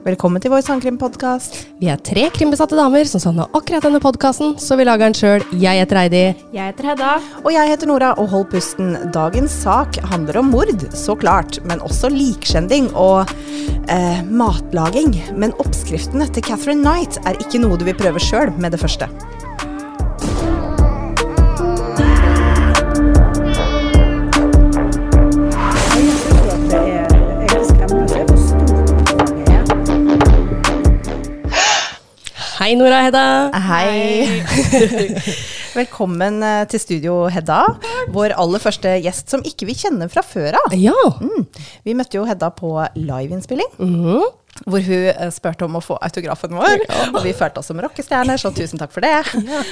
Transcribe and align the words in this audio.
Velkommen 0.00 0.40
til 0.40 0.52
vår 0.52 0.62
sangkrimpodkast. 0.64 1.56
Vi 1.80 1.88
er 1.92 1.98
tre 2.00 2.28
krimbesatte 2.32 2.76
damer 2.78 3.04
som 3.10 3.20
savna 3.20 3.44
akkurat 3.52 3.84
denne 3.84 4.00
podkasten, 4.00 4.54
så 4.56 4.78
vi 4.78 4.86
lager 4.86 5.10
den 5.10 5.16
sjøl. 5.18 5.44
Jeg 5.60 5.82
heter 5.82 5.98
Heidi. 6.00 6.22
Jeg 6.54 6.70
heter 6.70 6.88
Hedda. 6.92 7.10
Og 7.42 7.50
jeg 7.52 7.72
heter 7.72 7.90
Nora, 7.90 8.12
og 8.16 8.30
hold 8.32 8.46
pusten. 8.54 8.94
Dagens 9.12 9.58
sak 9.66 9.98
handler 10.12 10.40
om 10.40 10.54
mord, 10.54 10.72
så 10.96 11.18
klart. 11.18 11.58
Men 11.68 11.84
også 11.84 12.08
likskjending 12.14 12.88
og 12.94 13.28
eh, 13.90 14.22
matlaging. 14.30 15.18
Men 15.36 15.52
oppskriftene 15.60 16.30
til 16.30 16.48
Catherine 16.48 16.80
Knight 16.86 17.20
er 17.26 17.36
ikke 17.42 17.60
noe 17.60 17.76
du 17.76 17.84
vil 17.90 17.98
prøve 17.98 18.22
sjøl 18.22 18.54
med 18.56 18.72
det 18.72 18.80
første. 18.80 19.10
Hei, 32.70 32.76
Nora 32.78 33.00
og 33.00 33.06
Hedda. 33.08 33.22
Hei. 33.66 34.42
Velkommen 35.80 36.36
eh, 36.46 36.60
til 36.70 36.78
studio, 36.78 37.14
Hedda. 37.26 37.64
Vår 38.14 38.30
aller 38.38 38.62
første 38.62 38.92
gjest 39.02 39.34
som 39.34 39.42
ikke 39.42 39.66
vi 39.66 39.74
kjenner 39.74 40.06
fra 40.12 40.22
før 40.22 40.54
av. 40.54 40.76
Ja. 40.78 40.94
Mm. 41.18 41.48
Vi 41.82 41.96
møtte 41.98 42.20
jo 42.20 42.28
Hedda 42.28 42.52
på 42.54 42.70
liveinnspilling. 42.94 43.72
Mhm. 43.82 44.22
Hvor 44.66 44.82
hun 44.84 45.04
eh, 45.10 45.30
spurte 45.32 45.64
om 45.64 45.78
å 45.78 45.82
få 45.84 45.96
autografen 46.04 46.52
vår, 46.56 46.82
og 47.14 47.20
vi 47.24 47.32
følte 47.36 47.62
oss 47.62 47.70
som 47.70 47.80
rockestjerner, 47.80 48.36
så 48.40 48.50
tusen 48.54 48.80
takk 48.80 48.92
for 48.92 49.04
det. 49.04 49.12
Ja. 49.50 49.62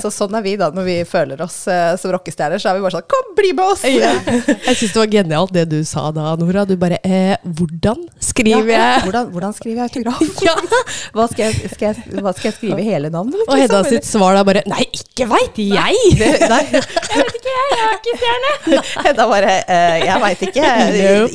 så 0.00 0.10
sånn 0.14 0.34
er 0.38 0.42
vi 0.44 0.54
da, 0.60 0.70
når 0.74 0.86
vi 0.86 0.96
føler 1.08 1.40
oss 1.44 1.60
eh, 1.70 1.92
som 2.00 2.12
rockestjerner, 2.14 2.60
så 2.62 2.70
er 2.72 2.78
vi 2.78 2.84
bare 2.86 2.96
sånn 2.98 3.08
kom, 3.12 3.32
bli 3.38 3.52
med 3.56 3.64
oss! 3.74 3.84
Jeg 3.84 4.76
syns 4.78 4.94
det 4.94 5.00
var 5.02 5.10
genialt 5.12 5.52
det 5.54 5.66
du 5.70 5.78
sa 5.86 6.08
da, 6.14 6.32
Nora. 6.40 6.64
Du 6.68 6.74
bare 6.80 6.98
eh, 7.04 7.36
Hvordan 7.44 8.06
skriver 8.24 8.70
Ja, 8.72 8.78
jeg? 8.78 9.04
hvordan, 9.06 9.28
hvordan 9.34 9.54
skriver 9.56 9.82
jeg 9.84 9.90
autograf? 9.90 10.24
Ja. 10.48 10.54
Hva, 11.14 11.26
skal 11.30 11.48
jeg, 11.50 11.70
skal 11.74 11.90
jeg, 11.92 12.20
hva 12.22 12.32
skal 12.36 12.50
jeg 12.50 12.56
skrive 12.58 12.84
hele 12.84 13.10
navnet? 13.12 13.40
Og 13.46 13.56
Hedda 13.58 13.82
liksom? 13.82 13.98
sitt 13.98 14.08
svar 14.08 14.36
da 14.38 14.42
bare 14.46 14.62
Nei, 14.70 14.84
ikke 14.96 15.26
veit 15.30 15.58
jeg! 15.60 16.02
Det- 16.20 16.48
Nei, 16.50 16.62
Jeg 16.72 17.24
vet 17.24 17.38
ikke, 17.38 17.52
jeg, 17.52 17.68
jeg 17.72 17.84
er 17.84 17.94
ikke 17.98 18.16
stjerne. 18.20 18.80
Hedda 19.08 19.26
bare 19.30 19.54
eh, 19.64 19.96
Jeg 20.04 20.22
veit 20.24 20.42
ikke. 20.48 20.66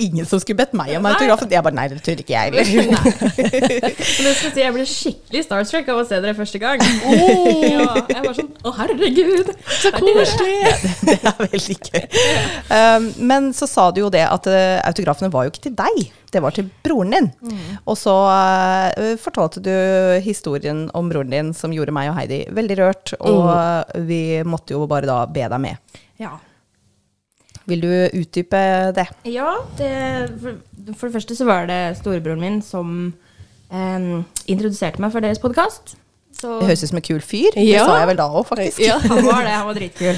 Ingen 0.08 0.28
som 0.30 0.42
skulle 0.42 0.60
bedt 0.64 0.76
meg 0.78 0.94
om 0.98 1.08
autografen. 1.10 1.52
Jeg 1.54 1.66
bare 1.66 1.78
nei, 1.78 1.88
det 1.92 2.00
tør 2.06 2.22
ikke 2.24 2.34
jeg 2.36 2.54
heller. 2.54 3.03
Men 4.18 4.28
jeg 4.28 4.36
skal 4.38 4.54
si, 4.54 4.62
jeg 4.62 4.74
ble 4.76 4.86
skikkelig 4.88 5.44
starstruck 5.46 5.90
av 5.94 6.02
å 6.02 6.06
se 6.08 6.20
dere 6.24 6.36
første 6.38 6.62
gang. 6.62 6.82
Ja, 6.84 7.88
jeg 8.10 8.22
var 8.24 8.38
sånn 8.38 8.52
Å, 8.64 8.74
herregud. 8.78 9.52
Så 9.82 9.92
koselig! 9.98 10.54
Det 11.10 11.18
er 11.20 11.40
veldig 11.42 11.78
gøy. 11.80 12.06
Um, 12.70 13.10
men 13.30 13.50
så 13.56 13.68
sa 13.70 13.90
du 13.94 14.04
jo 14.04 14.12
det 14.14 14.24
at 14.26 14.48
uh, 14.50 14.80
autografene 14.88 15.32
var 15.34 15.48
jo 15.48 15.54
ikke 15.54 15.66
til 15.68 15.76
deg, 15.78 16.06
det 16.34 16.42
var 16.44 16.56
til 16.56 16.70
broren 16.86 17.14
din. 17.14 17.28
Og 17.84 17.98
så 18.00 18.14
uh, 18.30 19.12
fortalte 19.22 19.64
du 19.64 19.74
historien 20.24 20.86
om 20.98 21.12
broren 21.12 21.34
din 21.34 21.52
som 21.58 21.76
gjorde 21.76 21.96
meg 21.96 22.12
og 22.12 22.18
Heidi 22.18 22.44
veldig 22.56 22.80
rørt, 22.80 23.14
og 23.20 24.02
vi 24.08 24.24
måtte 24.48 24.78
jo 24.78 24.88
bare 24.90 25.10
da 25.10 25.24
be 25.30 25.46
deg 25.46 25.64
med. 25.64 26.02
Ja. 26.22 26.38
Vil 27.70 27.82
du 27.84 27.90
utdype 28.20 28.60
det? 28.96 29.06
Ja, 29.32 29.54
det, 29.80 29.92
for, 30.42 30.58
det 31.08 31.14
første 31.14 31.36
så 31.38 31.46
var 31.48 31.68
det 31.70 31.82
storebroren 32.02 32.42
min 32.44 32.58
som 32.66 33.14
em, 33.72 34.24
introduserte 34.52 35.00
meg 35.04 35.14
for 35.14 35.24
deres 35.24 35.40
podkast. 35.40 35.96
Det 36.44 36.50
høres 36.68 36.84
ut 36.84 36.92
som 36.92 37.00
en 37.00 37.06
kul 37.06 37.22
fyr. 37.24 37.54
Det 37.56 37.64
Ja. 37.70 37.86
sa 37.88 38.00
jeg 38.02 38.10
vel 38.12 38.20
da 38.20 38.26
òg, 38.28 38.44
faktisk. 38.50 38.82
Ja. 38.84 38.98
Han 39.00 39.24
var 39.26 39.46
det, 39.46 39.54
han 39.56 39.68
var 39.70 39.78
dritkul. 39.80 40.18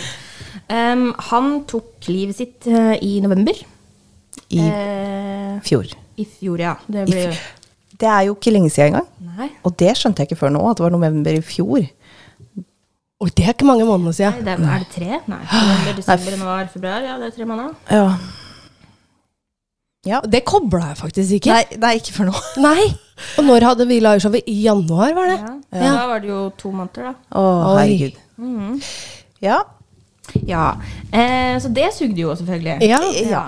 Um, 0.66 1.04
han 1.30 1.52
tok 1.70 2.08
livet 2.10 2.40
sitt 2.40 2.66
uh, 2.72 2.96
i 2.98 3.20
november. 3.22 3.60
I 4.50 4.64
uh, 4.66 5.60
fjor. 5.66 5.86
I 6.18 6.26
fjor, 6.26 6.58
ja. 6.64 6.74
Det 6.90 7.06
I 7.10 7.20
fjor. 7.20 7.44
Det 7.96 8.10
er 8.12 8.26
jo 8.28 8.34
ikke 8.36 8.52
lenge 8.52 8.70
siden 8.74 8.96
engang. 8.96 9.52
Og 9.64 9.76
det 9.80 9.94
skjønte 10.00 10.24
jeg 10.24 10.32
ikke 10.32 10.40
før 10.42 10.52
nå, 10.52 10.64
at 10.72 10.80
det 10.80 10.84
var 10.84 10.92
november 10.96 11.38
i 11.38 11.44
fjor. 11.46 11.86
Oi, 13.24 13.30
det 13.32 13.46
er 13.46 13.54
ikke 13.54 13.66
mange 13.68 13.86
måneder 13.88 14.12
nei 14.12 14.16
siden. 14.18 14.42
det 14.44 14.52
er, 14.52 14.64
er 14.68 14.82
det 14.84 14.88
tre? 14.92 15.20
Nei. 15.32 15.44
November, 15.48 15.94
desember, 15.96 16.32
januar, 16.36 16.66
februar. 16.74 17.06
Ja, 17.06 17.14
det 17.22 17.30
er 17.30 17.38
tre 17.38 17.46
måneder. 17.48 17.78
Ja. 17.92 18.10
Ja. 20.06 20.20
Det 20.32 20.42
kobla 20.46 20.90
jeg 20.90 20.98
faktisk 21.00 21.38
ikke. 21.38 21.54
Nei, 21.56 21.78
nei, 21.82 21.94
ikke 22.02 22.14
for 22.18 22.28
nå. 22.28 22.34
Nei. 22.68 22.90
Og 23.40 23.48
når 23.48 23.66
hadde 23.70 23.88
vi 23.88 24.02
liveshowet? 24.04 24.44
I 24.52 24.58
januar, 24.66 25.14
var 25.16 25.32
det? 25.32 25.38
Ja. 25.40 25.54
Ja. 25.80 25.94
Da 25.96 26.04
var 26.12 26.20
det 26.20 26.30
jo 26.30 26.42
to 26.60 26.74
måneder, 26.76 27.08
da. 27.08 27.14
Å, 27.40 27.46
Oi. 27.46 27.78
herregud. 27.80 28.20
-hmm. 28.38 28.84
Ja. 29.42 29.62
Ja. 30.48 30.66
Eh, 31.14 31.56
så 31.62 31.70
det 31.70 31.94
sugde 31.94 32.22
jo 32.22 32.36
selvfølgelig. 32.36 32.78
Ja. 32.82 33.00
Ja. 33.30 33.46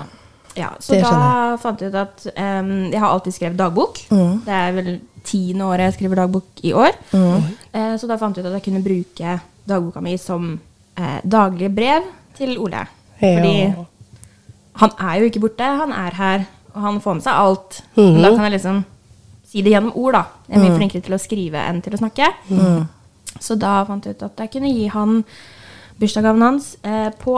Ja, 0.57 0.71
så 0.81 0.95
Det 0.95 1.03
da 1.05 1.57
fant 1.61 1.81
jeg 1.81 1.93
ut 1.93 1.99
at 2.01 2.23
um, 2.33 2.71
jeg 2.89 2.99
har 2.99 3.11
alltid 3.11 3.35
skrevet 3.35 3.59
dagbok. 3.59 3.99
Mm. 4.09 4.39
Det 4.45 4.55
er 4.57 4.71
vel 4.73 4.89
tiende 5.27 5.67
året 5.67 5.85
jeg 5.85 5.97
skriver 5.97 6.21
dagbok 6.23 6.63
i 6.65 6.73
år. 6.73 6.97
Eh, 7.13 7.93
så 7.99 8.09
da 8.09 8.17
fant 8.17 8.37
jeg 8.37 8.45
ut 8.45 8.49
at 8.49 8.57
jeg 8.57 8.65
kunne 8.69 8.83
bruke 8.85 9.37
dagboka 9.67 10.01
mi 10.01 10.15
som 10.17 10.53
uh, 10.55 11.19
daglige 11.23 11.69
brev 11.75 12.07
til 12.37 12.55
Ole. 12.63 12.85
Hei, 13.19 13.33
Fordi 13.35 13.55
han 14.81 14.93
er 15.09 15.19
jo 15.19 15.29
ikke 15.29 15.41
borte, 15.43 15.67
han 15.81 15.93
er 15.93 16.15
her, 16.17 16.45
og 16.73 16.81
han 16.81 16.99
får 17.01 17.17
med 17.17 17.25
seg 17.25 17.41
alt. 17.43 17.79
Mm. 17.95 18.03
Men 18.03 18.21
Da 18.23 18.33
kan 18.35 18.47
jeg 18.47 18.55
liksom 18.57 18.81
si 19.47 19.61
det 19.61 19.73
gjennom 19.73 19.93
ord, 19.95 20.13
da. 20.13 20.23
Jeg 20.47 20.57
er 20.57 20.65
mye 20.65 20.77
flinkere 20.77 21.05
til 21.05 21.17
å 21.17 21.21
skrive 21.21 21.61
enn 21.69 21.81
til 21.81 21.95
å 21.95 22.01
snakke. 22.01 22.31
Så 23.41 23.55
da 23.59 23.83
fant 23.87 24.05
jeg 24.05 24.17
ut 24.17 24.25
at 24.25 24.43
jeg 24.43 24.53
kunne 24.55 24.73
gi 24.73 24.87
han 24.93 25.23
bursdagsgaven 25.99 26.45
hans 26.45 26.75
uh, 26.85 27.09
på 27.21 27.37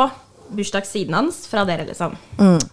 bursdagssiden 0.55 1.13
hans 1.15 1.41
fra 1.49 1.63
dere, 1.67 1.85
liksom. 1.87 2.15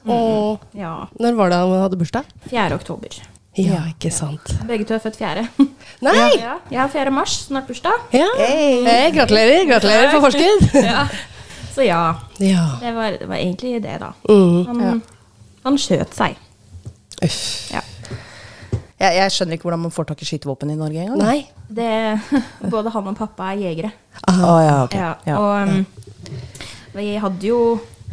Og 0.06 0.60
Ja. 0.76 1.06
når 1.20 1.36
var 1.38 1.50
det 1.52 1.58
han 1.62 1.82
hadde 1.82 1.98
bursdag? 2.00 2.24
4. 2.50 2.74
oktober. 2.74 3.16
Ja, 3.56 3.82
ikke 3.88 4.10
sant. 4.12 4.50
Begge 4.68 4.84
to 4.84 4.94
er 4.94 5.00
født 5.00 5.16
4. 5.16 5.46
Nei! 6.04 6.14
Ja, 6.42 6.58
jeg 6.70 6.80
har 6.80 6.88
4. 6.92 7.10
mars, 7.10 7.36
snart 7.48 7.66
bursdag. 7.70 8.02
Ja. 8.12 8.26
Hey, 8.36 9.10
gratulerer. 9.16 9.64
Gratulerer 9.70 10.10
for 10.12 10.26
forskudd. 10.28 10.68
Ja. 10.90 11.06
Så 11.76 11.84
ja, 11.84 12.14
Ja. 12.40 12.66
det 12.80 12.94
var, 12.96 13.10
det 13.20 13.26
var 13.28 13.36
egentlig 13.36 13.82
det, 13.84 13.98
da. 14.00 14.12
Mm. 14.28 14.66
Han, 14.66 15.02
han 15.64 15.76
skjøt 15.80 16.14
seg. 16.16 16.36
Uff. 17.24 17.70
Ja. 17.72 17.82
Jeg, 18.96 19.12
jeg 19.18 19.32
skjønner 19.34 19.58
ikke 19.58 19.66
hvordan 19.68 19.82
man 19.84 19.92
får 19.92 20.06
tak 20.08 20.22
i 20.24 20.28
skytevåpen 20.28 20.70
i 20.72 20.76
Norge 20.78 21.02
engang. 21.04 21.20
Nei. 21.20 21.42
Det, 21.68 21.90
både 22.72 22.92
han 22.94 23.10
og 23.12 23.16
pappa 23.18 23.50
er 23.52 23.60
jegere. 23.66 23.90
Å 24.32 24.54
ja, 24.64 24.76
ok. 24.86 24.96
Ja, 24.96 25.10
Ja. 25.28 25.36
og 25.36 25.68
um, 25.68 25.86
vi 26.96 27.16
hadde 27.22 27.46
jo 27.50 27.60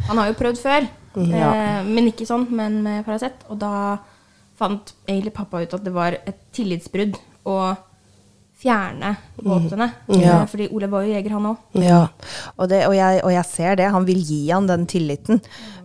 Han 0.08 0.18
har 0.20 0.28
jo 0.28 0.34
prøvd 0.36 0.58
før, 0.60 0.86
Ja. 1.16 1.50
eh, 1.54 1.84
men 1.86 2.10
ikke 2.10 2.26
sånn, 2.28 2.48
men 2.50 2.82
med 2.82 3.04
Paracet. 3.06 3.44
Og 3.48 3.58
da 3.62 3.96
fant 4.58 4.92
egentlig 5.08 5.32
pappa 5.32 5.62
ut 5.62 5.72
at 5.74 5.84
det 5.84 5.92
var 5.94 6.12
et 6.26 6.40
tillitsbrudd 6.52 7.16
å 7.46 7.76
fjerne 8.60 9.14
våpnene. 9.42 9.88
Ja. 10.08 10.42
Eh, 10.42 10.46
Fordi 10.50 10.68
Ole 10.74 10.88
var 10.92 11.02
jo 11.06 11.14
jeger, 11.14 11.30
han 11.36 11.46
òg. 11.52 11.56
Ja, 11.80 12.02
og, 12.58 12.68
det, 12.68 12.82
og, 12.86 12.94
jeg, 12.98 13.22
og 13.24 13.32
jeg 13.32 13.44
ser 13.50 13.76
det. 13.80 13.88
Han 13.94 14.04
vil 14.08 14.20
gi 14.24 14.42
han 14.50 14.66
den 14.68 14.84
tilliten. 14.90 15.40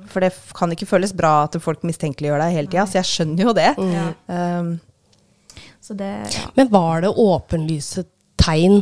For 0.09 0.19
det 0.25 0.33
kan 0.57 0.71
ikke 0.73 0.87
føles 0.89 1.13
bra 1.15 1.43
at 1.45 1.55
folk 1.61 1.83
mistenkeliggjør 1.85 2.41
deg 2.41 2.55
hele 2.57 2.67
tida, 2.71 2.85
så 2.89 2.99
jeg 2.99 3.09
skjønner 3.09 3.45
jo 3.45 3.53
det. 3.53 3.71
Mm. 3.77 4.13
Um, 4.27 4.79
Så 5.85 5.95
det 5.97 6.09
ja. 6.33 6.47
Men 6.57 6.69
var 6.73 7.01
det 7.05 7.13
åpenlyse 7.15 8.03
tegn 8.41 8.81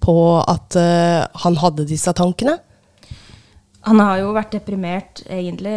på 0.00 0.14
at 0.48 0.76
uh, 0.78 1.26
han 1.44 1.56
hadde 1.60 1.84
disse 1.90 2.12
tankene? 2.16 2.56
Han 3.88 3.98
har 3.98 4.18
jo 4.20 4.32
vært 4.36 4.50
deprimert 4.52 5.22
egentlig 5.24 5.72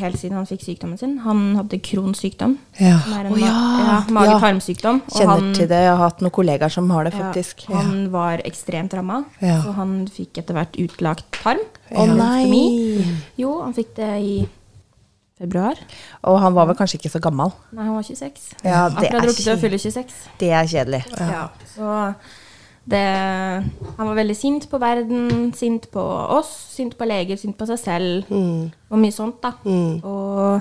helt 0.00 0.18
siden 0.20 0.36
han 0.36 0.44
fikk 0.48 0.60
sykdommen 0.66 0.98
sin. 1.00 1.14
Han 1.24 1.54
hadde 1.56 1.78
Crohns 1.80 2.20
sykdom. 2.20 2.58
Ja. 2.76 2.98
Å, 3.00 3.38
ja. 3.40 3.52
ja, 3.80 3.94
mage-tarmsykdom. 4.12 5.00
Ja. 5.06 5.14
kjenner 5.20 5.32
han- 5.40 5.54
til 5.56 5.66
det. 5.70 5.78
Jeg 5.86 5.94
har 5.96 6.02
hatt 6.02 6.20
noen 6.20 6.34
kollegaer 6.36 6.68
som 6.70 6.90
har 6.90 7.04
det, 7.04 7.14
Ja, 7.14 7.32
faktisk. 7.32 7.64
han 7.72 8.10
var 8.12 8.42
ekstremt 8.44 8.92
ramma, 8.92 9.24
Ja. 9.40 9.62
så 9.62 9.72
han 9.74 10.06
fikk 10.06 10.36
etter 10.42 10.52
hvert 10.54 10.76
utlagt 10.76 11.24
tarm. 11.32 11.64
Å 11.92 12.06
nei! 12.14 13.18
Jo, 13.38 13.62
han 13.62 13.72
fikk 13.72 13.94
det 13.96 14.12
i 14.20 14.48
februar. 15.38 15.76
Og 16.24 16.38
han 16.40 16.52
var 16.56 16.66
vel 16.66 16.76
kanskje 16.76 16.98
ikke 17.00 17.10
så 17.12 17.20
gammel. 17.20 17.52
Nei, 17.72 17.84
han 17.84 17.94
var 17.94 18.02
26. 18.02 18.52
Ja, 18.64 18.88
det 18.88 18.96
Akkurat 19.08 19.22
er 19.22 19.28
rukket 19.28 19.52
å 19.56 19.60
fylle 19.60 19.78
26. 19.78 20.12
Det 20.40 20.50
er 20.50 20.64
kjedelig. 20.66 21.04
Ja. 21.18 21.48
Så 21.74 22.14
det 22.86 23.02
Han 23.96 24.06
var 24.06 24.14
veldig 24.14 24.36
sint 24.38 24.66
på 24.70 24.78
verden, 24.78 25.52
sint 25.58 25.88
på 25.90 26.00
oss, 26.38 26.50
sint 26.76 26.94
på 26.98 27.06
leger, 27.08 27.36
sint 27.40 27.56
på 27.58 27.66
seg 27.66 27.78
selv. 27.82 28.28
Mm. 28.30 28.68
Og 28.90 29.00
mye 29.02 29.14
sånt, 29.14 29.40
da. 29.42 29.54
Og 30.06 30.60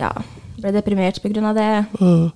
ja, 0.00 0.10
ble 0.58 0.72
deprimert 0.72 1.20
på 1.22 1.28
grunn 1.32 1.50
av 1.50 1.58
det. 1.58 1.70
Mm. 2.00 2.30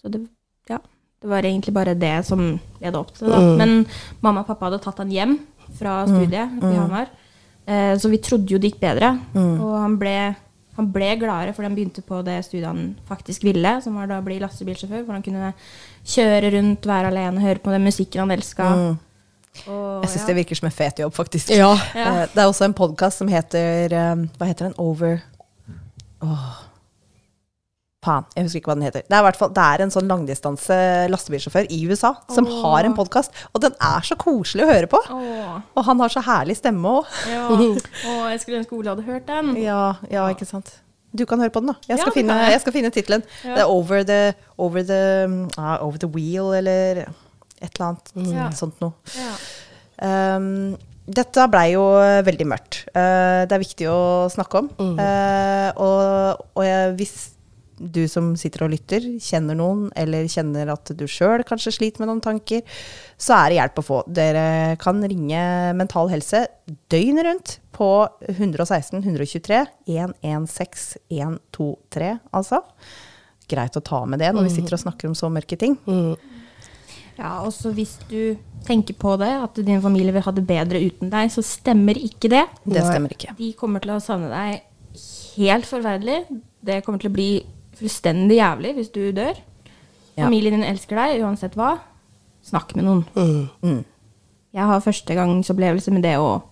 Så 0.00 0.10
det, 0.10 0.22
ja, 0.70 0.78
det 1.22 1.28
var 1.30 1.44
egentlig 1.46 1.74
bare 1.76 1.94
det 1.98 2.14
som 2.26 2.40
ledet 2.80 2.96
opp 2.98 3.12
til 3.16 3.28
det. 3.28 3.36
Mm. 3.38 3.50
Da. 3.50 3.58
Men 3.60 3.74
mamma 4.24 4.40
og 4.42 4.48
pappa 4.48 4.70
hadde 4.70 4.80
tatt 4.82 5.02
han 5.04 5.12
hjem 5.12 5.36
fra 5.78 6.02
studiet 6.08 6.56
Mm. 6.62 6.70
i 6.72 6.76
Hamar. 6.76 7.06
Eh, 7.66 7.92
så 7.98 8.08
vi 8.10 8.18
trodde 8.18 8.50
jo 8.50 8.58
det 8.58 8.72
gikk 8.72 8.80
bedre. 8.82 9.12
Og 9.36 9.76
han 9.78 9.98
ble, 10.00 10.16
han 10.76 10.86
ble 10.92 11.10
gladere 11.20 11.52
fordi 11.52 11.68
han 11.68 11.74
begynte 11.76 12.02
på 12.06 12.22
det 12.24 12.38
studiet 12.46 12.66
han 12.70 12.94
faktisk 13.08 13.44
ville, 13.44 13.74
som 13.84 13.94
var 13.98 14.06
da 14.08 14.18
å 14.22 14.24
bli 14.24 14.38
lastebilsjåfør. 14.40 15.02
Hvor 15.04 15.12
han 15.18 15.22
kunne 15.26 15.52
kjøre 16.08 16.52
rundt, 16.56 16.86
være 16.88 17.10
alene, 17.12 17.42
høre 17.44 17.60
på 17.60 17.70
den 17.74 17.84
musikken 17.84 18.24
han 18.24 18.30
elska. 18.38 18.74
Og, 18.74 18.92
Mm. 19.52 20.00
Jeg 20.02 20.08
syns 20.08 20.22
ja. 20.22 20.26
det 20.30 20.34
virker 20.38 20.56
som 20.56 20.66
en 20.66 20.72
fet 20.72 20.98
jobb, 21.02 21.12
faktisk. 21.12 21.50
Ja. 21.52 21.74
Ja. 21.94 22.22
Eh, 22.22 22.28
Det 22.32 22.40
er 22.40 22.46
også 22.48 22.64
en 22.64 22.72
podkast 22.72 23.18
som 23.20 23.28
heter 23.28 23.92
eh, 23.92 24.22
Hva 24.38 24.46
heter 24.48 24.70
den? 24.70 24.74
Over 24.80 25.18
Åh, 26.22 26.54
Faen, 28.02 28.24
jeg 28.34 28.48
husker 28.48 28.58
ikke 28.58 28.70
hva 28.72 28.74
den 28.80 28.86
heter. 28.88 29.02
Det 29.06 29.14
er, 29.14 29.22
hvert 29.22 29.36
fall, 29.38 29.50
det 29.54 29.62
er 29.62 29.82
en 29.84 29.92
sånn 29.94 30.08
langdistanse 30.10 30.76
lastebilsjåfør 31.12 31.68
i 31.70 31.76
USA 31.86 32.10
som 32.34 32.48
har 32.50 32.88
en 32.88 32.96
podkast, 32.98 33.30
og 33.54 33.62
den 33.62 33.76
er 33.78 34.02
så 34.08 34.16
koselig 34.18 34.64
å 34.64 34.70
høre 34.72 34.88
på. 34.90 34.98
Åh, 35.14 35.60
Og 35.78 35.84
han 35.86 36.02
har 36.02 36.10
så 36.10 36.22
herlig 36.26 36.56
stemme 36.58 36.96
òg. 36.98 37.12
ja. 37.30 37.44
Og 38.10 38.24
jeg 38.32 38.40
skulle 38.42 38.58
ønske 38.64 38.74
Ole 38.74 38.90
hadde 38.96 39.06
hørt 39.06 39.28
den. 39.30 39.52
Ja, 39.62 39.94
ja, 40.10 40.24
ikke 40.34 40.48
sant. 40.50 40.72
Du 41.14 41.22
kan 41.28 41.38
høre 41.44 41.52
på 41.54 41.60
den, 41.62 41.70
da. 41.70 41.78
Jeg 41.86 42.00
skal, 42.00 42.10
ja, 42.10 42.16
finne, 42.16 42.36
jeg. 42.50 42.60
skal 42.64 42.74
finne 42.74 42.90
tittelen. 42.90 43.22
Ja. 43.44 43.54
Det 43.54 43.62
er 43.68 43.70
over 43.70 44.02
the, 44.08 44.20
over, 44.58 44.82
the, 44.88 45.00
uh, 45.60 45.76
over 45.84 46.00
the 46.02 46.08
Wheel, 46.10 46.54
eller 46.58 47.04
et 47.62 47.68
eller 47.76 47.92
annet 47.92 48.16
Ja. 48.34 48.48
sånt 48.56 48.80
noe. 48.82 48.96
Ja. 49.14 49.34
Um, 50.02 50.74
dette 51.06 51.44
blei 51.52 51.68
jo 51.76 51.84
veldig 52.26 52.46
mørkt. 52.50 52.80
Uh, 52.96 53.44
det 53.46 53.54
er 53.54 53.62
viktig 53.62 53.86
å 53.92 54.00
snakke 54.32 54.64
om. 54.64 54.72
Uh, 54.98 55.70
og 55.76 56.48
og 56.56 56.64
jeg, 56.66 56.96
hvis 56.98 57.14
du 57.82 58.02
som 58.10 58.32
sitter 58.38 58.66
og 58.66 58.72
lytter, 58.74 59.04
kjenner 59.22 59.58
noen, 59.58 59.86
eller 59.98 60.28
kjenner 60.30 60.70
at 60.74 60.92
du 60.96 61.04
sjøl 61.10 61.44
kanskje 61.48 61.74
sliter 61.74 62.02
med 62.02 62.10
noen 62.10 62.22
tanker, 62.24 62.62
så 63.20 63.36
er 63.38 63.50
det 63.50 63.58
hjelp 63.58 63.80
å 63.82 63.86
få. 63.86 64.00
Dere 64.06 64.44
kan 64.82 65.02
ringe 65.02 65.42
Mental 65.78 66.12
Helse 66.12 66.44
døgnet 66.92 67.26
rundt 67.28 67.56
på 67.74 67.90
116 68.28 69.00
123 69.00 69.62
116 69.88 71.00
123, 71.10 72.12
altså. 72.36 72.62
Greit 73.50 73.76
å 73.76 73.84
ta 73.84 74.04
med 74.08 74.22
det 74.22 74.30
når 74.32 74.46
vi 74.46 74.54
sitter 74.54 74.78
og 74.78 74.84
snakker 74.84 75.10
om 75.10 75.16
så 75.18 75.28
mørke 75.32 75.58
ting. 75.60 75.76
Ja, 77.18 77.42
og 77.44 77.52
så 77.54 77.72
hvis 77.76 77.98
du 78.08 78.36
tenker 78.66 78.96
på 78.96 79.16
det, 79.20 79.30
at 79.44 79.58
din 79.66 79.82
familie 79.84 80.14
vil 80.14 80.24
ha 80.24 80.32
det 80.34 80.44
bedre 80.48 80.80
uten 80.80 81.10
deg, 81.12 81.32
så 81.34 81.44
stemmer 81.44 81.98
ikke 81.98 82.30
det. 82.32 82.44
Det 82.64 82.84
stemmer 82.84 83.12
ikke. 83.14 83.34
De 83.38 83.50
kommer 83.58 83.82
til 83.84 83.94
å 83.96 84.02
savne 84.02 84.30
deg 84.32 84.62
helt 85.36 85.68
forferdelig. 85.68 86.22
Det 86.62 86.80
kommer 86.86 87.02
til 87.02 87.12
å 87.12 87.16
bli 87.16 87.30
fullstendig 87.78 88.36
jævlig 88.40 88.74
hvis 88.78 88.92
du 88.94 89.00
dør. 89.16 89.38
Ja. 90.16 90.26
Familien 90.26 90.58
din 90.60 90.68
elsker 90.68 90.98
deg 90.98 91.22
uansett 91.24 91.54
hva. 91.56 91.78
Snakk 92.44 92.74
med 92.76 92.84
noen. 92.84 93.04
Mm. 93.62 93.84
Jeg 94.52 94.68
har 94.68 94.82
førstegangsopplevelse 94.84 95.92
med 95.94 96.02
det 96.04 96.16
å 96.20 96.42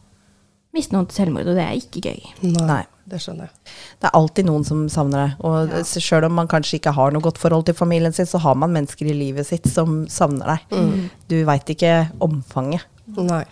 miste 0.72 0.94
noen 0.94 1.08
til 1.10 1.18
selvmord, 1.24 1.48
og 1.50 1.58
det 1.58 1.64
er 1.66 1.76
ikke 1.76 2.00
gøy. 2.06 2.20
Nei, 2.46 2.64
Nei. 2.68 2.82
det 3.10 3.18
skjønner 3.20 3.48
jeg. 3.50 3.74
Det 4.00 4.06
er 4.08 4.16
alltid 4.20 4.46
noen 4.46 4.64
som 4.64 4.84
savner 4.88 5.24
deg. 5.26 5.44
Og 5.44 5.68
Ja. 5.74 5.82
selv 5.82 6.24
om 6.30 6.32
man 6.38 6.48
kanskje 6.48 6.78
ikke 6.78 6.94
har 6.94 7.10
noe 7.10 7.20
godt 7.20 7.38
forhold 7.42 7.66
til 7.66 7.74
familien 7.74 8.12
sin, 8.14 8.24
så 8.26 8.38
har 8.38 8.54
man 8.54 8.72
mennesker 8.72 9.04
i 9.10 9.12
livet 9.18 9.46
sitt 9.46 9.66
som 9.66 10.06
savner 10.06 10.46
deg. 10.54 10.78
Mm. 10.78 11.10
Du 11.28 11.44
veit 11.44 11.66
ikke 11.74 12.10
omfanget. 12.20 12.86
Nei, 13.18 13.44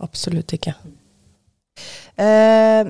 absolutt 0.00 0.54
ikke. 0.54 0.74
Uh, 2.18 2.88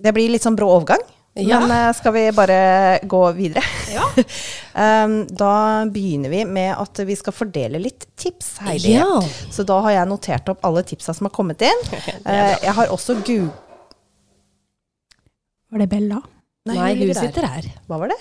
det 0.00 0.12
blir 0.14 0.30
litt 0.32 0.42
sånn 0.44 0.56
brå 0.58 0.68
overgang, 0.76 1.02
Ja. 1.46 1.60
men 1.62 1.72
eh, 1.74 1.92
skal 1.96 2.14
vi 2.16 2.24
bare 2.36 2.58
gå 3.02 3.20
videre? 3.36 3.64
Ja. 3.92 4.06
Um, 5.04 5.16
da 5.42 5.54
begynner 5.90 6.32
vi 6.32 6.44
med 6.44 6.74
at 6.74 7.02
vi 7.06 7.16
skal 7.18 7.34
fordele 7.36 7.80
litt 7.82 8.06
tips, 8.18 8.56
Heidi. 8.66 8.94
Ja. 8.96 9.20
Så 9.50 9.64
da 9.68 9.80
har 9.86 9.96
jeg 9.98 10.10
notert 10.10 10.52
opp 10.52 10.64
alle 10.66 10.84
tipsa 10.86 11.14
som 11.16 11.28
har 11.30 11.34
kommet 11.36 11.66
inn. 11.66 11.86
Eh, 12.30 12.56
jeg 12.62 12.72
har 12.76 12.90
også 12.92 13.16
gu... 13.24 13.48
Var 15.70 15.82
det 15.82 15.86
Bella? 15.90 16.18
Nei, 16.68 16.76
hun 16.76 17.00
hun 17.00 17.08
der. 17.08 17.16
sitter 17.16 17.46
her. 17.48 17.66
Hva 17.88 17.98
var 18.02 18.12
det? 18.12 18.18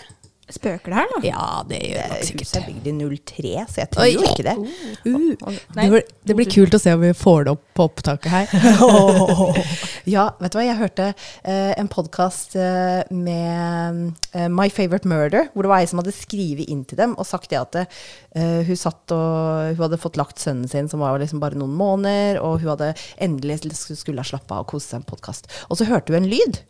Spøker 0.50 0.90
det 0.90 0.98
her 0.98 1.10
nå? 1.12 1.20
Ja, 1.28 1.48
det 1.70 1.80
gjør 1.86 2.00
Det 2.00 2.10
nok 2.10 2.20
Huset 2.20 2.40
er 2.42 2.46
sikkert. 2.46 2.70
bygd 2.70 2.88
i 2.90 2.94
03, 3.20 3.66
så 3.70 3.82
jeg 3.84 3.90
tror 3.94 4.04
Oi. 4.06 4.10
jo 4.16 4.24
ikke 4.26 4.46
det. 4.48 4.56
Uh, 5.06 5.14
Nei. 5.46 5.84
det, 5.84 5.90
blir, 5.94 6.06
det 6.32 6.38
blir 6.40 6.50
kult 6.50 6.78
å 6.78 6.82
se 6.82 6.94
om 6.98 7.04
vi 7.04 7.12
får 7.18 7.46
det 7.46 7.54
opp 7.54 7.66
på 7.78 7.86
opptaket 7.90 8.34
her. 8.34 8.54
Ja, 10.10 10.24
vet 10.42 10.54
du 10.54 10.58
hva, 10.58 10.64
jeg 10.66 10.78
hørte 10.80 11.06
eh, 11.44 11.74
en 11.78 11.90
podkast 11.92 12.56
eh, 12.58 13.04
med 13.14 14.00
eh, 14.34 14.48
My 14.50 14.66
Favorite 14.74 15.06
Murder, 15.10 15.52
hvor 15.54 15.68
det 15.68 15.70
var 15.70 15.84
ei 15.84 15.90
som 15.92 16.02
hadde 16.02 16.14
skrevet 16.16 16.72
inn 16.72 16.82
til 16.90 16.98
dem 16.98 17.14
og 17.20 17.28
sagt 17.30 17.52
det 17.52 17.60
at 17.60 17.78
eh, 17.84 18.64
hun 18.66 18.80
satt 18.80 19.14
og 19.14 19.76
hun 19.76 19.84
hadde 19.84 20.02
fått 20.02 20.18
lagt 20.18 20.42
sønnen 20.42 20.70
sin, 20.72 20.90
som 20.90 21.04
var 21.04 21.20
liksom 21.22 21.44
bare 21.44 21.60
noen 21.60 21.76
måneder, 21.78 22.40
og 22.42 22.64
hun 22.64 22.72
hadde 22.74 22.94
endelig 23.22 23.60
skulle 23.78 24.24
ha 24.24 24.26
slappe 24.32 24.56
av 24.56 24.66
og 24.66 24.72
kose 24.74 24.88
seg 24.96 25.04
en 25.04 25.10
podkast. 25.12 25.52
Og 25.70 25.78
så 25.78 25.86
hørte 25.92 26.16
hun 26.16 26.24
en 26.24 26.32
lyd. 26.32 26.64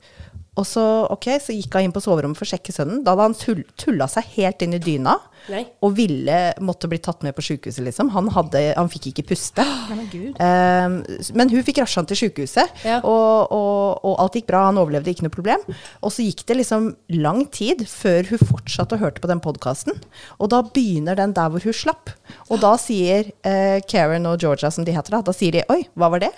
Og 0.59 0.65
så, 0.67 0.83
okay, 1.13 1.39
så 1.39 1.53
gikk 1.56 1.77
hun 1.77 1.88
inn 1.88 1.94
på 1.95 2.01
soverommet 2.03 2.35
for 2.35 2.44
å 2.47 2.51
sjekke 2.51 2.73
sønnen. 2.75 3.01
Da 3.06 3.13
hadde 3.13 3.27
han 3.29 3.35
tull, 3.39 3.61
tulla 3.79 4.07
seg 4.11 4.27
helt 4.35 4.63
inn 4.65 4.75
i 4.75 4.81
dyna 4.83 5.13
Nei. 5.50 5.61
og 5.85 5.94
ville 5.95 6.39
måtte 6.65 6.89
bli 6.91 7.00
tatt 7.00 7.23
med 7.23 7.35
på 7.38 7.45
sjukehuset, 7.45 7.81
liksom. 7.85 8.09
Han, 8.15 8.27
hadde, 8.35 8.63
han 8.75 8.91
fikk 8.91 9.09
ikke 9.13 9.25
puste. 9.31 9.63
Nei, 9.91 10.00
men. 10.01 10.33
Um, 10.35 10.97
men 11.39 11.53
hun 11.53 11.63
fikk 11.67 11.79
rasja 11.83 12.01
han 12.01 12.09
til 12.09 12.19
sykehuset, 12.25 12.83
Ja. 12.83 13.00
og, 13.07 13.53
og, 13.56 14.03
og 14.03 14.19
alt 14.25 14.35
gikk 14.39 14.50
bra. 14.51 14.65
Han 14.67 14.81
overlevde 14.81 15.13
ikke 15.13 15.27
noe 15.29 15.35
problem. 15.38 15.63
Og 16.03 16.13
så 16.15 16.25
gikk 16.27 16.44
det 16.50 16.59
liksom 16.59 16.91
lang 17.21 17.45
tid 17.55 17.85
før 17.89 18.27
hun 18.33 18.44
fortsatte 18.51 18.97
å 19.00 19.03
hørte 19.05 19.23
på 19.23 19.31
den 19.31 19.41
podkasten. 19.45 19.95
Og 20.41 20.51
da 20.51 20.62
begynner 20.67 21.17
den 21.19 21.33
der 21.38 21.53
hvor 21.53 21.63
hun 21.63 21.77
slapp. 21.77 22.12
Og 22.50 22.59
da 22.65 22.75
sier 22.81 23.31
uh, 23.47 23.79
Karen 23.88 24.27
og 24.29 24.44
Georgia, 24.44 24.73
som 24.73 24.83
de 24.88 24.95
heter 24.97 25.15
da, 25.15 25.23
da 25.29 25.35
sier 25.35 25.55
de 25.55 25.65
oi, 25.71 25.85
hva 25.95 26.12
var 26.12 26.25
det? 26.27 26.33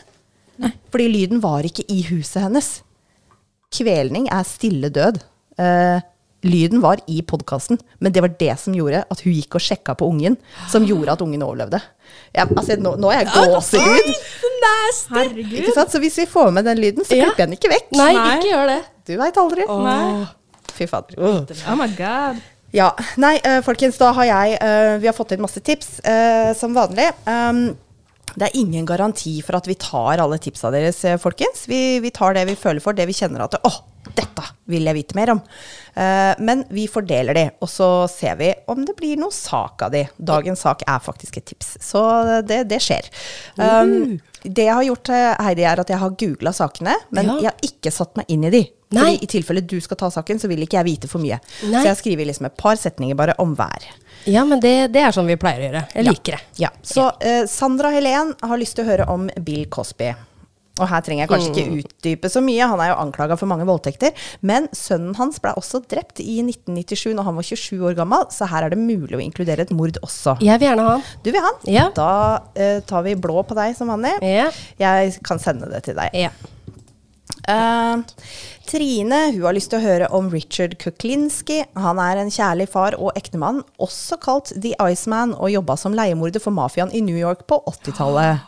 Fordi 0.94 1.07
lyden 1.09 1.39
var 1.41 1.65
ikke 1.65 1.88
i 1.89 2.03
huset 2.12 2.44
hennes. 2.44 2.71
Kvelning 3.71 4.27
er 4.31 4.47
stille 4.47 4.89
død. 4.94 5.21
Uh, 5.59 6.00
lyden 6.44 6.81
var 6.81 7.01
i 7.12 7.21
podkasten, 7.21 7.77
men 8.01 8.13
det 8.13 8.23
var 8.25 8.33
det 8.39 8.53
som 8.59 8.73
gjorde 8.75 9.03
at 9.13 9.19
hun 9.21 9.33
gikk 9.35 9.59
og 9.59 9.62
sjekka 9.63 9.94
på 10.00 10.07
ungen, 10.09 10.38
som 10.71 10.85
gjorde 10.88 11.13
at 11.13 11.21
ungen 11.21 11.44
overlevde. 11.45 11.81
Jeg, 12.33 12.47
altså, 12.57 12.77
nå, 12.81 12.95
nå 13.00 13.12
er 13.13 13.21
jeg 13.21 13.29
gåsehud. 13.35 14.13
Herregud. 15.12 15.69
Så 15.89 16.00
hvis 16.01 16.18
vi 16.21 16.25
får 16.29 16.50
med 16.56 16.65
den 16.65 16.81
lyden, 16.81 17.06
så 17.06 17.15
Ja. 17.15 17.25
klipper 17.29 17.44
jeg 17.44 17.47
den 17.47 17.57
ikke 17.57 17.71
vekk. 17.71 17.91
Nei, 17.97 18.13
Nei. 18.13 18.38
ikke 18.38 18.50
gjør 18.51 18.68
det. 18.71 18.79
Du 19.07 19.13
veit 19.18 19.38
aldri. 19.38 19.68
Oh. 19.69 20.25
Fy 20.74 20.88
fader. 20.88 21.15
Oh. 21.17 21.45
Oh 21.69 21.77
my 21.77 21.88
god. 21.97 22.41
Ja. 22.74 22.91
Nei, 23.17 23.35
uh, 23.45 23.59
folkens, 23.65 23.97
da 24.00 24.12
har 24.15 24.25
jeg 24.29 24.57
uh, 24.63 24.97
Vi 25.01 25.09
har 25.09 25.15
fått 25.15 25.33
inn 25.35 25.41
masse 25.44 25.59
tips, 25.59 26.00
eh, 26.07 26.53
som 26.57 26.74
vanlig. 26.74 27.09
Um, 27.27 27.75
det 28.39 28.48
er 28.48 28.60
ingen 28.60 28.86
garanti 28.88 29.33
for 29.44 29.60
at 29.60 29.68
vi 29.68 29.75
tar 29.80 30.22
alle 30.24 30.39
tipsa 30.42 30.72
deres, 30.74 31.04
eh, 31.06 31.19
folkens. 31.19 31.66
Vi, 31.68 32.00
vi 32.04 32.12
tar 32.16 32.36
det 32.38 32.45
vi 32.48 32.60
føler 32.60 32.83
for, 32.83 32.95
det 32.95 33.07
vi 33.10 33.16
kjenner 33.18 33.44
at 33.45 33.57
Å, 33.68 33.72
dette 34.18 34.48
vil 34.72 34.88
jeg 34.88 34.98
vite 34.98 35.18
mer 35.18 35.34
om. 35.34 35.42
Uh, 35.96 36.34
men 36.40 36.63
vi 36.72 36.88
fordeler 36.92 37.38
de, 37.38 37.46
og 37.60 37.69
så 37.69 37.90
ser 38.12 38.38
vi 38.40 38.52
om 38.72 38.86
det 38.88 38.96
blir 39.00 39.19
noe 39.19 39.34
sak 39.36 39.86
av 39.88 39.96
de. 39.96 40.06
Dagens 40.18 40.63
sak 40.68 40.86
er 40.88 41.02
faktisk 41.04 41.42
et 41.42 41.50
tips, 41.52 41.75
så 41.84 42.04
det, 42.48 42.63
det 42.72 42.80
skjer. 42.84 43.10
Um, 43.60 44.19
det 44.42 44.66
jeg 44.66 44.74
har 44.74 44.86
gjort, 44.88 45.10
eh, 45.13 45.31
Heidi, 45.46 45.63
er 45.69 45.80
at 45.84 45.90
jeg 45.92 46.02
har 46.02 46.13
googla 46.18 46.54
sakene, 46.56 46.96
men 47.13 47.28
Ja. 47.28 47.36
jeg 47.38 47.52
har 47.52 47.68
ikke 47.68 47.92
satt 47.94 48.16
meg 48.18 48.25
inn 48.28 48.44
i 48.44 48.50
de. 48.50 48.62
Nei. 48.92 49.02
Fordi 49.04 49.24
i 49.24 49.28
tilfelle 49.28 49.62
du 49.62 49.80
skal 49.80 49.98
ta 49.98 50.10
saken, 50.10 50.40
så 50.40 50.48
vil 50.48 50.63
ikke 50.66 50.80
jeg 50.81 50.86
vite 50.86 51.08
for 51.08 51.22
mye. 51.22 51.40
Nei. 51.69 51.84
Så 51.84 51.88
jeg 51.88 51.98
skriver 51.98 52.25
liksom 52.25 52.46
et 52.50 52.58
par 52.58 52.75
setninger 52.75 53.15
bare 53.15 53.36
om 53.39 53.56
hver. 53.56 53.86
Ja, 54.25 54.44
men 54.46 54.60
det, 54.60 54.91
det 54.94 55.01
er 55.01 55.12
sånn 55.12 55.30
vi 55.30 55.38
pleier 55.39 55.62
å 55.62 55.68
gjøre. 55.70 55.86
Jeg 55.96 56.06
liker 56.10 56.38
det. 56.38 56.41
Ja. 56.58 56.70
Så 56.84 57.08
uh, 57.08 57.46
Sandra 57.48 57.89
Helen 57.94 58.34
har 58.41 58.58
lyst 58.58 58.75
til 58.75 58.86
å 58.86 58.89
høre 58.89 59.08
om 59.10 59.30
Bill 59.38 59.68
Cosby. 59.70 60.12
Og 60.80 60.88
her 60.88 61.01
trenger 61.04 61.25
jeg 61.25 61.30
kanskje 61.30 61.51
Mm. 61.51 61.58
ikke 61.58 61.84
utdype 61.84 62.30
så 62.32 62.42
mye, 62.42 62.68
han 62.68 62.80
er 62.80 62.88
jo 62.94 62.96
anklaga 63.01 63.36
for 63.38 63.46
mange 63.46 63.66
voldtekter. 63.68 64.13
Men 64.42 64.70
sønnen 64.72 65.16
hans 65.18 65.38
ble 65.44 65.51
også 65.60 65.82
drept 65.86 66.22
i 66.24 66.40
1997 66.42 67.13
når 67.13 67.28
han 67.28 67.36
var 67.36 67.44
27 67.44 67.84
år 67.90 67.98
gammel, 68.00 68.24
så 68.32 68.48
her 68.48 68.63
er 68.63 68.70
det 68.70 68.80
mulig 68.80 69.18
å 69.18 69.22
inkludere 69.22 69.62
et 69.68 69.72
mord 69.75 70.00
også. 70.01 70.38
Jeg 70.42 70.60
vil 70.60 70.70
gjerne 70.70 70.86
ha 70.88 70.96
den. 70.96 71.04
Du 71.24 71.32
vil 71.32 71.42
han? 71.42 71.60
Ja. 71.68 71.90
Da 71.94 72.40
uh, 72.56 72.80
tar 72.88 73.04
vi 73.04 73.16
blå 73.20 73.44
på 73.46 73.54
deg 73.60 73.75
som 73.78 73.92
vanlig. 73.92 74.16
Ja. 74.24 74.48
Jeg 74.80 75.20
kan 75.28 75.40
sende 75.44 75.70
det 75.70 75.84
til 75.90 76.00
deg. 76.00 76.10
Ja. 76.16 76.32
Uh, 77.50 78.04
Trine 78.70 79.20
hun 79.34 79.42
har 79.44 79.56
lyst 79.58 79.72
til 79.74 79.80
å 79.82 79.84
høre 79.84 80.08
om 80.16 80.30
Richard 80.32 80.78
Kuklinski. 80.80 81.66
Han 81.75 82.00
er 82.00 82.22
en 82.22 82.32
kjærlig 82.32 82.70
far 82.72 82.96
og 82.98 83.12
ektemann, 83.20 83.63
også 83.82 84.18
kalt 84.22 84.54
The 84.56 84.72
Iceman, 84.80 85.34
og 85.36 85.51
jobba 85.51 85.75
som 85.80 85.94
leiemorder 85.98 86.40
for 86.44 86.56
mafiaen 86.56 86.94
i 86.96 87.01
New 87.04 87.18
York 87.18 87.44
på 87.50 87.60
80-tallet. 87.74 88.48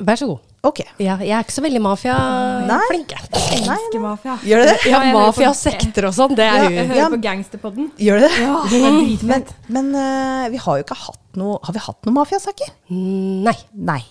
Vær 0.00 0.20
så 0.20 0.26
god. 0.34 0.46
Ok. 0.60 0.82
Ja, 1.00 1.14
jeg 1.24 1.32
er 1.32 1.40
ikke 1.40 1.54
så 1.54 1.62
veldig 1.64 1.80
mafia-flink. 1.80 3.14
jeg. 3.14 3.28
Elsker 3.62 4.02
mafia. 4.02 4.34
Gjør 4.44 4.60
du 4.60 4.68
det? 4.68 4.74
Ja, 4.90 4.98
Ja, 5.08 5.12
mafia-sekter 5.16 6.06
og 6.10 6.12
sånn, 6.12 6.34
det 6.36 6.44
Ja, 6.44 6.58
er 6.58 6.70
jeg 6.70 6.88
hører 6.90 7.00
Ja. 7.00 7.08
på 7.08 7.20
Gangsterpodden. 7.24 7.86
Gjør 7.96 8.20
du 8.20 8.26
det? 8.26 8.32
Ja, 8.42 8.58
det 8.68 8.76
er 8.76 8.90
Men, 8.90 8.98
dritfett. 9.00 9.54
men 9.68 9.88
uh, 9.94 10.48
vi 10.52 10.58
har 10.58 10.76
jo 10.76 10.84
ikke 10.84 10.98
hatt 11.06 11.18
noe 11.40 11.58
Har 11.62 11.72
vi 11.72 11.78
hatt 11.78 12.04
noen 12.04 12.14
mafiasaker? 12.18 12.68
Mm, 12.90 13.42
Nei. 13.46 13.56
Nei. 13.72 14.04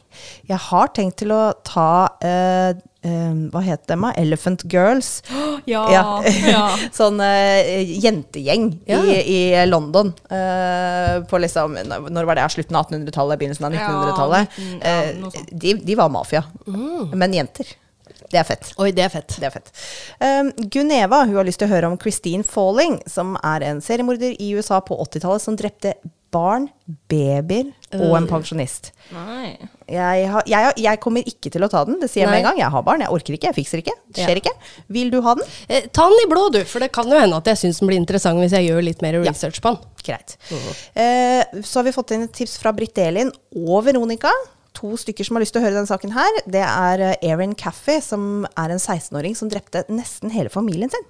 Jeg 0.50 0.58
har 0.58 0.88
tenkt 0.88 1.18
til 1.22 1.30
å 1.36 1.54
ta 1.64 2.10
uh, 2.24 2.74
eh, 3.04 3.34
Hva 3.54 3.62
het 3.64 3.86
dem, 3.88 4.02
da? 4.02 4.14
Elephant 4.18 4.64
Girls. 4.72 5.22
Ja. 5.70 6.06
Ja. 6.50 6.64
sånn 7.00 7.20
uh, 7.22 7.82
jentegjeng 8.04 8.72
Ja. 8.90 9.00
i, 9.06 9.18
i 9.36 9.66
London. 9.70 10.14
uh, 10.32 11.20
på 11.30 11.40
liksom, 11.42 11.78
når 12.10 12.26
var 12.30 12.40
det? 12.40 12.48
Slutten 12.56 12.76
av 12.80 12.90
1800-tallet, 12.90 13.40
begynnelsen 13.42 13.68
av 13.70 13.76
1900-tallet. 13.78 14.58
19, 14.58 14.80
ja, 14.82 14.90
Eh, 14.90 15.46
de, 15.52 15.74
de 15.86 15.96
var 15.96 16.10
mafia. 16.10 16.44
Men 17.14 17.34
jenter. 17.34 17.68
Det 18.30 18.38
er 18.38 18.46
fett. 18.46 18.72
Oi, 18.78 18.92
det 18.94 19.04
er 19.06 19.10
fett. 19.14 19.36
Det 19.42 19.48
er 19.48 19.54
fett. 19.54 19.72
Um, 20.22 20.52
Guneva 20.70 21.24
hun 21.26 21.36
har 21.40 21.48
lyst 21.48 21.62
til 21.62 21.70
å 21.70 21.74
høre 21.74 21.90
om 21.90 21.98
Christine 22.02 22.46
Falling, 22.46 23.00
som 23.10 23.36
er 23.46 23.66
en 23.66 23.82
seriemorder 23.82 24.36
i 24.38 24.52
USA 24.58 24.78
på 24.86 24.98
80-tallet 25.06 25.42
som 25.42 25.58
drepte 25.58 25.96
barn, 26.32 26.68
babyer 27.10 27.72
og 27.98 28.14
en 28.20 28.28
pensjonist. 28.30 28.92
Jeg, 29.90 30.26
har, 30.30 30.44
jeg, 30.50 30.74
jeg 30.84 31.00
kommer 31.02 31.26
ikke 31.26 31.50
til 31.54 31.66
å 31.66 31.70
ta 31.72 31.82
den, 31.88 31.98
det 32.02 32.10
sier 32.12 32.24
jeg 32.26 32.30
med 32.30 32.42
en 32.44 32.48
gang. 32.52 32.60
Jeg 32.62 32.70
har 32.76 32.84
barn, 32.86 33.02
jeg 33.02 33.10
orker 33.16 33.34
ikke, 33.38 33.50
jeg 33.50 33.58
fikser 33.58 33.82
ikke. 33.82 33.96
Det 34.14 34.22
skjer 34.28 34.38
Ja. 34.38 34.44
ikke. 34.44 34.54
Vil 34.94 35.10
du 35.14 35.20
ha 35.26 35.34
den? 35.40 35.48
Eh, 35.68 35.88
ta 35.96 36.06
den 36.12 36.22
i 36.22 36.28
blå, 36.30 36.44
du, 36.54 36.60
for 36.70 36.84
det 36.86 36.92
kan 36.96 37.10
jo 37.10 37.18
hende 37.20 37.40
at 37.42 37.50
jeg 37.50 37.58
syns 37.64 37.82
den 37.82 37.90
blir 37.90 37.98
interessant 38.02 38.38
hvis 38.44 38.54
jeg 38.54 38.70
gjør 38.70 38.86
litt 38.86 39.02
mer 39.06 39.18
Ja. 39.18 39.26
research 39.32 39.60
på 39.66 39.74
den. 39.74 39.82
Greit. 40.06 40.38
Eh, 40.96 41.44
så 41.66 41.80
har 41.82 41.90
vi 41.90 41.96
fått 41.98 42.12
inn 42.16 42.24
et 42.28 42.34
tips 42.38 42.58
fra 42.62 42.72
Britt 42.78 42.98
Elin 43.02 43.32
og 43.56 43.84
Veronica. 43.90 44.32
To 44.80 44.94
stykker 44.96 45.26
som 45.26 45.36
har 45.36 45.42
lyst 45.44 45.52
til 45.58 45.64
å 45.64 45.66
høre 45.66 45.76
denne 45.82 45.90
saken 45.90 46.14
her. 46.14 46.42
Det 46.46 46.62
er 46.62 47.02
eh, 47.10 47.30
Erin 47.34 47.56
Caffey, 47.58 48.00
som 48.06 48.46
er 48.56 48.70
en 48.76 48.80
16-åring 48.80 49.36
som 49.36 49.50
drepte 49.50 49.82
nesten 49.90 50.30
hele 50.32 50.50
familien 50.54 50.94
sin. 50.94 51.08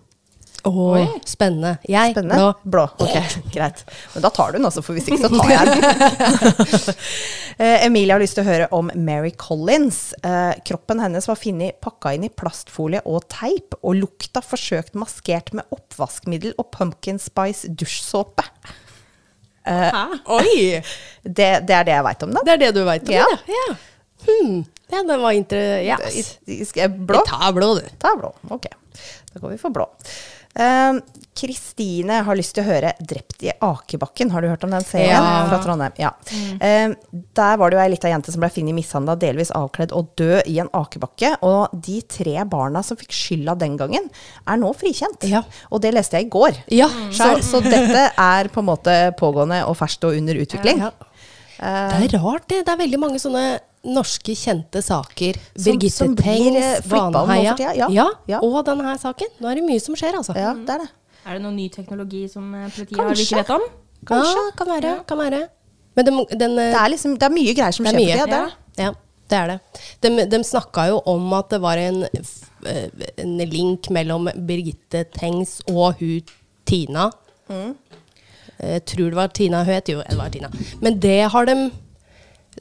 Åh, 0.68 1.08
spennende. 1.26 1.78
Jeg, 1.88 2.12
Spennende. 2.12 2.36
blå. 2.64 2.72
Blå. 2.72 2.84
Ok, 3.06 3.36
greit. 3.56 3.84
Men 4.14 4.26
da 4.26 4.32
tar 4.36 4.52
du 4.52 4.58
den, 4.58 4.68
også, 4.68 4.84
for 4.84 4.98
hvis 4.98 5.08
ikke 5.08 5.22
så 5.24 5.30
tar 5.34 5.54
jeg 5.56 5.66
den. 5.74 6.96
Eh, 7.60 7.82
Emilie 7.84 8.14
har 8.16 8.22
lyst 8.24 8.38
til 8.38 8.46
å 8.46 8.48
høre 8.48 8.68
om 8.72 8.88
Mary 8.96 9.34
Collins. 9.36 10.14
Eh, 10.24 10.54
kroppen 10.64 11.02
hennes 11.04 11.26
var 11.28 11.36
funnet 11.36 11.76
pakka 11.84 12.14
inn 12.16 12.24
i 12.24 12.30
plastfolie 12.32 13.02
og 13.04 13.26
teip, 13.28 13.76
og 13.84 13.98
lukta 14.00 14.40
forsøkt 14.40 14.96
maskert 14.96 15.52
med 15.52 15.68
oppvaskmiddel 15.76 16.54
og 16.56 16.70
pumpkin 16.72 17.20
spice 17.20 17.68
dusjsåpe. 17.68 18.46
Hæ? 19.68 20.06
Oi! 20.40 20.80
Det, 21.28 21.50
det 21.68 21.76
er 21.82 21.84
det 21.90 21.98
jeg 21.98 22.08
veit 22.08 22.24
om 22.30 22.32
det. 22.38 22.46
Det 22.48 22.56
er 22.56 22.64
det 22.64 22.72
du 22.80 22.82
veit 22.88 23.12
om? 23.12 23.18
Ja. 23.18 23.28
ja. 23.52 23.68
Hmm. 24.24 24.64
ja, 24.94 25.04
den 25.04 25.20
var 25.28 25.36
inter... 25.36 25.84
Yes. 25.84 26.34
Skal 26.72 26.86
jeg 26.86 26.96
blå? 27.12 27.26
Ta 27.28 27.52
blå, 27.56 27.74
du. 27.82 27.92
Ta 28.00 28.16
blå. 28.20 28.32
Ok, 28.56 28.72
da 29.34 29.44
går 29.44 29.58
vi 29.58 29.60
for 29.62 29.76
blå. 29.76 29.90
Eh, 30.60 31.00
Kristine 31.40 32.18
har 32.28 32.36
lyst 32.36 32.52
til 32.58 32.66
å 32.66 32.68
høre 32.68 32.92
'Drept 33.00 33.46
i 33.48 33.52
akebakken'. 33.64 34.32
Har 34.34 34.44
du 34.44 34.50
hørt 34.50 34.64
om 34.68 34.74
den 34.74 34.84
serien? 34.84 35.16
Ja. 35.16 35.46
Fra 35.48 35.60
Trondheim. 35.64 35.94
Ja. 35.98 36.12
Eh, 36.60 36.90
der 37.36 37.58
var 37.58 37.70
det 37.70 37.78
jo 37.78 37.84
ei 37.84 37.90
lita 37.94 38.12
jente 38.12 38.34
som 38.34 38.44
ble 38.44 38.50
funnet 38.52 38.76
mishandla, 38.76 39.16
delvis 39.16 39.54
avkledd 39.56 39.94
og 39.96 40.12
død 40.20 40.44
i 40.52 40.60
en 40.60 40.72
akebakke. 40.76 41.38
Og 41.48 41.70
de 41.74 42.02
tre 42.02 42.44
barna 42.44 42.84
som 42.84 43.00
fikk 43.00 43.16
skylda 43.16 43.56
den 43.58 43.78
gangen, 43.80 44.10
er 44.46 44.58
nå 44.60 44.74
frikjent. 44.76 45.24
Ja. 45.32 45.44
Og 45.72 45.82
det 45.82 45.94
leste 45.96 46.20
jeg 46.20 46.28
i 46.28 46.34
går. 46.34 46.60
Ja, 46.76 46.90
Så, 47.12 47.40
så 47.42 47.64
dette 47.64 48.12
er 48.18 48.52
på 48.52 48.60
en 48.60 48.68
måte 48.68 49.16
pågående 49.16 49.64
og 49.66 49.78
ferskt 49.80 50.04
og 50.04 50.18
under 50.18 50.36
utvikling. 50.36 50.84
Ja. 50.84 50.92
Det 51.60 52.14
er 52.14 52.20
rart, 52.24 52.48
det. 52.48 52.66
Det 52.66 52.72
er 52.72 52.80
veldig 52.80 53.00
mange 53.00 53.20
sånne 53.20 53.60
norske 53.86 54.34
kjente 54.36 54.82
saker. 54.84 55.38
Som- 55.56 55.78
Birgitte 55.80 55.96
som 55.96 56.16
for 56.84 57.12
Vanheia. 57.12 57.56
ja. 57.60 57.88
Ja, 57.90 58.08
Ja. 58.28 58.40
og 58.42 58.66
denne 58.66 58.98
saken. 59.00 59.28
Nå 59.40 59.48
er 59.52 59.56
det 59.56 59.64
mye 59.64 59.80
som 59.82 59.96
skjer, 59.96 60.14
altså. 60.18 60.36
Ja, 60.36 60.54
det 60.54 60.70
er 60.70 60.78
det. 60.80 60.90
Er 61.26 61.34
det 61.34 61.42
noen 61.44 61.56
ny 61.56 61.70
teknologi 61.70 62.28
som 62.30 62.54
eh, 62.56 62.70
politiet 62.70 62.98
har 62.98 63.14
vi 63.16 63.24
ikke 63.24 63.36
vet 63.44 63.50
om? 63.50 63.62
Kanskje. 64.06 64.36
Ja, 64.36 64.52
kan 64.58 64.68
være. 64.68 65.06
Kan 65.06 65.18
være. 65.18 65.48
Men 65.96 66.06
den, 66.06 66.26
den, 66.40 66.52
eh, 66.60 66.72
Det 66.72 66.80
er, 66.82 66.90
liksom, 66.90 67.14
det 67.20 67.24
er 67.24 67.30
mye 67.30 67.54
greier 67.56 67.72
som 67.74 67.86
er 67.86 67.92
skjer 67.94 68.26
tida. 68.26 68.26
det. 68.26 68.84
Ja, 68.84 68.92
det 69.30 69.38
er 69.38 69.48
det. 69.48 69.60
De, 70.02 70.26
de 70.26 70.44
snakka 70.44 70.88
jo 70.90 71.02
om 71.06 71.34
at 71.34 71.50
det 71.50 71.60
var 71.62 71.78
en, 71.78 72.04
eh, 72.66 72.90
en 73.18 73.38
link 73.38 73.90
mellom 73.90 74.30
Birgitte 74.48 75.06
Tengs 75.14 75.62
og 75.68 75.96
hun 76.00 76.22
Tina. 76.66 77.12
Jeg 78.60 78.84
tror 78.86 79.10
det 79.10 79.16
var 79.16 79.28
Tina 79.28 79.64
hun 79.64 79.74
het. 79.74 79.88
Jo, 79.90 80.02
det 80.08 80.18
var 80.18 80.30
Tina. 80.30 80.50
Men 80.82 81.00
det 81.00 81.32
har 81.32 81.46
de 81.46 81.72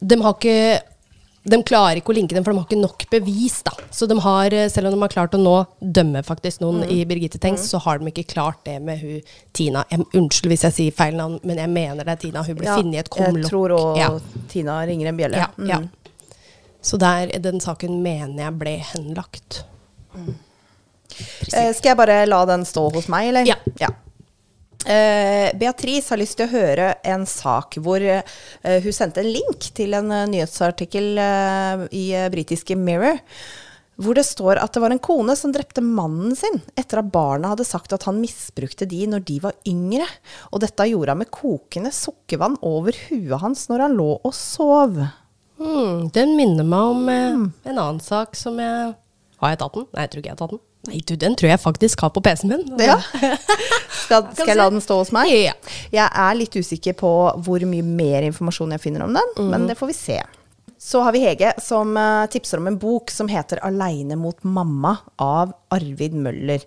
De 0.07 0.17
har 0.23 0.35
ikke 0.35 0.81
de 1.51 1.63
klarer 1.63 1.97
ikke 2.01 2.13
å 2.13 2.17
linke 2.17 2.35
dem, 2.37 2.45
for 2.45 2.53
de 2.53 2.59
har 2.59 2.67
ikke 2.69 2.81
nok 2.81 3.05
bevis. 3.11 3.63
da. 3.63 3.73
Så 3.91 4.07
de 4.09 4.17
har, 4.21 4.47
eh, 4.55 4.69
selv 4.69 4.87
om 4.89 4.93
de 4.97 5.01
har 5.01 5.09
klart 5.09 5.35
å 5.37 5.41
nå 5.41 5.67
dømme 5.81 6.23
faktisk 6.25 6.61
noen 6.61 6.85
i 6.91 7.05
Birgitte 7.05 7.39
Tengs, 7.41 7.69
så 7.71 7.81
har 7.81 7.99
de 7.99 8.07
ikke 8.11 8.27
klart 8.33 8.63
det 8.65 8.81
med 8.83 8.99
hun 9.01 9.21
Tina. 9.53 9.85
Jeg, 9.91 10.01
unnskyld 10.15 10.51
hvis 10.53 10.63
jeg 10.69 10.73
sier 10.79 10.93
feil 10.93 11.15
navn, 11.15 11.39
men 11.45 11.57
jeg 11.59 11.69
mener 11.69 12.05
det 12.05 12.09
er 12.17 12.17
Tina. 12.17 12.43
Hun 12.43 12.55
ble 12.57 12.65
Ja, 12.67 12.77
funnet 12.77 12.95
i 12.95 12.99
et 12.99 13.11
kumlokk. 13.11 13.37
Jeg 13.43 13.51
tror 13.51 13.69
òg 13.79 13.97
Ja. 13.99 14.11
Tina 14.49 14.81
ringer 14.87 15.09
en 15.09 15.17
bjelle. 15.17 15.37
Ja, 15.37 15.47
Mm. 15.59 15.69
ja. 15.69 15.81
Så 16.83 16.97
der, 16.99 17.27
den 17.39 17.59
saken 17.61 18.03
mener 18.03 18.37
jeg 18.45 18.59
ble 18.59 18.79
henlagt. 18.79 19.63
Eh, 21.53 21.73
skal 21.73 21.91
jeg 21.91 21.97
bare 21.97 22.27
la 22.29 22.45
den 22.47 22.65
stå 22.65 22.93
hos 22.95 23.09
meg, 23.09 23.29
eller? 23.31 23.45
Ja. 23.47 23.57
Ja. 23.81 23.89
Eh, 24.87 25.51
Beatrice 25.59 26.13
har 26.13 26.21
lyst 26.21 26.37
til 26.39 26.47
å 26.47 26.53
høre 26.53 26.93
en 27.03 27.25
sak 27.27 27.81
hvor 27.83 27.99
eh, 28.01 28.23
hun 28.63 28.95
sendte 28.95 29.25
en 29.25 29.33
link 29.35 29.71
til 29.75 29.97
en 29.99 30.13
eh, 30.15 30.29
nyhetsartikkel 30.31 31.19
i 31.91 32.05
britiske 32.31 32.77
Mirror. 32.79 33.19
Hvor 33.99 34.15
det 34.15 34.23
står 34.29 34.61
at 34.63 34.77
det 34.77 34.81
var 34.85 34.95
en 34.95 35.01
kone 35.03 35.35
som 35.35 35.51
drepte 35.51 35.83
mannen 35.83 36.37
sin 36.39 36.61
etter 36.79 37.01
at 37.01 37.09
barna 37.11 37.51
hadde 37.51 37.67
sagt 37.67 37.91
at 37.97 38.05
han 38.07 38.21
misbrukte 38.23 38.87
de 38.87 39.01
når 39.11 39.25
de 39.27 39.41
var 39.43 39.57
yngre. 39.67 40.07
Og 40.55 40.63
dette 40.63 40.87
gjorde 40.87 41.11
han 41.17 41.19
med 41.25 41.33
kokende 41.35 41.91
sukkervann 41.91 42.55
over 42.63 42.95
huet 43.09 43.43
hans 43.43 43.67
når 43.73 43.89
han 43.89 43.99
lå 43.99 44.13
og 44.23 44.37
sov. 44.39 44.95
Mm, 45.59 46.13
den 46.15 46.37
minner 46.39 46.63
meg 46.63 46.93
om 46.95 47.03
Mm. 47.11 47.53
en 47.67 47.79
annen 47.83 47.99
sak 48.01 48.37
som 48.39 48.61
jeg 48.63 48.95
Har 49.43 49.51
jeg 49.51 49.59
tatt 49.59 49.75
den? 49.75 49.87
Nei, 49.95 50.03
jeg 50.07 50.11
tror 50.11 50.23
ikke 50.23 50.29
jeg 50.31 50.37
har 50.39 50.43
tatt 50.47 50.55
den. 50.55 50.63
Nei, 50.89 51.03
du, 51.07 51.15
den 51.21 51.37
tror 51.39 51.53
jeg 51.53 51.61
faktisk 51.63 52.01
har 52.05 52.13
på 52.15 52.23
PC-en 52.25 52.55
min. 52.55 52.67
Ja. 52.83 52.99
Skal, 54.09 54.25
skal 54.33 54.49
jeg 54.49 54.57
la 54.57 54.71
den 54.73 54.81
stå 54.81 54.97
hos 55.03 55.11
meg? 55.13 55.29
Ja. 55.29 55.53
Jeg 55.93 56.09
er 56.09 56.37
litt 56.39 56.55
usikker 56.57 56.95
på 56.97 57.11
hvor 57.45 57.65
mye 57.69 57.85
mer 57.85 58.25
informasjon 58.25 58.73
jeg 58.73 58.81
finner 58.81 59.05
om 59.05 59.13
den, 59.13 59.35
men 59.51 59.67
det 59.69 59.77
får 59.77 59.91
vi 59.91 59.97
se. 59.99 60.17
Så 60.81 61.01
har 61.03 61.13
vi 61.13 61.19
Hege 61.19 61.51
som 61.59 61.97
eh, 61.97 62.27
tipser 62.31 62.61
om 62.61 62.69
en 62.71 62.79
bok 62.79 63.11
som 63.11 63.29
heter 63.29 63.59
'Aleine 63.59 64.17
mot 64.17 64.43
mamma' 64.43 64.97
av 65.19 65.53
Arvid 65.75 66.15
Møller. 66.15 66.63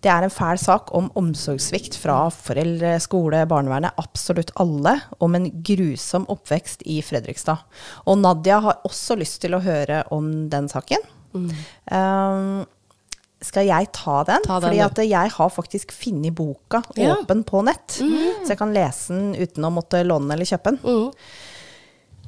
Det 0.00 0.10
er 0.12 0.22
en 0.22 0.30
fæl 0.30 0.58
sak 0.62 0.94
om 0.94 1.10
omsorgssvikt 1.18 1.98
fra 1.98 2.30
foreldre, 2.30 2.94
skole, 3.02 3.42
barnevernet, 3.50 3.98
absolutt 3.98 4.54
alle, 4.62 5.00
om 5.18 5.34
en 5.34 5.50
grusom 5.66 6.28
oppvekst 6.30 6.86
i 6.86 7.00
Fredrikstad. 7.02 7.66
Og 8.06 8.22
Nadia 8.22 8.60
har 8.60 8.80
også 8.86 9.18
lyst 9.18 9.42
til 9.42 9.58
å 9.58 9.64
høre 9.66 10.04
om 10.14 10.48
den 10.48 10.70
saken. 10.70 11.02
Um, 11.34 12.64
skal 13.46 13.68
jeg 13.68 13.88
ta 13.94 14.20
den? 14.28 14.44
Ta 14.46 14.58
den, 14.60 14.68
Fordi 14.68 14.80
at 14.84 15.00
jeg 15.06 15.32
har 15.36 15.52
faktisk 15.54 15.92
funnet 15.94 16.34
boka 16.36 16.82
Ja. 16.98 17.14
Mm. 17.14 17.24
åpen 17.24 17.44
på 17.48 17.62
nett. 17.66 17.98
Så 17.98 18.52
jeg 18.52 18.58
kan 18.60 18.74
lese 18.74 19.14
den 19.14 19.34
uten 19.38 19.64
å 19.68 19.72
måtte 19.74 20.02
låne 20.06 20.28
den 20.28 20.36
eller 20.36 20.48
kjøpe 20.50 20.74
den. 20.74 20.80
Mm. 20.84 21.12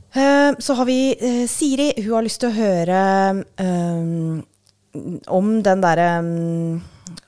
Uh, 0.09 0.53
så 0.65 0.75
har 0.79 0.87
vi 0.89 1.01
uh, 1.21 1.45
Siri. 1.51 1.91
Hun 2.01 2.15
har 2.17 2.25
lyst 2.25 2.41
til 2.41 2.49
å 2.49 2.57
høre 2.57 3.01
um, 3.61 4.39
om 5.29 5.51
den 5.63 5.85
derre 5.85 6.09
um, 6.25 6.79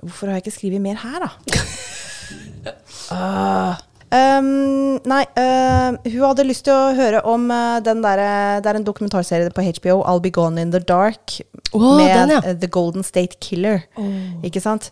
Hvorfor 0.01 0.31
har 0.31 0.39
jeg 0.39 0.47
ikke 0.47 0.57
skrevet 0.57 0.83
mer 0.85 1.01
her, 1.03 1.27
da? 1.27 1.31
Ah. 3.11 3.81
Um, 4.11 4.99
nei, 5.07 5.23
uh, 5.39 5.95
hun 6.03 6.23
hadde 6.25 6.47
lyst 6.49 6.65
til 6.67 6.75
å 6.75 6.91
høre 6.99 7.21
om 7.31 7.45
uh, 7.47 7.79
den 7.79 8.01
derre 8.03 8.59
Det 8.59 8.67
er 8.67 8.79
en 8.81 8.87
dokumentarserie 8.89 9.53
på 9.55 9.63
HBO, 9.63 10.01
'I'll 10.03 10.23
Be 10.25 10.33
Gone 10.35 10.59
In 10.59 10.73
The 10.75 10.81
Dark', 10.83 11.39
oh, 11.71 11.95
med 11.95 12.11
den, 12.11 12.33
ja. 12.35 12.41
The 12.59 12.67
Golden 12.67 13.07
State 13.07 13.39
Killer. 13.39 13.85
Ikke 14.43 14.63
sant? 14.63 14.91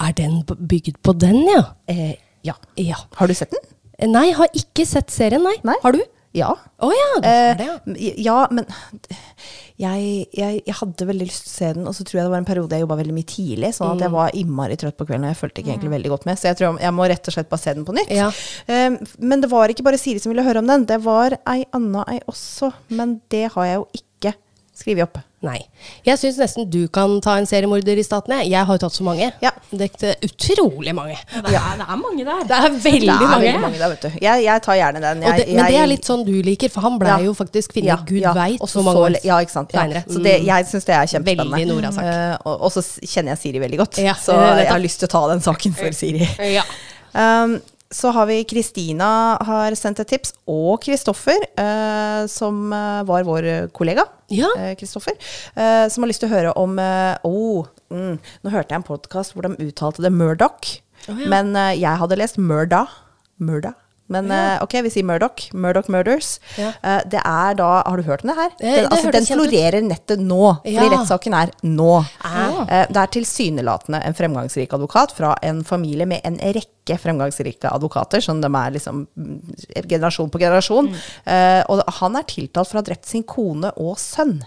Er 0.00 0.12
den 0.16 0.42
bygget 0.44 0.68
bygd 0.68 1.02
på 1.04 1.12
den, 1.12 1.42
ja? 1.48 1.62
Eh, 1.88 2.14
ja. 2.44 2.54
Ja. 2.76 2.96
Har 3.16 3.28
du 3.28 3.34
sett 3.34 3.50
den? 3.52 3.64
Eh, 3.98 4.08
Nei, 4.08 4.30
har 4.36 4.48
ikke 4.56 4.86
sett 4.88 5.12
serien, 5.12 5.42
nei. 5.44 5.56
Nei. 5.64 5.76
Har 5.82 5.96
du? 5.96 6.00
Ja. 6.32 6.52
Oh, 6.78 6.92
ja, 6.94 7.06
det 7.20 7.30
har 7.34 7.56
det, 7.58 7.64
ja. 7.66 7.76
Eh, 7.90 8.18
ja, 8.22 8.36
men 8.54 8.66
jeg, 9.80 10.26
jeg, 10.36 10.60
jeg 10.66 10.74
hadde 10.78 11.06
veldig 11.08 11.26
lyst 11.26 11.46
til 11.46 11.50
å 11.50 11.54
se 11.56 11.70
den, 11.78 11.86
og 11.90 11.96
så 11.96 12.04
tror 12.06 12.18
jeg 12.20 12.26
det 12.28 12.32
var 12.34 12.42
en 12.42 12.46
periode 12.48 12.76
jeg 12.76 12.84
jobba 12.84 12.98
veldig 13.00 13.14
mye 13.16 13.28
tidlig, 13.32 13.70
sånn 13.74 13.88
Mm. 13.90 13.96
at 13.96 14.04
jeg 14.04 14.12
var 14.14 14.36
innmari 14.38 14.76
trøtt 14.78 14.98
på 15.00 15.06
kvelden, 15.08 15.24
og 15.26 15.32
jeg 15.32 15.40
fulgte 15.40 15.62
ikke 15.64 15.72
egentlig 15.74 15.90
veldig 15.96 16.12
godt 16.12 16.26
med. 16.28 16.38
Så 16.38 16.50
jeg 16.50 16.58
tror 16.60 16.78
jeg 16.84 16.94
må 16.94 17.08
rett 17.10 17.26
og 17.32 17.34
slett 17.34 17.50
bare 17.50 17.64
se 17.64 17.74
den 17.74 17.86
på 17.88 17.96
nytt. 17.96 18.12
Ja. 18.14 18.28
Eh, 18.70 18.90
men 19.18 19.40
det 19.42 19.50
var 19.50 19.72
ikke 19.72 19.86
bare 19.88 19.98
Siri 19.98 20.20
som 20.22 20.30
ville 20.34 20.44
høre 20.46 20.62
om 20.62 20.70
den, 20.70 20.84
det 20.86 21.00
var 21.02 21.34
ei 21.50 21.64
anna 21.74 22.04
ei 22.12 22.20
også. 22.30 22.70
Men 22.94 23.20
det 23.32 23.48
har 23.56 23.64
jeg 23.66 23.80
jo 23.80 23.88
ikke 24.02 24.34
skrevet 24.76 25.08
opp. 25.08 25.18
Nei. 25.40 25.56
Jeg 26.04 26.18
syns 26.20 26.36
nesten 26.36 26.66
du 26.68 26.82
kan 26.92 27.14
ta 27.24 27.38
en 27.40 27.46
seriemorder 27.48 27.96
i 27.96 28.02
staten. 28.04 28.34
jeg. 28.42 28.50
Jeg 28.52 28.66
har 28.68 28.76
jo 28.76 28.82
tatt 28.82 28.92
så 28.92 29.04
mange. 29.06 29.30
Ja. 29.40 29.50
Det 29.72 29.86
er 30.04 30.18
utrolig 30.26 30.92
mange. 30.94 31.14
Ja, 31.16 31.40
det, 31.46 31.54
er, 31.56 31.78
det 31.80 31.86
er 31.86 31.96
mange 31.96 32.26
der. 32.28 32.42
Det 32.50 32.58
er 32.58 32.74
veldig 32.74 33.06
det 33.06 33.14
er 33.14 33.24
mange. 33.24 33.46
veldig 33.46 33.62
mange 33.62 33.78
der, 33.80 33.88
vet 33.94 34.02
du. 34.04 34.18
Jeg, 34.20 34.44
jeg 34.44 34.62
tar 34.66 34.76
gjerne 34.76 35.00
den. 35.06 35.22
Jeg, 35.24 35.38
det, 35.40 35.46
men 35.56 35.70
det 35.72 35.78
er 35.80 35.88
litt 35.94 36.10
sånn 36.10 36.26
du 36.28 36.34
liker, 36.44 36.68
for 36.74 36.84
han 36.84 36.98
blei 37.00 37.14
Ja. 37.14 37.24
jo 37.30 37.32
faktisk 37.38 37.72
funnet 37.78 37.88
Ja, 37.88 37.96
gud 38.04 38.20
ja. 38.20 38.34
veit 38.36 38.60
hvor 38.60 38.84
mange 38.90 39.06
år 39.06 39.16
Ja, 39.24 39.40
ikke 39.40 39.56
sant. 39.56 39.72
Ja. 39.72 39.86
senere. 39.86 40.04
Så 40.12 40.20
det, 40.28 40.36
jeg 40.44 40.68
syns 40.74 40.84
det 40.90 40.94
er 40.98 41.10
kjempespennende. 41.14 41.56
Mm. 41.56 41.58
Veldig 41.64 41.80
Nora-sak. 41.80 42.04
Uh, 42.04 42.36
og, 42.44 42.60
og 42.68 42.76
så 42.76 42.84
kjenner 43.00 43.32
jeg 43.32 43.44
Siri 43.46 43.64
veldig 43.64 43.80
godt, 43.80 43.98
Ja, 44.04 44.14
så 44.20 44.36
jeg. 44.36 44.64
jeg 44.66 44.72
har 44.74 44.84
lyst 44.84 45.00
til 45.00 45.08
å 45.08 45.14
ta 45.16 45.24
den 45.32 45.40
saken 45.48 45.72
for 45.80 45.96
Siri. 45.96 46.28
Ja. 46.52 46.68
Um, 47.16 47.56
så 47.90 48.12
har 48.14 48.26
vi 48.30 48.44
Kristina 48.46 49.06
har 49.46 49.74
sendt 49.78 49.98
et 50.04 50.10
tips, 50.12 50.34
og 50.46 50.78
Kristoffer, 50.84 51.42
eh, 51.58 52.20
som 52.30 52.68
eh, 52.72 53.00
var 53.08 53.24
vår 53.26 53.48
kollega. 53.74 54.04
Ja. 54.30 54.46
eh, 54.58 54.76
Kristoffer, 54.78 55.16
eh, 55.58 55.88
som 55.90 56.04
har 56.04 56.10
lyst 56.12 56.22
til 56.22 56.30
å 56.30 56.34
høre 56.36 56.52
om 56.60 56.78
eh, 56.78 57.16
oh, 57.26 57.66
mm, 57.90 58.14
Nå 58.44 58.52
hørte 58.54 58.70
jeg 58.76 58.78
en 58.78 58.86
podkast 58.86 59.34
hvor 59.34 59.48
de 59.48 59.56
uttalte 59.70 60.04
det 60.06 60.12
Murdoch, 60.14 60.76
Oh, 61.08 61.16
ja. 61.16 61.30
men 61.32 61.54
eh, 61.56 61.78
jeg 61.80 61.96
hadde 61.96 62.16
lest 62.20 62.36
Murda. 62.36 62.82
Murda. 63.40 63.70
Men 64.10 64.30
eh, 64.34 64.58
ok, 64.64 64.74
vi 64.86 64.90
sier 64.92 65.06
Murdoch. 65.06 65.46
Murdoch 65.54 65.88
Murders. 65.92 66.34
Ja. 66.58 66.72
Eh, 66.82 67.00
det 67.10 67.22
er 67.22 67.54
da 67.58 67.68
Har 67.86 67.96
du 68.00 68.02
hørt 68.06 68.24
om 68.24 68.32
det 68.32 68.36
her? 68.40 68.50
Eh, 68.58 68.74
Den, 68.74 68.84
det 68.84 68.90
altså, 68.96 69.12
den 69.14 69.28
florerer 69.28 69.86
nettet 69.86 70.20
nå, 70.24 70.42
fordi 70.64 70.74
Ja. 70.74 70.88
rettssaken 70.96 71.36
er 71.38 71.52
nå. 71.66 71.92
Ah. 72.26 72.60
Det 72.90 73.00
er 73.04 73.14
tilsynelatende 73.16 74.02
en 74.04 74.16
fremgangsrik 74.18 74.72
advokat 74.76 75.14
fra 75.16 75.34
en 75.46 75.62
familie 75.64 76.06
med 76.10 76.20
en 76.24 76.38
rekke 76.42 76.98
fremgangsrike 76.98 77.70
advokater, 77.70 78.20
som 78.24 78.40
de 78.42 78.48
er 78.50 78.72
liksom 78.74 79.04
mm, 79.14 79.34
generasjon 79.86 80.30
på 80.32 80.40
generasjon. 80.42 80.90
Eh, 81.24 81.62
og 81.70 81.84
han 82.00 82.16
er 82.18 82.26
tiltalt 82.26 82.68
for 82.70 82.78
å 82.78 82.82
ha 82.82 82.88
drept 82.90 83.06
sin 83.06 83.22
kone 83.22 83.70
og 83.78 83.94
sønn. 84.02 84.40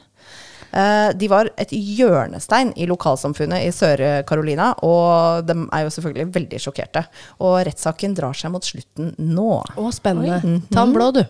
Eh, 0.73 1.09
de 1.17 1.29
var 1.29 1.49
et 1.61 1.73
hjørnestein 1.73 2.73
i 2.79 2.87
lokalsamfunnet 2.89 3.67
i 3.67 3.73
Sør-Carolina, 3.75 4.71
og 4.85 5.45
de 5.47 5.57
er 5.69 5.85
jo 5.85 5.91
selvfølgelig 5.93 6.29
veldig 6.37 6.61
sjokkerte. 6.65 7.05
Og 7.45 7.59
rettssaken 7.67 8.15
drar 8.17 8.37
seg 8.37 8.53
mot 8.55 8.65
slutten 8.65 9.13
nå. 9.17 9.51
Å, 9.61 9.91
spennende. 9.93 10.39
Ta 10.71 10.81
den 10.81 10.95
blå, 10.95 11.11
du. 11.15 11.21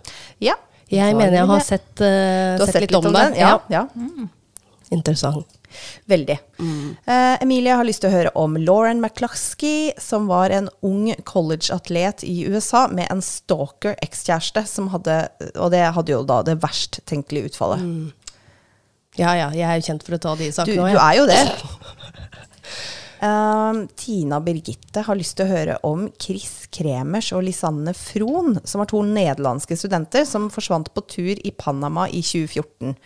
Ja. 0.43 0.55
Jeg 0.93 1.17
mener 1.17 1.39
jeg 1.39 1.50
har 1.50 1.65
sett, 1.65 1.91
uh, 2.03 2.59
har 2.62 2.69
sett, 2.69 2.83
litt 2.85 2.95
om 3.00 3.07
det. 3.07 3.13
den? 3.17 3.38
Ja. 3.39 3.57
ja. 3.71 3.88
Interessant. 4.93 5.59
Veldig. 6.05 6.35
Eh, 7.09 7.41
Emilie 7.41 7.73
har 7.73 7.88
lyst 7.88 8.03
til 8.03 8.12
å 8.12 8.13
høre 8.13 8.31
om 8.38 8.53
Lauren 8.62 9.00
McCluskey, 9.01 9.89
som 9.97 10.27
var 10.29 10.53
en 10.53 10.69
ung 10.85 11.07
college-atlet 11.25 12.21
i 12.29 12.43
USA 12.45 12.85
med 12.93 13.09
en 13.09 13.23
stalker 13.25 13.97
ekskjæreste, 14.05 14.67
som 14.69 14.91
hadde 14.93 15.17
Og 15.55 15.71
det 15.73 15.81
hadde 15.95 16.13
jo 16.13 16.21
da 16.29 16.43
det 16.45 16.59
verst 16.62 17.01
tenkelige 17.09 17.53
utfallet. 17.53 17.81
Ja 19.20 19.36
ja, 19.38 19.50
jeg 19.53 19.67
er 19.67 19.77
jo 19.77 19.86
kjent 19.86 20.05
for 20.05 20.17
å 20.17 20.22
ta 20.22 20.34
de 20.39 20.50
sakene 20.53 20.88
òg. 20.88 20.89
du 20.89 20.98
du, 20.98 21.01
er 21.03 21.17
jo 21.20 21.25
det. 21.29 21.41
Uh, 23.22 23.84
Tina 24.00 24.39
Birgitte 24.43 25.03
har 25.05 25.20
lyst 25.20 25.38
til 25.38 25.46
å 25.46 25.53
høre 25.53 25.77
om 25.86 26.08
Chris 26.17 26.65
Kremers 26.74 27.29
og 27.36 27.46
Lisanne 27.46 27.93
Fron, 27.98 28.58
som 28.65 28.82
var 28.82 28.89
to 28.89 29.03
nederlandske 29.05 29.77
studenter 29.77 30.25
som 30.29 30.50
forsvant 30.53 30.89
på 30.96 31.05
tur 31.05 31.34
i 31.38 31.53
Panama 31.53 32.08
i 32.10 32.24
2014. 32.25 32.98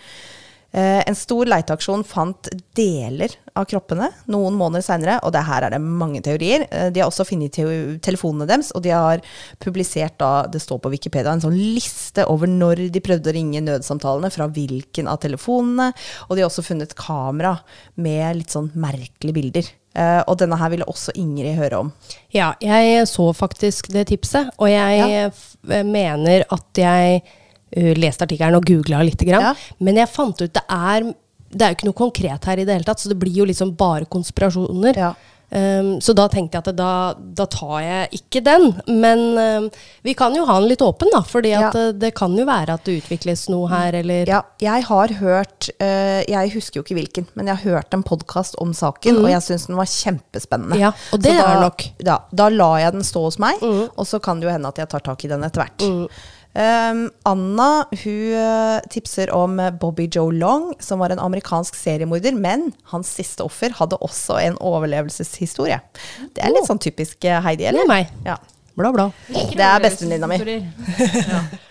Eh, 0.75 0.99
en 1.07 1.15
stor 1.15 1.47
leiteaksjon 1.47 2.03
fant 2.05 2.49
deler 2.75 3.31
av 3.57 3.65
kroppene 3.71 4.09
noen 4.29 4.57
måneder 4.59 4.83
seinere, 4.83 5.15
og 5.23 5.31
det 5.33 5.45
her 5.47 5.63
er 5.63 5.73
det 5.73 5.79
mange 5.81 6.19
teorier. 6.25 6.65
Eh, 6.69 6.89
de 6.93 6.99
har 7.01 7.07
også 7.09 7.25
funnet 7.25 7.55
telefonene 8.03 8.45
deres, 8.49 8.73
og 8.75 8.83
de 8.83 8.91
har 8.91 9.23
publisert 9.63 10.17
da, 10.19 10.45
det 10.51 10.61
står 10.61 10.81
på 10.83 10.91
Wikipedia, 10.91 11.31
en 11.31 11.41
sånn 11.41 11.55
liste 11.55 12.27
over 12.27 12.51
når 12.51 12.83
de 12.93 13.03
prøvde 13.03 13.31
å 13.31 13.35
ringe 13.37 13.63
nødsamtalene, 13.63 14.31
fra 14.33 14.49
hvilken 14.51 15.07
av 15.07 15.21
telefonene. 15.23 15.93
Og 16.27 16.35
de 16.35 16.43
har 16.43 16.51
også 16.51 16.65
funnet 16.67 16.93
kamera 16.99 17.55
med 17.95 18.43
litt 18.43 18.53
sånn 18.53 18.69
merkelige 18.75 19.39
bilder. 19.39 19.71
Eh, 19.97 20.21
og 20.27 20.37
denne 20.37 20.59
her 20.59 20.69
ville 20.69 20.85
også 20.85 21.15
Ingrid 21.17 21.55
høre 21.57 21.79
om. 21.87 21.93
Ja, 22.35 22.51
jeg 22.61 23.07
så 23.09 23.31
faktisk 23.33 23.87
det 23.95 24.09
tipset, 24.11 24.51
og 24.59 24.67
jeg 24.69 24.99
Ja. 24.99 25.83
mener 25.83 26.43
at 26.51 26.65
jeg 26.75 27.23
uh, 27.75 27.93
leste 27.99 28.23
artikkelen 28.27 28.55
og 28.59 28.65
googla 28.65 29.03
litt. 29.03 29.19
Grann, 29.27 29.41
Ja. 29.51 29.55
Men 29.79 29.95
jeg 29.99 30.07
fant 30.13 30.41
ut 30.41 30.53
det 30.53 30.63
er 30.69 31.13
Det 31.49 31.63
er 31.63 31.69
jo 31.71 31.75
ikke 31.77 31.87
noe 31.87 31.95
konkret 31.95 32.43
her 32.45 32.59
i 32.59 32.65
det 32.67 32.73
hele 32.75 32.83
tatt, 32.83 32.99
så 32.99 33.07
det 33.07 33.15
blir 33.17 33.31
jo 33.31 33.45
liksom 33.47 33.75
bare 33.79 34.05
konspirasjoner. 34.05 34.97
Ja. 34.99 35.13
Um, 35.49 36.01
så 36.03 36.11
da 36.11 36.25
tenkte 36.27 36.57
jeg 36.59 36.65
at 36.67 36.75
da, 36.75 37.13
da 37.15 37.45
tar 37.47 37.77
jeg 37.79 38.17
ikke 38.19 38.41
den. 38.43 38.65
Men 38.91 39.21
um, 39.39 39.69
vi 40.03 40.11
kan 40.13 40.35
jo 40.35 40.43
ha 40.43 40.57
den 40.59 40.67
litt 40.67 40.81
åpen, 40.83 41.07
da. 41.13 41.21
fordi 41.23 41.53
Ja. 41.53 41.69
uh, 41.71 41.93
det 41.95 42.09
kan 42.19 42.35
jo 42.35 42.43
være 42.43 42.73
at 42.75 42.83
det 42.83 42.97
utvikles 42.99 43.45
noe 43.47 43.69
her, 43.71 43.95
eller 43.95 44.27
Ja, 44.27 44.41
jeg 44.59 44.83
har 44.89 45.07
hørt 45.21 45.69
uh, 45.79 46.19
Jeg 46.27 46.51
husker 46.51 46.81
jo 46.81 46.83
ikke 46.83 46.97
hvilken, 46.99 47.27
men 47.39 47.47
jeg 47.47 47.61
har 47.61 47.77
hørt 47.77 47.95
en 47.95 48.03
podkast 48.03 48.59
om 48.59 48.73
saken, 48.75 49.21
og 49.23 49.29
jeg 49.31 49.41
syns 49.47 49.69
den 49.71 49.79
var 49.79 49.87
kjempespennende. 49.87 50.75
Mm. 50.75 50.83
Ja, 50.83 50.91
og 51.15 51.23
det 51.23 51.31
Så 51.31 51.39
da, 51.39 51.47
er 51.53 51.61
nok. 51.63 51.87
Mm. 51.95 52.05
Da, 52.11 52.17
da 52.43 52.49
lar 52.49 52.79
jeg 52.83 52.97
den 52.99 53.07
stå 53.07 53.23
hos 53.29 53.39
meg, 53.39 53.63
og 53.63 54.03
så 54.05 54.19
kan 54.19 54.41
det 54.41 54.49
jo 54.49 54.51
hende 54.51 54.67
at 54.67 54.83
jeg 54.83 54.91
tar 54.91 54.99
tak 55.07 55.23
i 55.23 55.31
den 55.31 55.47
etter 55.47 55.63
hvert. 55.63 55.87
Um, 56.57 57.03
Anna 57.27 57.85
hun 57.91 58.33
eh, 58.33 58.79
tipser 58.89 59.29
om 59.35 59.59
Bobby 59.81 60.07
Joe 60.09 60.31
Long, 60.33 60.71
som 60.79 60.99
var 61.03 61.13
en 61.13 61.19
amerikansk 61.21 61.75
seriemorder, 61.77 62.33
men 62.33 62.71
hans 62.93 63.11
siste 63.19 63.45
offer 63.45 63.75
hadde 63.77 63.99
også 64.01 64.39
en 64.41 64.57
overlevelseshistorie. 64.57 65.77
Det 66.33 66.41
er 66.41 66.55
litt 66.55 66.65
sånn 66.69 66.81
typisk 66.81 67.19
Heidi, 67.21 67.43
Heidi, 67.45 67.63
Det 67.63 67.69
eller? 67.75 67.85
er 67.85 67.93
meg. 67.93 68.15
Ja. 68.25 68.37
Bla, 68.77 68.91
bla. 68.93 69.07
Det 69.29 69.61
er 69.65 69.79
bestevenninna 69.81 70.27
mi. 70.29 70.37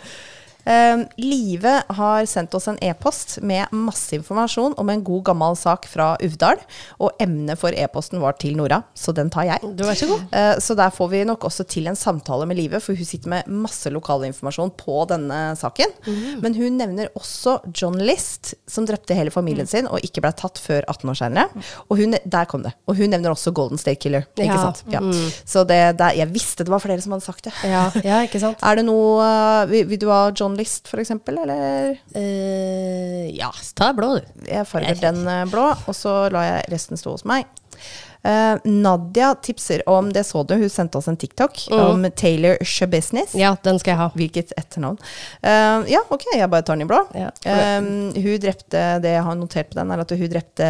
Um, 0.67 1.05
Live 1.23 1.73
har 1.95 2.27
sendt 2.27 2.55
oss 2.59 2.67
en 2.69 2.79
e-post 2.83 3.37
med 3.47 3.71
masse 3.71 4.17
informasjon 4.17 4.75
om 4.81 4.89
en 4.91 5.03
god 5.07 5.23
gammel 5.29 5.55
sak 5.59 5.87
fra 5.87 6.17
Uvdal. 6.27 6.59
Og 6.99 7.13
emnet 7.23 7.59
for 7.61 7.71
e-posten 7.77 8.19
var 8.23 8.35
til 8.41 8.57
Nora, 8.59 8.81
så 8.99 9.15
den 9.15 9.31
tar 9.31 9.47
jeg. 9.47 9.63
Du, 9.79 9.85
er 9.87 9.95
så 9.99 10.09
god. 10.11 10.25
Uh, 10.35 10.57
så 10.63 10.75
der 10.79 10.91
får 10.95 11.11
vi 11.13 11.21
nok 11.29 11.47
også 11.47 11.67
til 11.71 11.87
en 11.87 11.99
samtale 11.99 12.49
med 12.51 12.59
Live, 12.59 12.81
for 12.83 12.99
hun 12.99 13.07
sitter 13.07 13.31
med 13.31 13.47
masse 13.47 13.91
lokalinformasjon 13.95 14.75
på 14.81 15.05
denne 15.13 15.41
saken. 15.61 15.95
Mm. 16.07 16.25
Men 16.43 16.59
hun 16.59 16.79
nevner 16.81 17.13
også 17.19 17.61
John 17.71 18.01
List, 18.03 18.55
som 18.67 18.89
drepte 18.89 19.15
hele 19.15 19.31
familien 19.35 19.71
sin 19.71 19.87
og 19.87 20.03
ikke 20.03 20.25
ble 20.25 20.33
tatt 20.37 20.59
før 20.63 20.83
18 20.91 21.13
år 21.15 21.21
senere. 21.23 21.65
Og 21.87 22.01
hun, 22.03 22.19
der 22.27 22.51
kom 22.51 22.67
det. 22.67 22.75
Og 22.91 22.99
hun 22.99 23.15
nevner 23.15 23.31
også 23.37 23.55
Golden 23.55 23.79
State 23.79 24.01
Killer. 24.03 24.27
Ikke 24.35 24.51
Ja. 24.51 24.59
sant? 24.67 24.83
Ja. 24.91 25.01
Så 25.47 25.63
det, 25.69 25.79
det, 26.01 26.11
jeg 26.19 26.33
visste 26.35 26.65
det 26.67 26.73
var 26.73 26.83
flere 26.83 27.01
som 27.05 27.15
hadde 27.15 27.25
sagt 27.27 27.47
det. 27.47 27.55
Ja, 27.63 27.87
ja, 28.03 28.21
ikke 28.27 28.41
sant? 28.43 28.59
Er 28.67 28.81
det 28.81 28.87
noe 28.89 29.23
uh, 29.23 29.63
vil, 29.71 29.87
vil 29.93 30.01
du 30.03 30.09
ha 30.11 30.25
John 30.35 30.56
List, 30.59 30.89
for 30.91 31.03
eksempel? 31.03 31.39
Eller 31.45 31.97
Uh, 32.17 33.27
ja, 33.37 33.51
ta 33.77 33.91
blå, 33.97 34.17
du. 34.17 34.45
jeg 34.49 34.67
farger 34.69 34.99
den 35.03 35.23
uh, 35.29 35.45
blå, 35.51 35.69
og 35.87 35.97
så 35.97 36.15
lar 36.33 36.47
jeg 36.47 36.67
resten 36.73 37.01
stå 37.01 37.17
hos 37.17 37.27
meg. 37.29 37.49
Uh, 38.27 38.59
Nadia 38.67 39.29
tipser 39.39 39.85
om 39.89 40.09
Det 40.13 40.25
så 40.27 40.41
du, 40.43 40.57
hun 40.59 40.71
sendte 40.73 40.99
oss 40.99 41.07
en 41.07 41.17
TikTok 41.21 41.61
om 41.77 42.03
Taylor 42.19 42.57
Shabusiness. 42.67 43.37
Ja, 43.39 43.53
den 43.63 43.79
skal 43.79 43.93
jeg 43.95 44.01
ha. 44.01 44.09
Hvilket 44.19 44.51
etternavn. 44.59 44.99
Uh, 45.45 45.87
ja, 45.91 46.01
ok, 46.11 46.27
jeg 46.35 46.51
bare 46.51 46.67
tar 46.67 46.75
den 46.79 46.87
i 46.87 46.91
blå. 46.91 47.03
Ja, 47.15 47.31
Um, 47.47 48.11
hun 48.17 48.39
drepte 48.43 48.81
Det 49.05 49.13
jeg 49.15 49.23
har 49.23 49.37
notert 49.39 49.69
på 49.71 49.77
den, 49.79 49.91
er 49.95 50.01
at 50.03 50.11
hun 50.17 50.31
drepte 50.33 50.67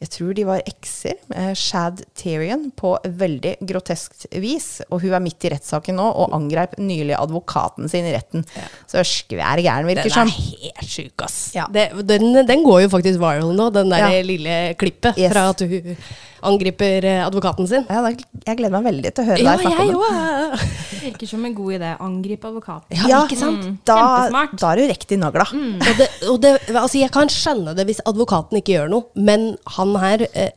Jeg 0.00 0.08
tror 0.14 0.32
de 0.34 0.44
var 0.48 0.62
ekser. 0.68 1.18
Uh, 1.30 1.52
Shad 1.58 2.02
Tyrion 2.18 2.70
på 2.76 2.94
veldig 3.04 3.54
groteskt 3.68 4.26
vis. 4.42 4.80
Og 4.90 5.02
hun 5.04 5.14
er 5.16 5.22
midt 5.24 5.44
i 5.46 5.52
rettssaken 5.54 5.98
nå 6.00 6.06
og 6.24 6.34
angreip 6.36 6.74
nylig 6.80 7.14
advokaten 7.18 7.88
sin 7.92 8.08
i 8.08 8.14
retten. 8.16 8.46
Så 8.90 9.04
skvær 9.06 9.60
gæren, 9.62 9.86
virker 9.90 10.10
som. 10.12 10.30
Den 10.30 10.34
er 10.34 10.72
helt 10.80 10.90
sjuk, 10.90 11.26
ass. 11.26 11.38
Ja. 11.56 11.68
Det, 11.72 11.90
den, 12.08 12.32
den 12.48 12.64
går 12.66 12.86
jo 12.86 12.92
faktisk 12.96 13.20
viral 13.22 13.54
nå, 13.56 13.70
den 13.76 13.92
der 13.92 14.08
Ja. 14.08 14.22
lille 14.24 14.58
klippet 14.80 15.18
Yes. 15.20 15.32
fra 15.34 15.48
at 15.52 15.60
hun 15.60 15.96
angriper 16.42 17.04
eh, 17.04 17.26
advokaten 17.26 17.66
sin. 17.68 17.84
Ja, 17.88 18.00
da, 18.04 18.10
jeg 18.46 18.56
gleder 18.58 18.72
meg 18.76 18.84
veldig 18.88 19.12
til 19.14 19.24
å 19.24 19.26
høre 19.30 19.42
Ja, 19.44 19.56
deg 19.56 19.66
snakke 19.66 19.86
om 19.88 20.00
det. 20.00 20.68
Virker 21.00 21.26
som 21.30 21.44
en 21.44 21.54
god 21.54 21.72
idé. 21.78 21.90
Angripe 22.00 22.48
advokaten. 22.50 22.96
Ja, 23.08 23.22
ikke 23.26 23.38
sant? 23.40 23.64
Mm, 23.64 23.78
Da, 23.88 23.96
Kjempesmart. 23.96 24.56
da 24.60 24.72
er 24.72 24.76
du 24.76 24.86
rekt 24.92 25.12
i 25.12 25.16
nagla. 25.20 25.46
Og, 25.52 25.94
det, 25.98 26.08
og 26.28 26.40
det, 26.44 26.52
altså 26.74 26.98
jeg 27.00 27.10
kan 27.14 27.28
skjønne 27.32 27.74
det 27.76 27.86
hvis 27.88 28.00
advokaten 28.06 28.58
ikke 28.60 28.76
gjør 28.78 28.90
noe, 28.92 29.04
men 29.16 29.56
han 29.76 29.94
her 30.02 30.26
eh, 30.34 30.50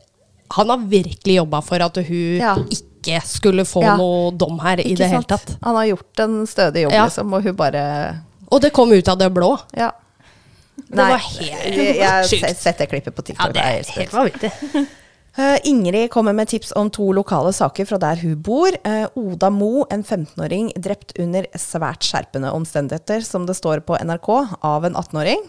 Han 0.54 0.68
har 0.70 0.78
virkelig 0.78 1.38
jobba 1.40 1.60
for 1.64 1.80
at 1.82 1.96
hun 1.96 2.36
Ja. 2.38 2.54
ikke 2.70 3.20
skulle 3.26 3.64
få 3.66 3.82
Ja. 3.82 3.96
noe 3.96 4.30
dom 4.36 4.58
her 4.60 4.78
i 4.78 4.84
Ikke 4.92 4.98
det 4.98 5.08
hele 5.10 5.24
sant? 5.24 5.28
tatt. 5.28 5.56
Han 5.64 5.74
har 5.76 5.86
gjort 5.86 6.20
en 6.20 6.46
stødig 6.46 6.82
jobb, 6.84 6.92
Ja. 6.92 7.04
liksom, 7.08 7.32
og 7.34 7.42
hun 7.42 7.54
bare 7.56 8.20
Og 8.52 8.60
det 8.60 8.72
kom 8.72 8.92
ut 8.92 9.08
av 9.08 9.18
det 9.18 9.32
blå. 9.34 9.58
Ja. 9.76 9.90
Det 10.76 10.96
var 10.98 11.16
helt 11.16 11.74
sjukt. 11.74 11.96
jeg 11.96 12.10
har 12.10 12.54
sett 12.54 12.78
det 12.78 12.88
klippet 12.90 13.14
på 13.14 13.22
Ja, 13.22 13.32
TikTok. 13.32 13.52
det 13.54 13.62
er 13.62 13.72
helt 13.78 13.88
helt 13.88 14.12
vanvittig. 14.12 14.86
Eh, 15.36 15.58
Ingrid 15.64 16.10
kommer 16.10 16.32
med 16.32 16.48
tips 16.48 16.72
om 16.72 16.90
to 16.90 17.12
lokale 17.12 17.52
saker 17.52 17.88
fra 17.90 17.98
der 17.98 18.20
hun 18.22 18.38
bor. 18.42 18.70
Uh, 18.86 19.06
Oda 19.18 19.50
Mo, 19.50 19.82
en 19.90 20.04
15-åring 20.04 20.70
drept 20.78 21.16
under 21.18 21.48
svært 21.58 22.06
skjerpende 22.06 22.52
omstendigheter, 22.54 23.24
som 23.26 23.46
det 23.48 23.56
står 23.58 23.82
på 23.82 23.98
NRK, 23.98 24.28
av 24.62 24.86
en 24.86 24.94
18-åring. 24.94 25.42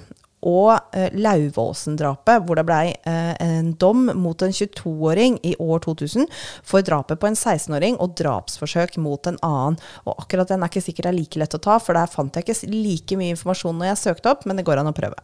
Og 0.46 0.72
uh, 0.74 1.06
Lauvåsen-drapet, 1.14 2.48
hvor 2.48 2.58
det 2.58 2.66
blei 2.66 2.96
en 3.06 3.76
dom 3.78 4.08
mot 4.18 4.42
en 4.42 4.54
22-åring 4.58 5.38
i 5.46 5.54
år 5.62 5.86
2000 5.86 6.26
for 6.66 6.86
drapet 6.86 7.22
på 7.22 7.30
en 7.30 7.38
16-åring 7.38 8.00
og 8.02 8.18
drapsforsøk 8.18 8.98
mot 9.06 9.30
en 9.30 9.38
annen. 9.46 9.78
Og 10.10 10.18
akkurat 10.26 10.50
den 10.50 10.66
er 10.66 10.74
ikke 10.74 10.88
sikkert 10.88 11.12
det 11.12 11.14
er 11.14 11.20
like 11.20 11.44
lett 11.44 11.58
å 11.58 11.62
ta, 11.62 11.78
for 11.78 11.94
der 11.94 12.10
fant 12.10 12.34
jeg 12.34 12.48
ikke 12.48 12.74
like 12.74 13.22
mye 13.22 13.38
informasjon 13.38 13.78
når 13.78 13.94
jeg 13.94 14.02
søkte 14.08 14.34
opp, 14.34 14.50
men 14.50 14.58
det 14.58 14.66
går 14.66 14.82
an 14.82 14.90
å 14.90 14.98
prøve. 14.98 15.22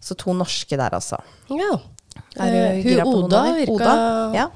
Så 0.00 0.16
to 0.16 0.32
norske 0.32 0.80
der, 0.80 0.96
altså. 0.96 1.20
Ja. 1.52 1.76
Er 2.36 2.50
du 2.50 2.56
Eh, 2.58 2.82
gira 2.84 3.04
på 3.06 3.12
hun 3.12 3.20
noen 3.22 3.32
Oda 3.32 3.42
virka 3.58 3.72
Oda? 3.72 3.94
Ja. 4.34 4.46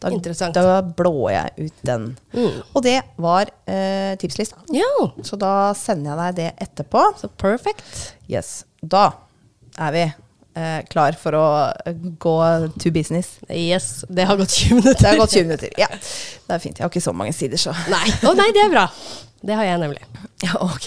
Da, 0.00 0.10
interessant. 0.12 0.54
Da 0.54 0.80
blår 0.82 1.30
jeg 1.32 1.68
ut 1.68 1.84
den. 1.86 2.08
Mm. 2.34 2.56
Og 2.74 2.82
det 2.84 2.96
var 3.16 3.48
eh, 3.70 4.16
tipslista. 4.20 4.58
Ja, 4.74 4.88
Så 5.24 5.38
da 5.40 5.72
sender 5.78 6.10
jeg 6.10 6.18
deg 6.18 6.34
det 6.42 6.68
etterpå. 6.68 7.04
så 7.20 7.28
perfect. 7.40 8.14
Yes. 8.28 8.64
Da 8.82 9.12
er 9.78 9.92
vi 9.94 10.04
eh, 10.56 10.80
klar 10.90 11.18
for 11.20 11.36
å 11.38 11.44
gå 12.22 12.36
to 12.80 12.92
business. 12.94 13.36
Yes, 13.50 14.04
det 14.08 14.26
har 14.28 14.38
gått 14.40 14.54
20 14.54 14.80
minutter. 14.80 15.02
Det 15.02 15.12
har 15.12 15.20
gått 15.20 15.36
20 15.36 15.48
minutter. 15.50 15.76
Ja, 15.80 15.90
det 15.90 16.56
er 16.56 16.62
fint. 16.62 16.78
Jeg 16.78 16.86
har 16.86 16.92
ikke 16.92 17.04
så 17.04 17.14
mange 17.16 17.34
sider, 17.36 17.60
så. 17.60 17.74
Nei. 17.92 18.04
Å 18.24 18.34
nei, 18.38 18.50
det 18.56 18.64
er 18.66 18.74
bra. 18.74 18.88
Det 19.44 19.56
har 19.58 19.66
jeg 19.68 19.80
nemlig. 19.82 20.00
Ja, 20.44 20.56
ok. 20.64 20.86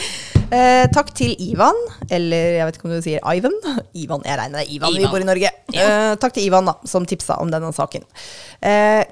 eh, 0.56 0.86
takk 0.92 1.12
til 1.16 1.34
Ivan, 1.44 1.76
eller 2.08 2.56
jeg 2.56 2.68
vet 2.68 2.78
ikke 2.78 2.88
om 2.88 2.94
du 2.94 3.04
sier 3.04 3.24
Ivan. 3.36 3.56
Ivan, 3.92 4.24
Jeg 4.24 4.40
regner 4.40 4.60
det 4.60 4.66
er 4.66 4.74
Ivan, 4.78 4.96
vi 4.96 5.10
bor 5.12 5.20
i 5.20 5.28
Norge. 5.28 5.52
Eh, 5.74 6.12
takk 6.20 6.36
til 6.36 6.46
Ivan, 6.48 6.70
da, 6.70 6.78
som 6.88 7.06
tipsa 7.08 7.36
om 7.42 7.52
denne 7.52 7.72
saken. 7.76 8.06
Eh, 8.64 9.02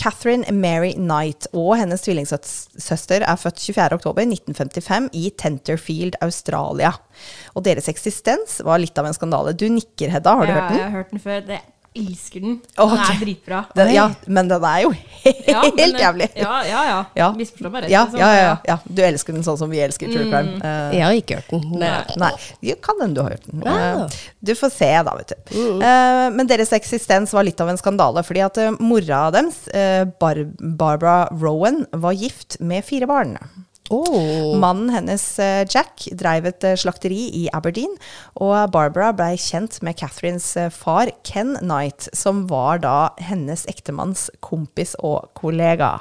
Catherine 0.00 0.48
Mary 0.56 0.94
Knight 0.96 1.50
og 1.52 1.74
hennes 1.76 2.00
tvillingsøster 2.06 3.24
er 3.26 3.40
født 3.40 3.60
24.10.1955 3.60 5.10
i 5.12 5.26
Tenterfield, 5.36 6.16
Australia. 6.24 6.94
Og 7.52 7.66
deres 7.66 7.90
eksistens 7.92 8.62
var 8.64 8.80
litt 8.80 8.96
av 8.96 9.10
en 9.10 9.16
skandale. 9.16 9.52
Du 9.52 9.66
nikker, 9.68 10.12
Hedda. 10.14 10.38
Har 10.40 10.48
du 10.48 10.54
ja, 10.54 10.56
hørt 10.56 10.70
den? 10.70 10.78
Ja, 10.78 10.80
Jeg 10.80 10.88
har 10.88 10.96
hørt 10.96 11.12
den 11.12 11.24
før. 11.26 11.44
Det 11.50 11.60
elsker 11.96 12.40
den. 12.44 12.56
Den 12.76 12.92
er 13.02 13.18
dritbra. 13.20 13.60
Den, 13.74 13.88
ja, 13.94 14.04
men 14.30 14.48
den 14.50 14.62
er 14.64 14.82
jo 14.84 14.90
helt 15.24 15.48
Ja, 15.50 15.62
men, 15.74 15.94
jævlig. 15.98 16.28
Ja, 16.38 16.56
ja, 16.68 16.82
ja. 16.86 16.98
Ja. 17.18 17.28
Misforstå 17.36 17.70
meg 17.72 17.82
rett. 17.84 17.90
Ja, 17.92 18.02
liksom. 18.06 18.20
ja, 18.22 18.28
ja, 18.38 18.52
ja. 18.68 18.76
Du 18.86 19.02
elsker 19.02 19.34
den 19.34 19.42
sånn 19.46 19.58
som 19.58 19.72
vi 19.72 19.80
elsker 19.82 20.12
true 20.12 20.28
crime. 20.30 20.54
Eh, 20.62 20.94
Jeg 20.98 21.04
har 21.06 21.18
ikke 21.18 21.40
hørt 21.40 21.50
den. 21.54 21.64
Nei. 21.82 21.92
Nei, 22.22 22.30
jo, 22.70 22.76
kan 22.86 23.02
hende 23.02 23.18
du 23.18 23.22
har 23.26 23.34
hørt 23.34 23.48
den. 23.50 23.64
Ja. 23.66 23.78
Eh, 24.06 24.20
Du 24.40 24.54
får 24.56 24.70
se, 24.72 24.90
da, 25.10 25.16
vet 25.18 25.34
du. 25.34 25.58
Uh, 25.82 26.28
men 26.36 26.48
deres 26.48 26.70
eksistens 26.78 27.34
var 27.36 27.44
litt 27.44 27.60
av 27.60 27.68
en 27.72 27.80
skandale, 27.80 28.22
fordi 28.24 28.44
at 28.46 28.60
mora 28.80 29.24
deres, 29.34 29.64
Bar 30.22 30.44
Barbara 30.60 31.26
Rowan, 31.42 31.82
var 31.92 32.14
gift 32.16 32.56
med 32.60 32.84
fire 32.86 33.06
barn. 33.10 33.34
Oh. 33.90 34.54
Mannen 34.62 34.90
hennes, 34.94 35.24
eh, 35.42 35.64
Jack, 35.68 36.04
drev 36.14 36.46
et 36.46 36.62
eh, 36.64 36.76
slakteri 36.78 37.24
i 37.40 37.48
Aberdeen, 37.52 37.96
og 38.38 38.70
Barbara 38.70 39.10
blei 39.12 39.32
kjent 39.36 39.80
med 39.82 39.96
Catherines 39.98 40.46
eh, 40.56 40.68
far, 40.70 41.10
Ken 41.26 41.56
Knight, 41.60 42.06
som 42.14 42.44
var 42.50 42.78
da 42.84 42.94
hennes 43.18 43.66
ektemanns 43.66 44.28
kompis 44.46 44.94
og 45.02 45.26
kollega. 45.34 45.96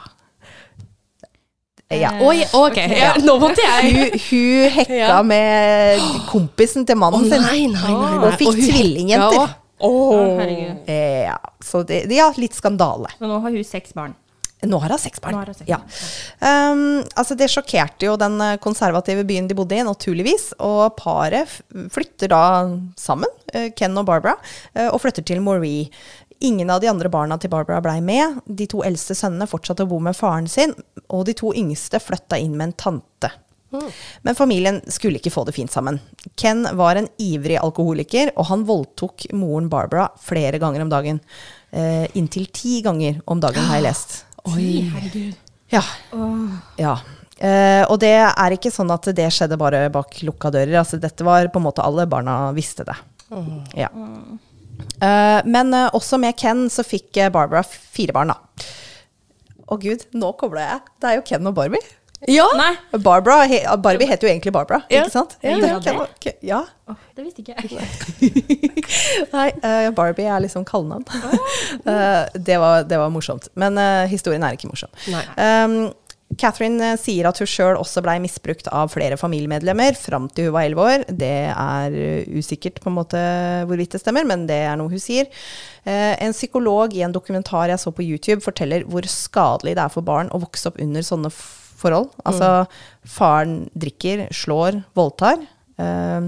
Ja. 1.89 2.12
Oi, 2.21 2.43
ok, 2.54 2.75
ja, 2.93 3.15
nå 3.25 3.34
måtte 3.41 3.63
jeg 3.65 3.88
Hun, 3.89 4.19
hun 4.28 4.73
hekka 4.75 4.93
Ja. 4.99 5.21
med 5.25 6.04
kompisen 6.30 6.86
til 6.86 6.99
mannen 7.02 7.23
sin. 7.25 7.41
nei, 7.41 7.63
nei, 7.65 7.89
nei, 7.89 7.95
nei. 8.19 8.28
Og 8.28 8.36
fikk 8.38 8.54
hun- 8.54 8.67
tvillingjenter. 8.69 9.34
Ja. 9.34 9.56
oh. 9.80 10.38
Ja, 10.86 11.38
så 11.65 11.82
det, 11.89 12.04
ja, 12.13 12.30
litt 12.38 12.54
skandale. 12.54 13.10
Så 13.17 13.25
nå 13.25 13.39
har 13.41 13.49
hun 13.58 13.63
seks 13.65 13.93
barn. 13.97 14.13
Nå 14.67 14.78
har 14.84 14.91
hun 14.91 15.00
seks 15.00 15.22
barn. 15.24 15.38
Har 15.39 15.52
seks 15.56 15.69
ja. 15.69 15.80
Um, 16.43 17.02
altså 17.15 17.38
det 17.39 17.48
sjokkerte 17.52 18.10
jo 18.10 18.17
den 18.19 18.36
eh, 18.43 18.58
konservative 18.60 19.24
byen 19.28 19.48
de 19.48 19.56
bodde 19.56 19.78
i, 19.78 19.84
naturligvis. 19.88 20.52
Og 20.60 20.98
paret 21.00 21.60
flytter 21.93 22.34
da 22.34 22.43
sammen, 23.00 23.32
eh, 23.54 23.69
Ken 23.72 23.95
og 24.00 24.10
Barbara, 24.10 24.36
eh, 24.74 24.89
og 24.89 25.00
flytter 25.04 25.24
til 25.24 25.43
Moree. 25.45 25.88
Ingen 26.43 26.72
av 26.72 26.84
de 26.84 26.88
andre 26.91 27.12
barna 27.12 27.39
til 27.39 27.52
Barbara 27.52 27.80
blei 27.84 28.00
med. 28.04 28.41
De 28.48 28.67
to 28.67 28.84
eldste 28.88 29.15
sønnene 29.15 29.48
fortsatte 29.48 29.88
å 29.88 29.91
bo 29.91 30.00
med 30.04 30.17
faren 30.17 30.48
sin, 30.52 30.76
og 31.08 31.26
de 31.28 31.36
to 31.39 31.54
yngste 31.56 32.00
flytta 32.04 32.39
inn 32.39 32.56
med 32.60 32.69
en 32.69 32.80
tante. 32.88 33.32
Men 34.22 34.36
familien 34.36 34.80
skulle 34.88 35.19
ikke 35.19 35.34
få 35.34 35.43
det 35.45 35.54
fint 35.54 35.72
sammen. 35.72 36.00
Ken 36.39 36.65
var 36.78 36.98
en 36.98 37.10
ivrig 37.22 37.60
alkoholiker, 37.62 38.32
og 38.36 38.48
han 38.50 38.65
voldtok 38.65 39.28
moren 39.38 39.69
Barbara 39.69 40.08
flere 40.24 40.58
ganger 40.62 40.82
om 40.82 40.89
dagen. 40.89 41.19
Eh, 41.69 42.08
inntil 42.17 42.48
ti 42.54 42.80
ganger 42.82 43.22
om 43.30 43.39
dagen, 43.43 43.67
har 43.69 43.78
jeg 43.78 43.88
lest. 43.91 44.24
Oi, 44.47 44.67
herregud. 44.93 45.38
Ja. 45.69 45.84
ja. 46.80 46.97
Uh, 47.39 47.84
og 47.88 47.99
det 48.02 48.15
er 48.19 48.56
ikke 48.56 48.71
sånn 48.73 48.91
at 48.91 49.06
det 49.15 49.30
skjedde 49.32 49.60
bare 49.60 49.86
bak 49.93 50.17
lukka 50.28 50.52
dører. 50.54 50.80
Altså, 50.82 50.99
dette 51.02 51.25
var 51.28 51.47
på 51.52 51.62
en 51.62 51.67
måte 51.69 51.86
alle 51.86 52.08
barna 52.10 52.49
visste 52.56 52.88
det. 52.88 52.97
Ja. 53.78 53.91
Uh, 54.99 55.39
men 55.45 55.73
uh, 55.75 55.88
også 55.95 56.19
med 56.21 56.38
Ken 56.39 56.67
så 56.71 56.84
fikk 56.88 57.21
Barbara 57.34 57.63
fire 57.63 58.15
barn, 58.15 58.34
da. 58.34 58.67
Å 59.69 59.78
gud, 59.78 60.08
nå 60.17 60.34
kobla 60.39 60.65
jeg. 60.65 60.86
Det 60.97 61.10
er 61.10 61.19
jo 61.19 61.25
Ken 61.30 61.52
og 61.52 61.56
Barbie. 61.60 61.98
Ja. 62.27 62.45
Barbara, 62.99 63.45
he, 63.47 63.62
Barbie 63.79 64.05
heter 64.10 64.27
jo 64.27 64.34
egentlig 64.34 64.51
Barbara, 64.51 64.82
Ja. 64.91 65.05
ikke 65.05 65.12
sant? 65.13 65.38
Ja, 65.41 65.55
Det 65.55 65.69
ja. 65.69 65.79
Ken 66.19 66.34
ja. 66.43 66.65
Oh, 66.89 66.95
det 67.15 67.23
visste 67.23 67.41
ikke 67.45 67.55
jeg. 67.55 68.49
Nei, 69.36 69.47
uh, 69.63 69.88
Barbie 69.95 70.27
er 70.27 70.43
liksom 70.43 70.65
kallenavn. 70.67 71.05
Eh, 71.89 72.25
det, 72.36 72.58
var, 72.60 72.84
det 72.89 72.97
var 72.97 73.10
morsomt. 73.13 73.47
Men 73.60 73.77
uh, 73.77 74.03
historien 74.10 74.43
er 74.43 74.55
ikke 74.58 74.67
morsom. 74.71 74.89
Um, 75.38 75.93
Catherine 76.39 76.91
sier 77.01 77.25
at 77.29 77.39
hun 77.41 77.47
sjøl 77.49 77.77
også 77.79 78.01
blei 78.05 78.17
misbrukt 78.21 78.67
av 78.73 78.91
flere 78.93 79.17
familiemedlemmer 79.17 79.95
fram 79.97 80.27
til 80.34 80.49
hun 80.49 80.55
var 80.58 80.67
elleve 80.67 80.86
år. 80.86 81.05
Det 81.10 81.32
er 81.53 81.95
usikkert 82.38 82.82
på 82.84 82.91
en 82.91 82.97
måte 82.99 83.21
hvorvidt 83.69 83.95
det 83.95 84.01
stemmer, 84.03 84.27
men 84.29 84.43
det 84.49 84.60
er 84.69 84.75
noe 84.82 84.91
hun 84.91 85.01
sier. 85.01 85.29
En 85.86 86.36
psykolog 86.36 86.93
i 86.97 87.01
en 87.05 87.15
dokumentar 87.15 87.71
jeg 87.71 87.82
så 87.82 87.93
på 87.95 88.05
YouTube, 88.05 88.43
forteller 88.45 88.86
hvor 88.89 89.08
skadelig 89.10 89.77
det 89.79 89.86
er 89.88 89.93
for 89.93 90.05
barn 90.05 90.29
å 90.36 90.41
vokse 90.43 90.69
opp 90.69 90.77
under 90.84 91.05
sånne 91.05 91.32
f- 91.34 91.59
forhold. 91.79 92.11
Altså, 92.27 92.65
faren 93.07 93.61
drikker, 93.73 94.27
slår, 94.35 94.83
voldtar. 94.97 95.41
Uh, 95.79 96.27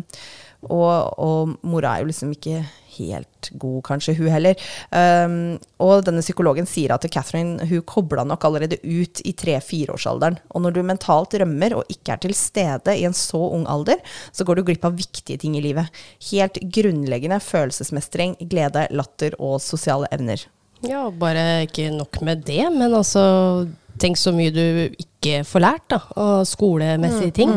og, 0.70 1.18
og 1.18 1.56
mora 1.66 1.96
er 1.96 2.04
jo 2.04 2.12
liksom 2.12 2.36
ikke 2.36 2.62
helt 2.98 3.50
god, 3.60 3.80
kanskje, 3.88 4.16
hun 4.20 4.30
heller. 4.32 4.60
Um, 4.92 5.36
og 5.82 6.04
denne 6.06 6.24
psykologen 6.24 6.68
sier 6.70 6.94
at 6.94 7.08
Catherine 7.12 7.66
hun 7.70 7.84
kobla 7.88 8.26
nok 8.28 8.46
allerede 8.48 8.80
ut 8.84 9.24
i 9.26 9.34
tre-fireårsalderen. 9.38 10.38
Og 10.52 10.66
når 10.66 10.76
du 10.76 10.82
mentalt 10.86 11.36
rømmer 11.42 11.78
og 11.80 11.92
ikke 11.92 12.16
er 12.16 12.24
til 12.26 12.36
stede 12.38 12.98
i 12.98 13.06
en 13.08 13.18
så 13.18 13.42
ung 13.42 13.66
alder, 13.72 14.02
så 14.36 14.46
går 14.48 14.60
du 14.60 14.66
glipp 14.70 14.86
av 14.88 14.98
viktige 15.00 15.42
ting 15.42 15.58
i 15.58 15.66
livet. 15.66 15.90
Helt 16.32 16.62
grunnleggende 16.78 17.42
følelsesmestring, 17.44 18.38
glede, 18.52 18.88
latter 18.94 19.38
og 19.40 19.60
sosiale 19.64 20.10
evner. 20.14 20.46
Ja, 20.86 21.06
bare 21.14 21.68
ikke 21.68 21.92
nok 21.94 22.24
med 22.26 22.42
det, 22.48 22.64
men 22.74 22.94
altså 22.98 23.24
Tenk 24.02 24.18
så 24.18 24.34
mye 24.34 24.52
du 24.54 24.64
ikke 24.98 25.44
får 25.48 25.64
lært, 25.64 25.86
da. 25.94 26.02
Av 26.18 26.42
skolemessige 26.50 27.36
ting. 27.38 27.54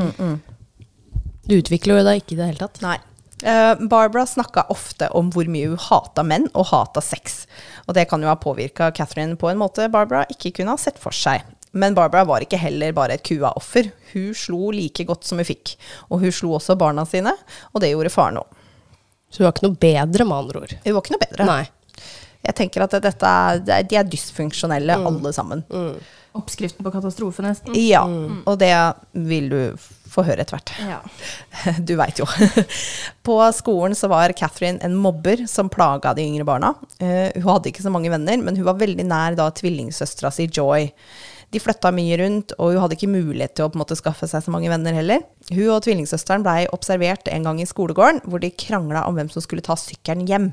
Du 1.45 1.57
utvikler 1.59 2.01
jo 2.01 2.07
deg 2.07 2.23
ikke 2.23 2.37
i 2.37 2.41
det 2.41 2.49
hele 2.53 2.61
tatt. 2.61 2.81
Nei. 2.85 2.99
Eh, 3.45 3.75
Barbara 3.91 4.25
snakka 4.29 4.67
ofte 4.73 5.11
om 5.13 5.29
hvor 5.35 5.49
mye 5.53 5.69
hun 5.73 5.81
hata 5.91 6.25
menn 6.25 6.47
og 6.55 6.71
hata 6.71 7.03
sex. 7.05 7.43
Og 7.89 7.97
det 7.97 8.07
kan 8.09 8.23
jo 8.25 8.31
ha 8.31 8.37
påvirka 8.41 8.89
Catherine 8.97 9.37
på 9.41 9.51
en 9.51 9.61
måte 9.61 9.91
Barbara 9.93 10.25
ikke 10.33 10.55
kunne 10.61 10.77
ha 10.77 10.81
sett 10.81 11.01
for 11.01 11.13
seg. 11.17 11.45
Men 11.75 11.97
Barbara 11.97 12.25
var 12.25 12.45
ikke 12.45 12.61
heller 12.61 12.95
bare 12.97 13.19
et 13.19 13.25
kua 13.27 13.51
offer. 13.59 13.91
Hun 14.13 14.33
slo 14.39 14.71
like 14.73 15.05
godt 15.09 15.27
som 15.27 15.41
hun 15.43 15.49
fikk. 15.49 15.75
Og 16.09 16.23
hun 16.23 16.33
slo 16.33 16.55
også 16.57 16.77
barna 16.79 17.05
sine, 17.09 17.35
og 17.73 17.83
det 17.83 17.91
gjorde 17.91 18.13
faren 18.15 18.41
òg. 18.41 18.61
Så 19.29 19.43
hun 19.43 19.49
var 19.49 19.57
ikke 19.57 19.67
noe 19.67 19.81
bedre, 19.83 20.25
med 20.29 20.37
andre 20.39 20.61
ord. 20.63 20.77
Hun 20.85 20.95
var 20.95 21.03
ikke 21.03 21.17
noe 21.17 21.25
bedre. 21.27 21.49
Nei. 21.49 21.65
Jeg 22.45 22.57
tenker 22.61 22.85
at 22.85 22.95
dette 23.03 23.33
det 23.67 23.79
de 23.91 23.99
er 23.99 24.07
dysfunksjonelle 24.07 25.01
alle 25.09 25.33
sammen. 25.35 25.65
Oppskriften 26.35 26.83
på 26.83 26.91
katastrofe, 26.91 27.45
nesten. 27.47 27.77
Ja, 27.79 28.03
og 28.45 28.57
det 28.59 28.73
vil 29.13 29.53
du 29.53 29.61
få 30.15 30.25
høre 30.27 30.43
etter 30.45 30.57
hvert. 30.57 30.73
Ja. 30.83 31.01
Du 31.89 31.95
veit 31.99 32.19
jo. 32.21 32.27
På 33.27 33.39
skolen 33.57 33.95
så 33.99 34.11
var 34.11 34.35
Catherine 34.37 34.83
en 34.85 34.97
mobber 34.99 35.45
som 35.51 35.71
plaga 35.73 36.15
de 36.15 36.27
yngre 36.27 36.47
barna. 36.49 36.75
Eh, 36.99 37.31
hun 37.39 37.53
hadde 37.53 37.71
ikke 37.71 37.85
så 37.85 37.93
mange 37.95 38.11
venner, 38.13 38.43
men 38.43 38.59
hun 38.59 38.67
var 38.67 38.81
veldig 38.83 39.07
nær 39.07 39.39
da 39.39 39.49
tvillingsøstera 39.55 40.33
si 40.35 40.49
Joy. 40.51 40.91
De 41.55 41.61
flytta 41.63 41.93
mye 41.95 42.17
rundt, 42.19 42.53
og 42.59 42.73
hun 42.73 42.83
hadde 42.83 42.97
ikke 42.97 43.13
mulighet 43.13 43.55
til 43.55 43.69
å 43.69 43.71
på 43.71 43.79
måte 43.79 43.95
skaffe 43.99 44.27
seg 44.27 44.43
så 44.43 44.51
mange 44.51 44.71
venner 44.73 44.97
heller. 44.97 45.23
Hun 45.53 45.71
og 45.77 45.85
tvillingsøsteren 45.87 46.43
blei 46.43 46.65
observert 46.75 47.31
en 47.31 47.47
gang 47.47 47.61
i 47.63 47.69
skolegården, 47.69 48.25
hvor 48.27 48.43
de 48.43 48.51
krangla 48.59 49.05
om 49.07 49.15
hvem 49.15 49.31
som 49.31 49.45
skulle 49.45 49.63
ta 49.63 49.77
sykkelen 49.79 50.27
hjem. 50.27 50.51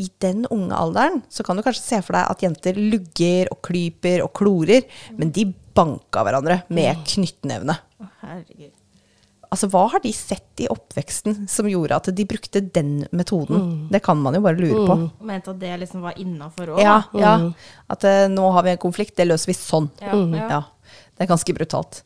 I 0.00 0.08
den 0.22 0.46
unge 0.50 0.76
alderen 0.76 1.20
så 1.30 1.44
kan 1.46 1.56
du 1.56 1.64
kanskje 1.64 1.84
se 1.84 2.00
for 2.04 2.16
deg 2.16 2.30
at 2.30 2.44
jenter 2.44 2.78
lugger 2.78 3.50
og 3.54 3.60
klyper 3.66 4.24
og 4.24 4.32
klorer, 4.36 4.86
men 5.18 5.34
de 5.34 5.48
banka 5.74 6.22
hverandre 6.26 6.62
med 6.74 7.04
knyttnevene. 7.10 7.76
Altså, 9.54 9.68
hva 9.70 9.84
har 9.92 10.02
de 10.02 10.10
sett 10.14 10.64
i 10.64 10.66
oppveksten 10.70 11.44
som 11.50 11.68
gjorde 11.70 11.94
at 11.94 12.08
de 12.16 12.26
brukte 12.26 12.62
den 12.74 13.04
metoden? 13.14 13.86
Det 13.92 14.00
kan 14.02 14.18
man 14.18 14.34
jo 14.34 14.42
bare 14.42 14.58
lure 14.58 14.86
på. 14.88 14.96
Og 15.20 15.28
mente 15.28 15.52
at 15.52 15.60
det 15.60 15.76
liksom 15.84 16.02
var 16.02 16.18
innafor 16.18 16.74
òg, 16.74 16.82
Ja, 16.82 16.96
mm. 17.12 17.20
ja. 17.22 17.34
At 17.94 18.06
uh, 18.08 18.24
nå 18.32 18.48
har 18.56 18.66
vi 18.66 18.74
en 18.74 18.82
konflikt, 18.82 19.14
det 19.20 19.28
løser 19.28 19.52
vi 19.52 19.58
sånn. 19.58 19.92
Ja, 20.02 20.16
ja. 20.16 20.48
Ja, 20.56 20.60
det 21.14 21.26
er 21.26 21.30
ganske 21.30 21.54
brutalt. 21.54 22.02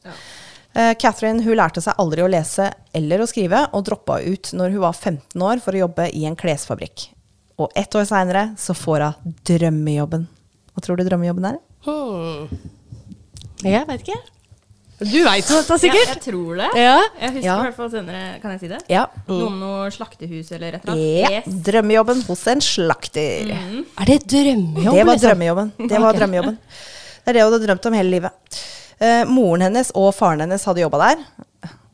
Eh, 0.76 0.92
Catherine 1.00 1.42
hun 1.42 1.56
lærte 1.56 1.80
seg 1.82 1.96
aldri 1.98 2.22
å 2.22 2.28
lese 2.30 2.68
eller 2.94 3.24
å 3.24 3.28
skrive, 3.30 3.64
og 3.72 3.86
droppa 3.88 4.20
ut 4.22 4.52
når 4.54 4.76
hun 4.76 4.84
var 4.84 4.96
15 4.96 5.46
år 5.48 5.62
for 5.64 5.74
å 5.74 5.86
jobbe 5.86 6.10
i 6.14 6.26
en 6.28 6.36
klesfabrikk. 6.38 7.08
Og 7.58 7.72
ett 7.74 7.94
år 7.98 8.06
seinere 8.06 8.42
så 8.60 8.74
får 8.76 9.04
hun 9.08 9.36
drømmejobben. 9.50 10.26
Hva 10.74 10.82
tror 10.84 10.98
du 11.00 11.06
drømmejobben 11.08 11.48
er? 11.50 11.56
Hmm. 11.86 12.58
Jeg 13.66 13.86
veit 13.88 14.04
ikke. 14.04 14.18
Du 14.98 15.16
veit 15.22 15.46
jo 15.50 15.58
sikkert? 15.78 15.94
Ja, 15.94 16.14
jeg 16.14 16.22
tror 16.24 16.58
det. 16.58 16.68
Ja. 16.78 16.94
Jeg 17.22 17.32
husker 17.36 17.46
Ja. 17.46 17.56
i 17.58 17.66
hvert 17.68 17.76
fall 17.76 17.90
senere 17.92 18.22
Kan 18.42 18.50
jeg 18.54 18.60
si 18.64 18.70
det? 18.70 18.78
Ja. 18.90 19.04
Noe 19.28 19.46
om 19.46 19.58
noe 19.60 19.90
slaktehus 19.94 20.50
eller 20.56 20.78
et 20.78 20.86
eller 20.88 21.02
ja. 21.02 21.26
annet. 21.28 21.48
Yes. 21.48 21.60
Drømmejobben 21.68 22.22
hos 22.26 22.46
en 22.50 22.62
slakter. 22.64 23.52
Er 23.54 24.10
det 24.10 24.20
drømmejobb? 24.30 24.94
Det 24.94 25.04
var 25.06 25.12
liksom? 25.14 25.28
drømmejobben. 25.28 25.72
Det 25.92 26.02
var 26.02 26.18
drømmejobben. 26.18 26.58
Det 26.58 27.30
er 27.34 27.38
det 27.38 27.44
hun 27.44 27.52
hadde 27.52 27.66
drømt 27.68 27.86
om 27.90 27.98
hele 27.98 28.10
livet. 28.16 28.60
Eh, 28.98 29.22
moren 29.30 29.62
hennes 29.68 29.92
og 29.98 30.10
faren 30.16 30.42
hennes 30.46 30.64
hadde 30.66 30.82
jobba 30.82 30.98
der. 31.04 31.26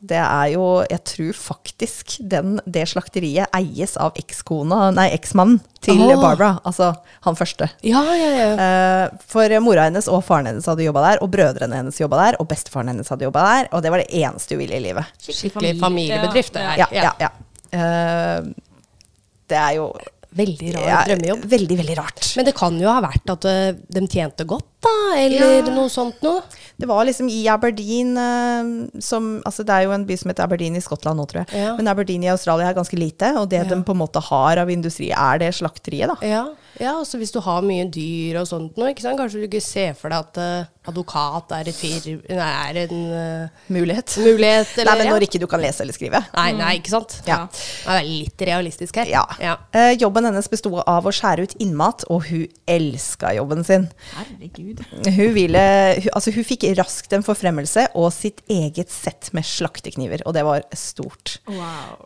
Det 0.05 0.19
er 0.21 0.49
jo, 0.53 0.65
jeg 0.89 1.01
tror 1.09 1.37
faktisk 1.39 2.17
den, 2.31 2.59
det 2.65 2.83
slakteriet 2.91 3.51
eies 3.55 3.95
av 4.01 4.17
ekskona, 4.19 4.89
nei, 4.95 5.07
eksmannen 5.15 5.61
til 5.85 6.01
oh. 6.05 6.13
Barbara. 6.21 6.59
Altså 6.67 6.91
han 7.25 7.37
første. 7.37 7.69
Ja, 7.85 8.03
ja, 8.17 8.31
ja. 8.35 8.49
Eh, 8.65 9.15
for 9.31 9.55
mora 9.65 9.87
hennes 9.89 10.09
og 10.11 10.23
faren 10.27 10.49
hennes 10.51 10.67
hadde 10.69 10.85
jobba 10.85 11.05
der, 11.07 11.23
og 11.25 11.31
brødrene 11.33 11.81
hennes 11.81 12.01
jobba 12.01 12.21
der, 12.21 12.39
og 12.41 12.49
bestefaren 12.51 12.93
hennes 12.93 13.09
hadde 13.11 13.27
jobba 13.27 13.45
der, 13.49 13.71
og 13.71 13.85
det 13.85 13.93
var 13.93 14.03
det 14.03 14.09
eneste 14.21 14.57
hun 14.57 14.63
ville 14.65 14.77
i 14.77 14.83
livet. 14.89 15.15
Skikkelig 15.25 15.75
familiebedrift, 15.81 16.53
det 16.57 16.67
her. 16.67 16.83
Ja, 16.85 16.89
ja, 16.93 17.15
ja. 17.25 17.31
Eh, 17.75 18.51
det 19.49 19.61
er 19.61 19.79
jo 19.79 19.89
Veldig 20.35 20.73
rar 20.75 20.87
Ja, 20.89 21.01
drømmejobb. 21.07 21.43
Veldig, 21.47 21.75
veldig 21.79 21.93
rart. 21.95 22.25
Men 22.35 22.47
det 22.49 22.53
kan 22.57 22.75
jo 22.79 22.89
ha 22.91 22.99
vært 23.03 23.31
at 23.31 23.45
eh, 23.47 23.77
de 23.95 24.01
tjente 24.11 24.43
godt, 24.49 24.67
da, 24.83 24.95
eller 25.21 25.69
noe 25.71 25.87
sånt 25.91 26.19
noe. 26.25 26.41
Det 26.77 26.87
var 26.89 27.05
liksom 27.07 27.29
i 27.31 27.45
Aberdeen 27.47 28.17
eh, 28.19 28.99
som 28.99 29.41
Altså, 29.45 29.63
det 29.63 29.71
er 29.77 29.85
jo 29.87 29.93
en 29.95 30.05
by 30.05 30.17
som 30.19 30.29
heter 30.31 30.43
Aberdeen 30.43 30.75
i 30.75 30.81
Skottland 30.83 31.17
nå, 31.21 31.25
tror 31.31 31.45
jeg. 31.45 31.61
Ja. 31.61 31.75
Men 31.77 31.87
Aberdeen 31.87 32.23
i 32.25 32.31
Australia 32.33 32.67
er 32.69 32.75
ganske 32.77 32.97
lite, 32.99 33.31
og 33.39 33.49
det 33.49 33.61
Ja. 33.63 33.69
de 33.71 33.81
på 33.83 33.95
en 33.95 34.01
måte 34.01 34.21
har 34.21 34.57
av 34.57 34.69
industri, 34.69 35.11
er 35.11 35.39
det 35.39 35.53
slakteriet, 35.55 36.11
da. 36.11 36.17
Ja, 36.27 36.43
ja 36.81 36.95
altså 36.99 37.19
hvis 37.21 37.33
du 37.33 37.39
har 37.43 37.65
mye 37.65 37.85
dyr 37.91 38.41
og 38.41 38.47
sånt 38.49 38.79
noe, 38.79 38.91
ikke 38.91 39.05
sant? 39.05 39.19
kanskje 39.19 39.41
du 39.41 39.47
ikke 39.47 39.63
ser 39.63 39.93
for 39.97 40.11
deg 40.11 40.25
at 40.25 40.39
uh, 40.41 40.71
advokat 40.89 41.53
er, 41.57 41.69
et 41.71 41.77
fir, 41.77 42.19
nei, 42.29 42.49
er 42.69 42.79
en 42.83 43.03
uh, 43.09 43.63
Mulighet. 43.73 44.17
mulighet, 44.21 44.73
eller 44.77 44.91
Nei, 44.91 44.97
men 44.99 45.09
ja. 45.09 45.13
når 45.15 45.25
ikke 45.27 45.41
du 45.41 45.47
kan 45.49 45.63
lese 45.63 45.83
eller 45.85 45.95
skrive. 45.95 46.21
Nei, 46.35 46.49
nei, 46.57 46.73
ikke 46.79 46.93
sant? 46.93 47.17
Ja. 47.27 47.39
Det 47.49 47.95
er 47.95 48.07
litt 48.07 48.43
realistisk 48.49 48.99
her. 49.01 49.09
Ja. 49.09 49.23
ja. 49.41 49.55
Uh, 49.75 49.93
jobben 49.97 50.27
hennes 50.29 50.49
besto 50.51 50.73
av 50.83 51.07
å 51.07 51.13
skjære 51.15 51.47
ut 51.47 51.55
innmat, 51.63 52.05
og 52.13 52.27
hun 52.29 52.45
elska 52.69 53.33
jobben 53.37 53.65
sin. 53.67 53.87
Herregud. 54.15 54.83
Hun, 55.05 55.31
ville, 55.37 55.63
hun, 56.01 56.11
altså 56.13 56.35
hun 56.35 56.47
fikk 56.47 56.67
raskt 56.77 57.15
en 57.15 57.25
forfremmelse 57.25 57.89
og 57.97 58.11
sitt 58.15 58.43
eget 58.51 58.93
sett 58.93 59.31
med 59.35 59.47
slaktekniver, 59.47 60.25
og 60.25 60.37
det 60.37 60.45
var 60.45 60.67
stort. 60.77 61.39
Wow. 61.49 62.05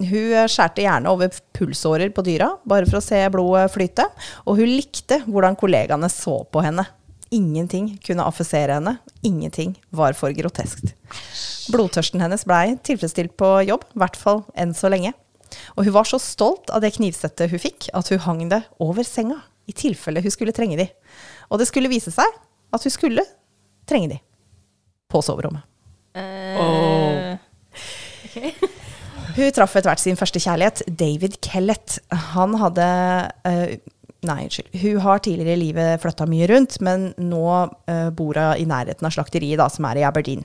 Hun 0.00 0.48
skjærte 0.48 0.84
gjerne 0.84 1.10
over 1.12 1.32
pulsårer 1.56 2.12
på 2.14 2.24
dyra, 2.24 2.54
bare 2.64 2.88
for 2.88 3.00
å 3.00 3.04
se 3.04 3.20
blodet 3.32 3.68
flyte. 3.74 4.06
Og 4.48 4.60
hun 4.60 4.72
likte 4.72 5.20
hvordan 5.26 5.58
kollegaene 5.60 6.08
så 6.12 6.40
på 6.48 6.64
henne. 6.64 6.86
Ingenting 7.30 7.92
kunne 8.02 8.24
affisere 8.26 8.78
henne. 8.78 8.96
Ingenting 9.22 9.76
var 9.94 10.16
for 10.18 10.34
groteskt. 10.34 10.94
Blodtørsten 11.70 12.22
hennes 12.24 12.46
blei 12.48 12.74
tilfredsstilt 12.82 13.36
på 13.38 13.52
jobb, 13.68 13.84
i 13.94 14.02
hvert 14.02 14.18
fall 14.18 14.42
enn 14.58 14.74
så 14.74 14.90
lenge. 14.90 15.12
Og 15.76 15.84
hun 15.86 15.94
var 15.94 16.08
så 16.08 16.18
stolt 16.22 16.72
av 16.74 16.82
det 16.82 16.94
knivsettet 16.96 17.52
hun 17.52 17.62
fikk, 17.62 17.90
at 17.94 18.10
hun 18.10 18.22
hang 18.26 18.42
det 18.50 18.62
over 18.82 19.06
senga, 19.06 19.38
i 19.70 19.74
tilfelle 19.76 20.22
hun 20.24 20.34
skulle 20.34 20.54
trenge 20.56 20.78
de. 20.80 20.88
Og 21.50 21.62
det 21.62 21.68
skulle 21.70 21.90
vise 21.92 22.10
seg 22.14 22.40
at 22.74 22.86
hun 22.86 22.94
skulle 22.94 23.26
trenge 23.86 24.14
de. 24.16 24.18
På 25.10 25.22
soverommet. 25.22 25.66
Eh, 26.18 27.38
ok. 28.26 28.70
Hun 29.40 29.54
traff 29.56 29.72
etter 29.78 29.88
hvert 29.88 30.02
sin 30.02 30.18
første 30.20 30.40
kjærlighet, 30.42 30.82
David 31.00 31.38
Kellett. 31.44 31.96
Han 32.34 32.58
hadde 32.60 32.86
uh, 33.48 33.72
Nei, 34.28 34.42
unnskyld. 34.44 34.74
Hun 34.82 34.98
har 35.00 35.22
tidligere 35.24 35.56
i 35.56 35.60
livet 35.62 36.02
flytta 36.02 36.26
mye 36.28 36.44
rundt, 36.50 36.74
men 36.84 37.06
nå 37.16 37.44
uh, 37.48 38.08
bor 38.12 38.36
hun 38.36 38.60
i 38.60 38.66
nærheten 38.68 39.06
av 39.08 39.14
slakteriet, 39.14 39.56
da, 39.56 39.70
som 39.72 39.86
er 39.88 40.02
i 40.02 40.04
Aberdeen. 40.04 40.44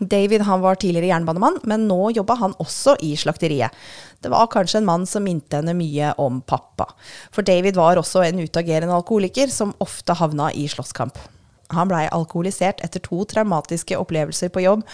David 0.00 0.46
han 0.48 0.62
var 0.64 0.80
tidligere 0.80 1.10
jernbanemann, 1.10 1.58
men 1.68 1.84
nå 1.90 2.10
jobba 2.16 2.38
han 2.40 2.56
også 2.62 2.96
i 3.04 3.12
slakteriet. 3.20 3.76
Det 4.24 4.32
var 4.32 4.48
kanskje 4.52 4.80
en 4.80 4.88
mann 4.88 5.04
som 5.08 5.24
minte 5.28 5.60
henne 5.60 5.76
mye 5.76 6.14
om 6.20 6.40
pappa. 6.40 6.88
For 7.36 7.44
David 7.44 7.76
var 7.76 8.00
også 8.00 8.24
en 8.24 8.40
utagerende 8.40 8.96
alkoholiker 8.96 9.52
som 9.52 9.76
ofte 9.84 10.16
havna 10.16 10.48
i 10.56 10.64
slåsskamp. 10.72 11.20
Han 11.76 11.92
blei 11.92 12.06
alkoholisert 12.08 12.80
etter 12.84 13.02
to 13.04 13.24
traumatiske 13.28 13.96
opplevelser 14.00 14.52
på 14.54 14.64
jobb, 14.64 14.84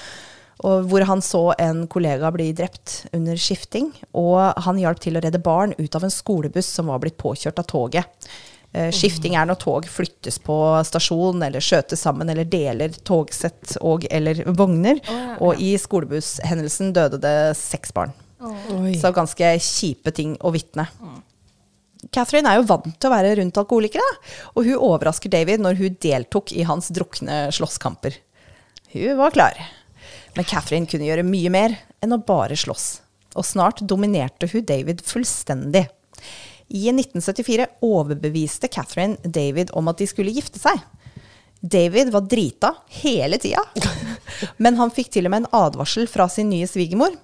hvor 0.62 1.04
han 1.08 1.22
så 1.24 1.42
en 1.58 1.86
kollega 1.90 2.30
bli 2.34 2.52
drept 2.54 3.06
under 3.12 3.36
skifting. 3.36 3.90
Og 4.14 4.38
han 4.62 4.78
hjalp 4.78 5.02
til 5.02 5.18
å 5.18 5.22
redde 5.24 5.42
barn 5.42 5.74
ut 5.78 5.98
av 5.98 6.06
en 6.06 6.14
skolebuss 6.14 6.70
som 6.78 6.92
var 6.92 7.02
blitt 7.02 7.18
påkjørt 7.20 7.58
av 7.58 7.68
toget. 7.70 8.28
Eh, 8.72 8.88
skifting 8.94 9.34
er 9.36 9.48
når 9.48 9.58
tog 9.60 9.88
flyttes 9.90 10.38
på 10.40 10.56
stasjon, 10.88 11.42
eller 11.44 11.60
skjøtes 11.60 12.00
sammen, 12.06 12.30
eller 12.32 12.48
deler 12.48 12.94
togsett 13.04 13.76
og 13.84 14.06
eller 14.10 14.44
vogner. 14.56 15.02
ja, 15.04 15.36
Og 15.44 15.60
i 15.60 15.74
skolebusshendelsen 15.80 16.94
døde 16.96 17.20
det 17.20 17.36
seks 17.58 17.92
barn. 17.92 18.14
Oh. 18.42 18.88
Så 18.98 19.12
ganske 19.14 19.52
kjipe 19.62 20.10
ting 20.14 20.38
å 20.40 20.50
vitne. 20.54 20.88
Catherine 22.10 22.50
er 22.50 22.58
jo 22.58 22.66
vant 22.66 22.88
til 22.98 23.10
å 23.10 23.12
være 23.12 23.36
rundt 23.38 23.60
alkoholikere, 23.60 24.08
og 24.56 24.66
hun 24.66 24.80
overrasker 24.80 25.30
David 25.30 25.62
når 25.62 25.78
hun 25.78 26.00
deltok 26.02 26.50
i 26.56 26.64
hans 26.66 26.90
drukne 26.90 27.44
slåsskamper. 27.54 28.16
Hun 28.96 29.20
var 29.20 29.36
klar. 29.36 29.60
Men 30.36 30.48
Catherine 30.48 30.88
kunne 30.88 31.08
gjøre 31.08 31.26
mye 31.26 31.52
mer 31.52 31.76
enn 32.02 32.14
å 32.16 32.22
bare 32.24 32.56
slåss. 32.58 32.86
Og 33.36 33.46
snart 33.46 33.82
dominerte 33.88 34.48
hun 34.52 34.64
David 34.68 35.02
fullstendig. 35.06 35.86
I 36.72 36.88
1974 36.88 37.66
overbeviste 37.84 38.70
Catherine 38.72 39.18
David 39.24 39.72
om 39.76 39.90
at 39.92 40.00
de 40.00 40.08
skulle 40.08 40.32
gifte 40.32 40.60
seg. 40.60 40.80
David 41.60 42.10
var 42.14 42.24
drita 42.26 42.72
hele 43.02 43.38
tida, 43.38 43.62
men 44.62 44.78
han 44.80 44.90
fikk 44.90 45.12
til 45.14 45.28
og 45.28 45.34
med 45.34 45.44
en 45.44 45.52
advarsel 45.54 46.08
fra 46.10 46.26
sin 46.32 46.48
nye 46.50 46.66
svigermor 46.66 47.14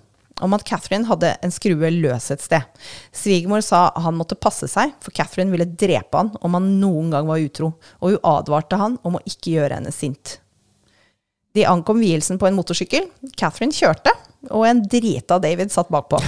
om 0.44 0.54
at 0.54 0.62
Catherine 0.68 1.08
hadde 1.08 1.32
en 1.42 1.50
skrue 1.50 1.90
løs 1.90 2.30
et 2.30 2.44
sted. 2.44 2.66
Svigermor 3.10 3.64
sa 3.64 3.88
han 3.98 4.14
måtte 4.18 4.38
passe 4.38 4.68
seg, 4.70 4.92
for 5.02 5.14
Catherine 5.16 5.50
ville 5.50 5.66
drepe 5.66 6.20
han 6.20 6.30
om 6.44 6.54
han 6.54 6.68
noen 6.78 7.10
gang 7.14 7.26
var 7.26 7.42
utro, 7.42 7.72
og 7.98 8.14
hun 8.14 8.28
advarte 8.36 8.78
han 8.78 8.98
om 9.02 9.18
å 9.18 9.24
ikke 9.26 9.56
gjøre 9.56 9.80
henne 9.80 9.94
sint. 9.94 10.38
De 11.58 11.64
ankom 11.66 11.98
vielsen 11.98 12.38
på 12.38 12.46
en 12.46 12.54
motorsykkel. 12.54 13.08
Catherine 13.34 13.74
kjørte, 13.74 14.12
og 14.54 14.62
en 14.68 14.84
drita 14.86 15.40
David 15.42 15.72
satt 15.74 15.88
bakpå. 15.90 16.20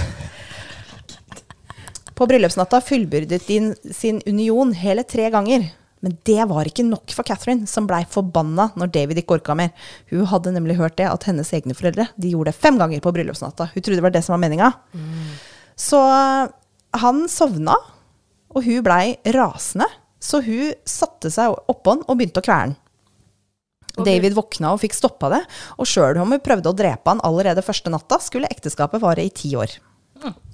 På 2.19 2.27
bryllupsnatta 2.27 2.81
fullbyrdet 2.83 3.47
de 3.47 3.61
sin 3.95 4.19
union 4.27 4.75
hele 4.75 5.05
tre 5.07 5.29
ganger. 5.31 5.69
Men 6.03 6.16
det 6.27 6.40
var 6.51 6.66
ikke 6.66 6.83
nok 6.88 7.14
for 7.14 7.29
Catherine, 7.29 7.69
som 7.71 7.87
blei 7.87 8.03
forbanna 8.11 8.71
når 8.81 8.90
David 8.97 9.23
ikke 9.23 9.38
orka 9.38 9.55
mer. 9.55 9.71
Hun 10.11 10.27
hadde 10.33 10.57
nemlig 10.57 10.79
hørt 10.81 10.99
det 10.99 11.07
at 11.12 11.29
hennes 11.29 11.55
egne 11.55 11.77
foreldre 11.79 12.09
de 12.16 12.35
gjorde 12.35 12.51
det 12.51 12.59
fem 12.59 12.81
ganger 12.81 13.05
på 13.05 13.14
bryllupsnatta. 13.14 13.71
Hun 13.71 13.85
trodde 13.85 14.01
det 14.01 14.07
var 14.09 14.16
det 14.16 14.25
som 14.27 14.35
var 14.35 14.43
meninga. 14.43 14.73
Så 15.79 16.01
han 17.05 17.25
sovna, 17.31 17.79
og 18.51 18.66
hun 18.66 18.83
blei 18.83 19.14
rasende. 19.37 19.87
Så 20.21 20.43
hun 20.45 20.75
satte 20.88 21.31
seg 21.33 21.55
oppå 21.71 21.95
han 21.95 22.03
og 22.09 22.19
begynte 22.19 22.43
å 22.43 22.49
kvele 22.51 22.64
han. 22.66 22.79
David 23.96 24.37
våkna 24.37 24.74
og 24.74 24.83
fikk 24.83 24.96
stoppa 24.96 25.31
det, 25.33 25.40
og 25.81 25.88
sjøl 25.88 26.20
om 26.22 26.35
hun 26.35 26.42
prøvde 26.44 26.70
å 26.70 26.76
drepe 26.76 27.11
han 27.11 27.22
allerede 27.26 27.64
første 27.66 27.92
natta, 27.92 28.20
skulle 28.22 28.50
ekteskapet 28.50 29.03
vare 29.03 29.24
i 29.26 29.33
ti 29.35 29.53
år. 29.59 29.76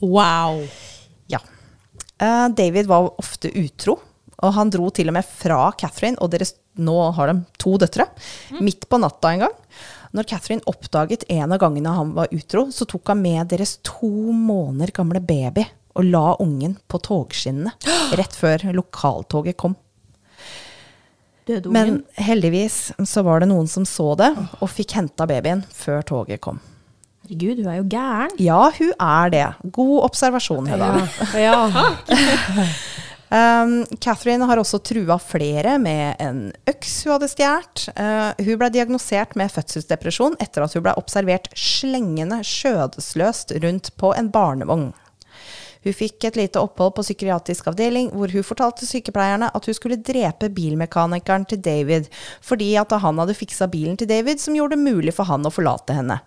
Wow. 0.00 0.62
Ja. 1.32 1.40
Eh, 2.18 2.48
David 2.56 2.88
var 2.90 3.10
ofte 3.20 3.50
utro, 3.52 3.98
og 4.36 4.52
han 4.56 4.70
dro 4.72 4.88
til 4.94 5.10
og 5.10 5.16
med 5.16 5.26
fra 5.26 5.70
Catherine, 5.78 6.18
og 6.20 6.32
deres, 6.32 6.54
nå 6.76 6.96
har 7.16 7.32
de 7.32 7.40
to 7.60 7.76
døtre, 7.80 8.08
midt 8.60 8.88
på 8.88 9.00
natta 9.00 9.32
en 9.32 9.46
gang. 9.46 9.56
Når 10.16 10.28
Catherine 10.30 10.64
oppdaget 10.70 11.26
en 11.32 11.52
av 11.52 11.60
gangene 11.60 11.92
han 11.92 12.12
var 12.16 12.32
utro, 12.32 12.68
så 12.72 12.86
tok 12.88 13.12
han 13.12 13.20
med 13.24 13.50
deres 13.52 13.76
to 13.84 14.08
måneder 14.32 14.94
gamle 14.96 15.20
baby 15.20 15.66
og 15.96 16.04
la 16.08 16.36
ungen 16.44 16.76
på 16.88 17.00
togskinnene 17.04 17.72
rett 18.20 18.36
før 18.36 18.68
lokaltoget 18.76 19.58
kom. 19.60 19.76
Men 21.46 22.00
heldigvis 22.18 22.92
så 23.06 23.22
var 23.22 23.42
det 23.42 23.50
noen 23.52 23.68
som 23.70 23.86
så 23.86 24.14
det, 24.18 24.32
og 24.58 24.70
fikk 24.72 24.96
henta 24.98 25.28
babyen 25.30 25.62
før 25.70 26.02
toget 26.06 26.42
kom. 26.42 26.58
Herregud, 27.26 27.62
hun 27.62 27.70
er 27.70 27.78
jo 27.80 27.86
gæren. 27.90 28.36
Ja, 28.42 28.60
hun 28.76 28.92
er 29.02 29.32
det. 29.34 29.46
God 29.74 29.96
observasjon, 30.10 30.68
Hedda. 30.70 30.92
Ja. 31.38 31.58
Um, 33.26 33.80
Catherine 33.98 34.46
har 34.46 34.60
også 34.60 34.78
trua 34.86 35.16
flere 35.18 35.72
med 35.82 36.20
en 36.22 36.52
øks 36.70 36.92
hun 37.02 37.16
hadde 37.16 37.28
stjålet. 37.32 37.86
Uh, 37.98 38.30
hun 38.46 38.60
ble 38.60 38.68
diagnosert 38.70 39.34
med 39.38 39.50
fødselsdepresjon 39.50 40.36
etter 40.42 40.62
at 40.62 40.76
hun 40.76 40.84
ble 40.86 40.94
observert 41.00 41.50
slengende 41.58 42.38
skjødesløst 42.46 43.56
rundt 43.64 43.90
på 43.98 44.12
en 44.14 44.30
barnevogn. 44.30 44.92
Hun 45.86 45.94
fikk 45.94 46.24
et 46.26 46.34
lite 46.34 46.58
opphold 46.58 46.96
på 46.96 47.04
psykiatrisk 47.04 47.68
avdeling, 47.70 48.08
hvor 48.10 48.32
hun 48.34 48.42
fortalte 48.42 48.88
sykepleierne 48.88 49.52
at 49.54 49.68
hun 49.68 49.76
skulle 49.76 50.00
drepe 50.02 50.48
bilmekanikeren 50.50 51.46
til 51.46 51.60
David, 51.62 52.08
fordi 52.42 52.72
at 52.80 52.90
han 53.04 53.20
hadde 53.22 53.36
fiksa 53.38 53.68
bilen 53.70 53.94
til 54.00 54.10
David 54.10 54.42
som 54.42 54.56
gjorde 54.58 54.74
det 54.74 54.82
mulig 54.82 55.14
for 55.14 55.30
han 55.30 55.46
å 55.46 55.54
forlate 55.54 55.94
henne. 55.94 56.18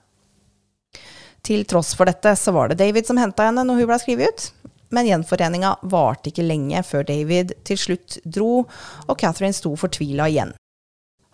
Til 1.43 1.65
tross 1.67 1.91
for 1.95 2.07
dette 2.07 2.31
så 2.39 2.55
var 2.55 2.71
det 2.71 2.79
David 2.79 3.07
som 3.07 3.19
henta 3.19 3.49
henne 3.49 3.67
når 3.67 3.81
hun 3.81 3.91
ble 3.91 3.99
skrevet 3.99 4.31
ut. 4.31 4.47
Men 4.95 5.11
gjenforeninga 5.11 5.75
varte 5.91 6.31
ikke 6.31 6.47
lenge 6.47 6.79
før 6.87 7.03
David 7.11 7.53
til 7.67 7.77
slutt 7.77 8.17
dro, 8.23 8.63
og 8.63 9.19
Catherine 9.19 9.53
sto 9.53 9.75
fortvila 9.77 10.31
igjen. 10.31 10.55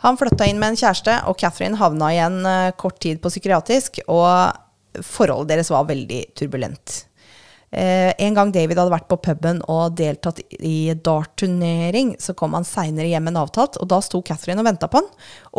Han 0.03 0.17
flytta 0.19 0.49
inn 0.49 0.57
med 0.59 0.73
en 0.73 0.81
kjæreste, 0.81 1.21
og 1.29 1.38
Catherine 1.39 1.77
havna 1.79 2.09
igjen 2.11 2.41
eh, 2.45 2.73
kort 2.75 2.97
tid 3.05 3.21
på 3.21 3.31
psykiatrisk, 3.31 4.01
og 4.09 5.05
forholdet 5.05 5.53
deres 5.53 5.71
var 5.71 5.88
veldig 5.88 6.25
turbulent. 6.35 7.05
Eh, 7.71 8.13
en 8.17 8.36
gang 8.38 8.51
David 8.56 8.80
hadde 8.80 8.93
vært 8.93 9.08
på 9.12 9.17
puben 9.25 9.62
og 9.71 9.95
deltatt 9.99 10.39
i 10.60 10.93
dartturnering, 10.93 12.15
så 12.21 12.36
kom 12.38 12.56
han 12.56 12.67
seinere 12.67 13.10
hjem 13.10 13.32
enn 13.32 13.39
avtalt, 13.41 13.80
og 13.82 13.89
da 13.91 13.99
sto 14.06 14.21
Catherine 14.25 14.62
og 14.62 14.69
venta 14.69 14.89
på 14.91 15.01
han, 15.01 15.10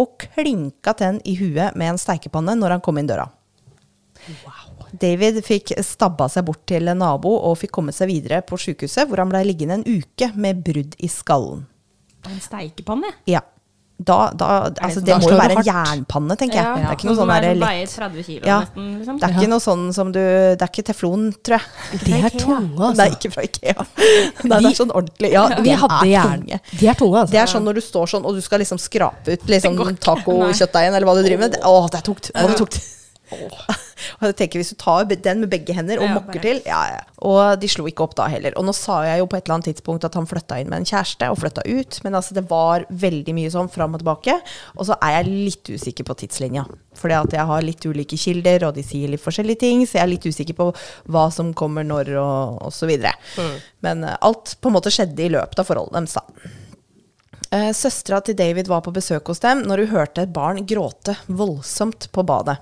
og 0.01 0.15
klinka 0.23 0.95
til 0.97 1.11
han 1.11 1.21
i 1.29 1.37
huet 1.41 1.77
med 1.77 1.95
en 1.95 2.01
steikepanne 2.01 2.57
når 2.57 2.77
han 2.77 2.85
kom 2.85 3.01
inn 3.01 3.11
døra. 3.11 3.29
David 4.97 5.43
fikk 5.45 5.75
stabba 5.85 6.29
seg 6.33 6.47
bort 6.47 6.63
til 6.69 6.89
en 6.89 7.03
nabo 7.03 7.35
og 7.49 7.59
fikk 7.61 7.75
komme 7.79 7.93
seg 7.95 8.11
videre 8.11 8.41
på 8.47 8.59
sykehuset, 8.61 9.05
hvor 9.09 9.21
han 9.21 9.31
blei 9.33 9.45
liggende 9.47 9.81
en 9.81 9.87
uke 9.87 10.31
med 10.39 10.63
brudd 10.65 10.97
i 11.03 11.11
skallen. 11.13 11.67
En 12.27 12.41
steikepanne. 12.43 13.13
Ja. 13.29 13.43
Da, 13.99 14.31
da 14.37 14.47
Altså, 14.85 15.01
det 15.01 15.07
det 15.09 15.17
må 15.23 15.31
jo 15.31 15.37
være 15.41 15.55
en 15.57 15.65
jernpanne, 15.65 16.37
tenker 16.37 16.59
jeg. 16.61 16.65
Det 16.77 16.85
er 16.85 16.97
ikke 16.99 17.07
noe 17.09 17.17
sånn 17.17 17.31
er 17.33 17.41
der 17.47 17.55
lett 17.57 17.69
veier 17.69 17.87
30 17.89 18.25
kilo 18.27 18.47
Ja. 18.47 18.59
nesten, 18.61 18.89
liksom. 18.99 19.19
Det 19.21 19.25
er 19.29 19.33
ikke 19.39 19.49
noe 19.49 19.63
sånn 19.65 19.85
som 19.97 20.11
du 20.13 20.21
Det 20.21 20.63
er 20.67 20.71
ikke 20.73 20.85
teflon, 20.91 21.25
tror 21.43 21.57
jeg. 21.57 22.01
De 22.05 22.13
er 22.13 22.29
tunge, 22.37 22.77
altså. 22.77 22.97
Det 22.97 23.07
er 23.07 23.17
ikke 23.17 23.33
fra 23.33 23.43
Ikea. 23.49 23.87
Nei, 24.51 24.59
det 24.61 24.71
er 24.73 24.77
sånn 24.83 24.93
ordentlig. 24.93 25.31
Ja, 25.33 25.47
Vi 25.61 25.71
hadde 25.71 26.01
er 26.03 26.11
jern. 26.13 26.43
tunge. 26.45 26.61
De 26.81 26.87
er 26.93 26.95
tunge, 27.01 27.17
altså. 27.23 27.33
Det 27.33 27.41
er 27.41 27.47
sånn 27.55 27.65
når 27.65 27.75
du 27.75 27.81
står 27.81 28.07
sånn, 28.13 28.25
og 28.29 28.35
du 28.35 28.41
skal 28.45 28.59
liksom 28.61 28.79
skrape 28.79 29.33
ut 29.33 29.47
liksom, 29.49 29.81
tacokjøttdeigen, 29.97 30.95
eller 30.95 31.07
hva 31.09 31.15
du 31.17 31.23
driver 31.25 31.39
med. 31.47 31.53
Det- 31.57 31.63
Å, 31.65 31.89
det 31.91 31.99
er 32.03 32.07
tungt. 32.13 32.31
Å, 32.35 32.47
det 32.47 32.51
er 32.53 32.61
tungt. 32.65 32.79
Og 34.17 34.25
jeg 34.29 34.37
tenker 34.39 34.61
Hvis 34.61 34.73
du 34.75 34.79
tar 34.81 35.07
den 35.11 35.43
med 35.43 35.51
begge 35.53 35.75
hender 35.77 36.01
og 36.01 36.09
Ja, 36.09 36.15
mokker 36.19 36.43
til 36.43 36.61
ja, 36.67 36.81
ja. 36.95 37.03
Og 37.27 37.59
de 37.61 37.69
slo 37.71 37.87
ikke 37.89 38.05
opp 38.05 38.15
da 38.19 38.27
heller. 38.31 38.55
Og 38.61 38.67
nå 38.67 38.75
sa 38.77 39.01
jeg 39.07 39.23
jo 39.23 39.29
på 39.31 39.39
et 39.39 39.47
eller 39.47 39.57
annet 39.57 39.71
tidspunkt 39.71 40.05
at 40.07 40.17
han 40.19 40.29
flytta 40.29 40.59
inn 40.61 40.69
med 40.71 40.83
en 40.83 40.89
kjæreste, 40.89 41.31
og 41.33 41.39
flytta 41.41 41.65
ut. 41.65 41.99
Men 42.05 42.19
altså, 42.19 42.37
det 42.37 42.45
var 42.51 42.85
veldig 42.91 43.35
mye 43.37 43.53
sånn 43.53 43.71
fram 43.73 43.97
og 43.97 44.03
tilbake. 44.03 44.37
Og 44.77 44.89
så 44.91 44.99
er 45.01 45.17
jeg 45.17 45.31
litt 45.33 45.71
usikker 45.73 46.07
på 46.07 46.19
tidslinja. 46.23 46.67
Fordi 46.97 47.17
at 47.17 47.39
jeg 47.39 47.49
har 47.49 47.65
litt 47.65 47.89
ulike 47.89 48.19
kilder, 48.21 48.69
og 48.69 48.77
de 48.77 48.85
sier 48.87 49.11
litt 49.13 49.25
forskjellige 49.25 49.63
ting. 49.65 49.87
Så 49.87 49.99
jeg 49.99 50.05
er 50.05 50.13
litt 50.13 50.29
usikker 50.29 50.59
på 50.59 50.69
hva 51.13 51.25
som 51.35 51.55
kommer 51.57 51.87
når, 51.89 52.13
og, 52.21 52.61
og 52.69 52.77
så 52.77 52.89
videre. 52.91 53.17
Men 53.87 54.05
uh, 54.05 54.15
alt 54.29 54.59
på 54.61 54.71
en 54.71 54.77
måte 54.77 54.93
skjedde 54.93 55.27
i 55.27 55.33
løpet 55.33 55.65
av 55.65 55.69
forholdet 55.73 55.97
deres, 55.99 56.21
da. 56.21 56.53
Uh, 57.47 57.73
Søstera 57.77 58.21
til 58.27 58.37
David 58.39 58.69
var 58.69 58.85
på 58.85 58.93
besøk 58.95 59.33
hos 59.33 59.41
dem 59.41 59.65
når 59.65 59.85
hun 59.85 59.93
hørte 59.95 60.27
et 60.27 60.33
barn 60.35 60.65
gråte 60.69 61.17
voldsomt 61.27 62.11
på 62.13 62.27
badet. 62.27 62.59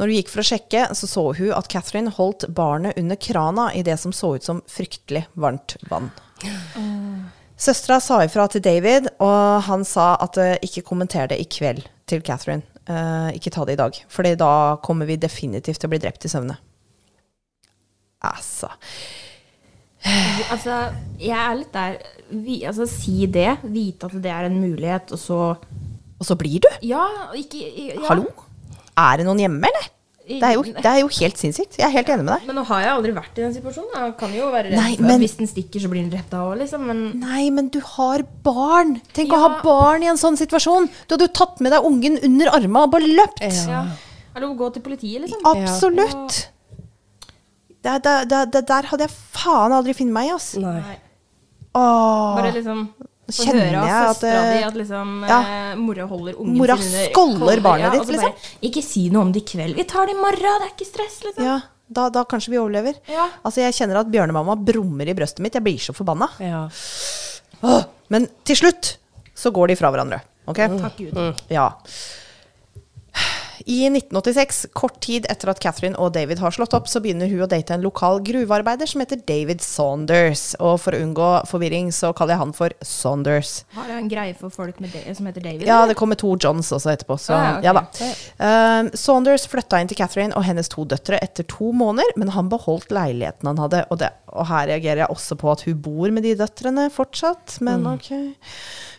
Når 0.00 0.08
hun 0.08 0.16
gikk 0.16 0.30
for 0.32 0.40
å 0.40 0.48
sjekke, 0.48 0.82
så 0.96 1.04
så 1.04 1.22
hun 1.36 1.50
at 1.52 1.66
Catherine 1.68 2.08
holdt 2.16 2.46
barnet 2.56 2.96
under 2.96 3.18
krana 3.20 3.66
i 3.76 3.82
det 3.84 3.98
som 4.00 4.14
så 4.16 4.32
ut 4.38 4.46
som 4.46 4.62
fryktelig 4.64 5.26
varmt 5.36 5.76
vann. 5.90 6.08
Søstera 7.60 7.98
sa 8.00 8.22
ifra 8.24 8.46
til 8.48 8.64
David, 8.64 9.10
og 9.20 9.66
han 9.66 9.84
sa 9.84 10.14
at 10.24 10.40
uh, 10.40 10.54
ikke 10.64 10.86
kommenter 10.88 11.28
det 11.28 11.36
i 11.42 11.44
kveld 11.44 11.84
til 12.08 12.24
Catherine. 12.24 12.64
Uh, 12.88 13.28
ikke 13.36 13.52
ta 13.52 13.66
det 13.68 13.76
i 13.76 13.82
dag, 13.82 14.00
for 14.08 14.24
da 14.24 14.54
kommer 14.80 15.04
vi 15.04 15.20
definitivt 15.20 15.82
til 15.82 15.90
å 15.90 15.92
bli 15.92 16.00
drept 16.00 16.24
i 16.24 16.32
søvne. 16.32 16.56
Altså 18.24 18.72
Altså, 20.00 20.74
jeg 21.20 21.36
er 21.36 21.54
litt 21.56 21.72
der 21.76 21.98
vi, 22.32 22.62
Altså, 22.64 22.88
si 22.88 23.26
det. 23.28 23.58
Vite 23.68 24.08
at 24.08 24.16
det 24.24 24.32
er 24.32 24.48
en 24.48 24.60
mulighet, 24.60 25.12
og 25.12 25.20
så 25.20 25.40
Og 26.20 26.24
så 26.24 26.36
blir 26.40 26.60
du! 26.64 26.68
Ja, 26.88 27.04
ikke 27.36 27.60
ja. 27.60 28.00
Hallo? 28.08 28.28
Er 28.98 29.20
det 29.20 29.26
noen 29.28 29.40
hjemme, 29.42 29.70
eller? 29.70 29.88
Det 30.30 30.46
er, 30.46 30.52
jo, 30.54 30.62
det 30.84 30.86
er 30.86 30.98
jo 31.00 31.08
helt 31.16 31.40
sinnssykt. 31.40 31.78
Jeg 31.80 31.86
er 31.88 31.94
helt 31.94 32.10
enig 32.14 32.26
med 32.26 32.34
deg. 32.36 32.44
Men 32.50 32.58
nå 32.60 32.64
har 32.68 32.84
jeg 32.84 32.92
aldri 32.92 33.14
vært 33.16 33.40
i 33.40 33.44
den 33.44 33.54
situasjonen. 33.56 33.96
Jeg 33.96 34.14
kan 34.20 34.36
jo 34.36 34.50
være 34.52 34.70
redd 34.70 34.78
Nei, 34.78 34.92
for 34.94 35.08
men- 35.08 35.16
at 35.16 35.24
hvis 35.24 35.36
den 35.40 35.50
stikker, 35.50 35.82
så 35.82 35.90
blir 35.90 36.04
den 36.04 36.12
drept 36.12 36.36
av 36.36 36.52
òg, 36.52 36.60
liksom. 36.62 36.86
Men 36.90 37.02
Nei, 37.24 37.42
men 37.56 37.70
du 37.74 37.80
har 37.96 38.24
barn! 38.46 38.94
Tenk 39.16 39.34
å 39.34 39.42
ha 39.42 39.50
barn 39.64 40.06
i 40.06 40.10
en 40.12 40.20
sånn 40.20 40.38
situasjon! 40.38 40.88
Du 41.08 41.16
hadde 41.16 41.26
jo 41.30 41.34
tatt 41.40 41.60
med 41.64 41.74
deg 41.74 41.88
ungen 41.88 42.20
under 42.30 42.54
arma 42.60 42.86
og 42.86 42.94
bare 42.94 43.10
løpt! 43.10 43.42
ja. 43.42 43.84
å 44.38 44.54
gå 44.56 44.72
til 44.76 44.86
politiet, 44.86 45.26
liksom. 45.26 45.42
Absolutt! 45.50 46.40
Det, 47.80 47.94
det, 48.04 48.16
det, 48.28 48.40
det 48.52 48.66
der 48.68 48.90
hadde 48.90 49.06
jeg 49.08 49.16
faen 49.32 49.72
aldri 49.72 49.94
funnet 49.96 50.12
meg 50.12 50.28
i, 50.28 50.34
ass. 50.36 50.52
Nei. 50.60 50.98
Åh. 51.72 52.36
Bare 52.36 52.50
liksom 52.52 52.90
få 53.34 53.46
kjenner 53.46 53.66
høre 53.66 53.82
av 53.82 54.14
søstera 54.14 54.40
di 54.46 54.60
eh, 54.60 54.66
at 54.68 54.78
liksom 54.78 55.12
ja. 55.28 55.40
eh, 55.40 55.74
mora 55.80 56.06
holder 56.10 56.38
ungen 56.38 56.56
Mora 56.60 56.76
sin 56.78 56.88
under 56.90 57.10
skåller 57.10 57.62
barnet 57.64 57.96
ditt, 57.96 58.06
og 58.06 58.14
liksom. 58.14 58.48
Ikke 58.70 58.84
si 58.84 59.04
noe 59.12 59.26
om 59.26 59.34
det 59.34 59.44
i 59.44 59.48
kveld. 59.52 59.76
Vi 59.78 59.86
tar 59.90 60.10
det 60.10 60.16
i 60.16 60.20
morgen, 60.20 60.62
det 60.62 60.68
er 60.68 60.74
ikke 60.74 60.88
stress, 60.88 61.20
liksom. 61.26 61.46
Ja, 61.46 61.58
da, 61.90 62.06
da 62.14 62.24
kanskje 62.28 62.54
vi 62.54 62.60
overlever. 62.62 62.98
Ja. 63.10 63.28
Altså, 63.42 63.64
jeg 63.64 63.76
kjenner 63.78 64.02
at 64.02 64.10
bjørnemamma 64.12 64.56
brummer 64.62 65.10
i 65.10 65.16
brøstet 65.16 65.42
mitt. 65.44 65.58
Jeg 65.58 65.66
blir 65.66 65.82
så 65.82 65.94
forbanna. 65.96 66.30
Ja. 66.42 66.64
Åh. 67.66 67.82
Men 68.14 68.26
til 68.46 68.58
slutt 68.58 68.94
så 69.36 69.52
går 69.54 69.72
de 69.72 69.78
fra 69.80 69.90
hverandre. 69.92 70.20
Ok? 70.50 70.60
Takk 70.80 70.98
Gud. 70.98 71.44
Ja. 71.52 71.70
I 73.66 73.86
1986, 73.90 74.66
kort 74.72 75.00
tid 75.04 75.26
etter 75.30 75.50
at 75.52 75.60
Catherine 75.60 75.96
og 76.00 76.12
David 76.14 76.38
har 76.40 76.54
slått 76.54 76.72
opp, 76.76 76.86
så 76.88 77.00
begynner 77.04 77.28
hun 77.28 77.42
å 77.44 77.48
date 77.50 77.74
en 77.74 77.82
lokal 77.84 78.20
gruvearbeider 78.24 78.88
som 78.88 79.02
heter 79.02 79.20
David 79.28 79.60
Saunders. 79.64 80.54
Og 80.60 80.78
for 80.80 80.96
å 80.96 81.00
unngå 81.04 81.28
forvirring, 81.50 81.90
så 81.92 82.12
kaller 82.16 82.34
jeg 82.36 82.42
han 82.44 82.54
for 82.56 82.74
Saunders. 82.86 83.64
Har 83.76 83.90
en 83.96 84.08
greie 84.10 84.34
for 84.38 84.50
folk 84.54 84.80
med 84.80 84.92
det, 84.96 85.04
som 85.18 85.28
heter 85.28 85.44
David? 85.44 85.66
Ja, 85.68 85.82
eller? 85.82 85.92
det 85.94 85.98
kommer 86.00 86.16
to 86.20 86.32
Johns 86.40 86.72
også 86.72 86.92
etterpå, 86.94 87.18
så 87.20 87.34
Ah, 87.36 87.58
okay. 87.58 87.66
ja 87.68 87.74
da. 87.76 87.84
Uh, 88.40 88.90
Saunders 88.98 89.46
flytta 89.50 89.80
inn 89.82 89.90
til 89.92 89.98
Catherine 90.00 90.34
og 90.36 90.44
hennes 90.48 90.68
to 90.72 90.84
døtre 90.88 91.18
etter 91.22 91.46
to 91.50 91.72
måneder, 91.76 92.14
men 92.20 92.32
han 92.36 92.48
beholdt 92.52 92.90
leiligheten 92.94 93.50
han 93.52 93.60
hadde. 93.60 93.84
Og, 93.90 94.00
det, 94.02 94.10
og 94.32 94.48
her 94.50 94.66
reagerer 94.72 95.04
jeg 95.04 95.12
også 95.14 95.36
på 95.40 95.52
at 95.52 95.66
hun 95.68 95.80
bor 95.84 96.10
med 96.14 96.24
de 96.26 96.34
døtrene 96.40 96.88
fortsatt, 96.94 97.58
men 97.60 97.80
Mm. 97.80 97.94
ok. 97.94 98.10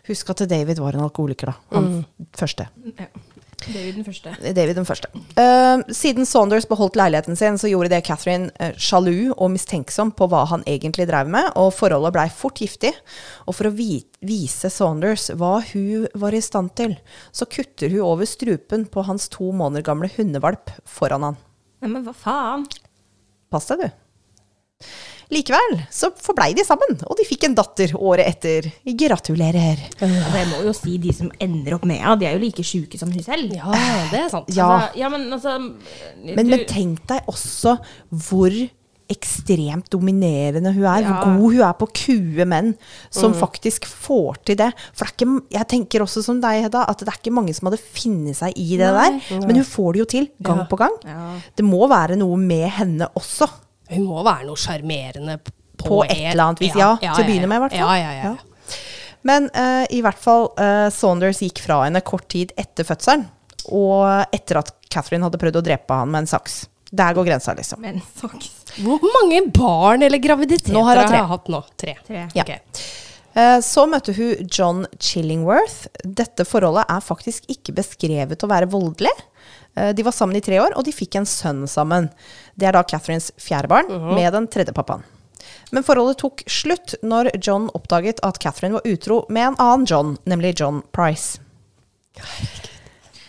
Husk 0.07 0.29
at 0.33 0.41
David 0.49 0.79
var 0.81 0.95
en 0.97 1.03
alkoholiker, 1.05 1.51
da. 1.51 1.53
Han 1.77 2.05
første. 2.33 2.65
Ja. 2.97 3.05
David 3.69 3.99
den 3.99 4.05
første. 4.07 4.33
David 4.41 4.77
den 4.79 4.87
første. 4.87 5.09
Uh, 5.37 5.83
siden 5.93 6.25
Saunders 6.25 6.65
beholdt 6.69 6.97
leiligheten 6.99 7.37
sin, 7.37 7.59
så 7.61 7.69
gjorde 7.69 7.91
det 7.93 8.01
Catherine 8.07 8.49
uh, 8.57 8.73
sjalu 8.81 9.31
og 9.35 9.51
mistenksom 9.53 10.13
på 10.17 10.27
hva 10.31 10.43
han 10.49 10.65
egentlig 10.69 11.07
drev 11.09 11.29
med, 11.31 11.51
og 11.59 11.73
forholdet 11.77 12.13
blei 12.15 12.27
fort 12.33 12.61
giftig. 12.61 12.93
Og 13.45 13.57
for 13.57 13.69
å 13.69 13.73
vi 13.75 14.01
vise 14.25 14.71
Saunders 14.73 15.29
hva 15.37 15.59
hun 15.71 16.07
var 16.17 16.37
i 16.37 16.43
stand 16.43 16.73
til, 16.79 16.97
så 17.31 17.47
kutter 17.49 17.93
hun 17.93 18.07
over 18.13 18.29
strupen 18.29 18.87
på 18.89 19.05
hans 19.07 19.29
to 19.31 19.51
måneder 19.53 19.85
gamle 19.85 20.09
hundevalp 20.15 20.73
foran 20.89 21.29
han. 21.29 21.41
Nei, 21.81 21.93
men 21.93 22.05
hva 22.05 22.15
faen? 22.17 22.67
Pass 23.51 23.69
deg, 23.69 23.85
du. 23.85 24.87
Likevel 25.31 25.77
så 25.89 26.09
forblei 26.19 26.49
de 26.57 26.65
sammen, 26.67 26.97
og 27.07 27.15
de 27.17 27.23
fikk 27.27 27.45
en 27.47 27.55
datter 27.55 27.93
året 27.95 28.27
etter. 28.27 28.67
Gratulerer. 28.99 29.79
Altså, 30.01 30.35
jeg 30.37 30.49
må 30.51 30.59
jo 30.67 30.73
si 30.75 30.97
de 31.01 31.13
som 31.15 31.31
ender 31.39 31.77
opp 31.77 31.85
med 31.87 32.01
henne, 32.01 32.17
de 32.19 32.27
er 32.27 32.35
jo 32.35 32.43
like 32.43 32.65
sjuke 32.67 32.99
som 32.99 33.11
hun 33.13 33.23
selv. 33.23 33.53
ja, 33.55 33.71
det 34.11 34.19
er 34.25 34.29
sant. 34.33 34.51
Ja. 34.55 34.67
Altså, 34.67 34.99
ja, 34.99 35.09
men 35.09 35.27
altså 35.31 35.55
Men, 35.61 36.35
du- 36.45 36.51
men 36.57 36.65
tenk 36.67 37.05
deg 37.07 37.25
også 37.31 37.77
hvor 38.11 38.51
ekstremt 39.11 39.89
dominerende 39.91 40.71
hun 40.71 40.85
er. 40.87 41.03
Hvor 41.03 41.25
god 41.25 41.41
hun 41.55 41.63
er 41.67 41.73
på 41.79 41.87
å 41.89 41.93
kue 41.99 42.45
menn 42.47 42.69
som 43.11 43.33
faktisk 43.35 43.83
får 43.89 44.37
til 44.47 44.55
det. 44.61 44.69
For 44.95 45.03
det 45.05 45.11
er 45.11 45.17
ikke, 45.17 45.41
jeg 45.57 45.67
tenker 45.73 46.05
også 46.05 46.23
som 46.23 46.39
deg, 46.43 46.61
Hedda, 46.63 46.85
at 46.87 46.99
det 47.03 47.09
er 47.11 47.17
ikke 47.19 47.33
mange 47.35 47.53
som 47.57 47.67
hadde 47.67 47.81
funnet 47.83 48.37
seg 48.39 48.55
i 48.55 48.69
det 48.79 48.87
Nei. 48.87 49.09
der. 49.27 49.41
Men 49.47 49.59
hun 49.59 49.67
får 49.67 49.91
det 49.93 49.99
jo 49.99 50.05
til, 50.15 50.29
gang 50.41 50.63
Ja. 50.63 50.67
på 50.71 50.77
gang. 50.79 50.95
Ja. 51.03 51.25
Det 51.55 51.65
må 51.67 51.87
være 51.91 52.15
noe 52.17 52.37
med 52.37 52.69
henne 52.69 53.09
også. 53.19 53.49
Hun 53.91 54.05
må 54.07 54.23
være 54.23 54.47
noe 54.47 54.59
sjarmerende 54.59 55.37
på, 55.43 55.51
På 55.83 55.99
et 56.05 56.15
eller 56.31 56.43
annet 56.51 56.63
vis, 56.63 56.75
ja. 56.77 56.93
Til 57.01 57.23
å 57.23 57.27
begynne 57.27 57.49
med, 57.51 57.57
i 57.59 57.63
hvert 57.65 57.75
fall. 57.77 57.93
Ja, 57.97 57.97
ja, 57.99 58.11
ja. 58.15 58.31
Ja. 58.31 58.77
Men 59.27 59.49
uh, 59.53 59.85
i 59.93 60.01
hvert 60.01 60.17
fall, 60.17 60.47
uh, 60.57 60.87
Saunders 60.93 61.41
gikk 61.43 61.61
fra 61.61 61.83
henne 61.85 62.01
kort 62.05 62.27
tid 62.33 62.53
etter 62.57 62.87
fødselen. 62.87 63.27
Og 63.69 64.05
etter 64.33 64.61
at 64.63 64.71
Catherine 64.91 65.25
hadde 65.27 65.39
prøvd 65.41 65.59
å 65.61 65.65
drepe 65.65 65.97
han 66.01 66.09
med 66.09 66.23
en 66.25 66.31
saks. 66.31 66.63
Der 66.91 67.13
går 67.15 67.27
grensa, 67.29 67.53
liksom. 67.55 67.79
Men 67.83 68.01
saks. 68.17 68.49
Hvor 68.81 68.99
mange 69.13 69.43
barn 69.53 70.03
eller 70.03 70.19
graviditeter 70.19 70.73
Nå 70.75 70.81
har 70.87 70.99
hun 71.03 71.13
jeg 71.15 71.29
hatt 71.29 71.51
nå? 71.53 71.61
Tre. 71.79 71.93
Tre. 72.07 72.23
Ja. 72.35 72.43
Okay. 72.43 72.59
Eh, 73.33 73.59
Så 73.63 73.85
møtte 73.87 74.15
hun 74.17 74.47
John 74.51 74.83
Chillingworth. 74.99 75.85
Dette 76.03 76.43
forholdet 76.47 76.89
er 76.91 77.05
faktisk 77.05 77.47
ikke 77.51 77.77
beskrevet 77.79 78.43
å 78.43 78.49
være 78.51 78.67
voldelig. 78.71 79.13
Eh, 79.75 79.93
De 79.95 80.03
var 80.03 80.11
sammen 80.11 80.35
i 80.35 80.41
tre 80.43 80.59
år, 80.59 80.75
og 80.77 80.83
de 80.87 80.91
fikk 80.91 81.15
en 81.19 81.25
sønn 81.29 81.63
sammen. 81.67 82.09
Det 82.59 82.67
er 82.67 82.75
da 82.75 82.83
Catherines 82.83 83.31
fjerde 83.39 83.67
barn, 83.71 83.87
med 84.15 84.33
den 84.33 84.47
tredje 84.51 84.73
pappaen. 84.75 85.03
Men 85.71 85.83
forholdet 85.87 86.17
tok 86.19 86.43
slutt 86.51 86.95
når 87.01 87.29
John 87.41 87.69
oppdaget 87.73 88.19
at 88.27 88.37
Catherine 88.43 88.73
var 88.75 88.85
utro 88.85 89.21
med 89.29 89.47
en 89.53 89.55
annen 89.63 89.85
John, 89.87 90.17
nemlig 90.27 90.57
John 90.59 90.81
Price. 90.91 91.39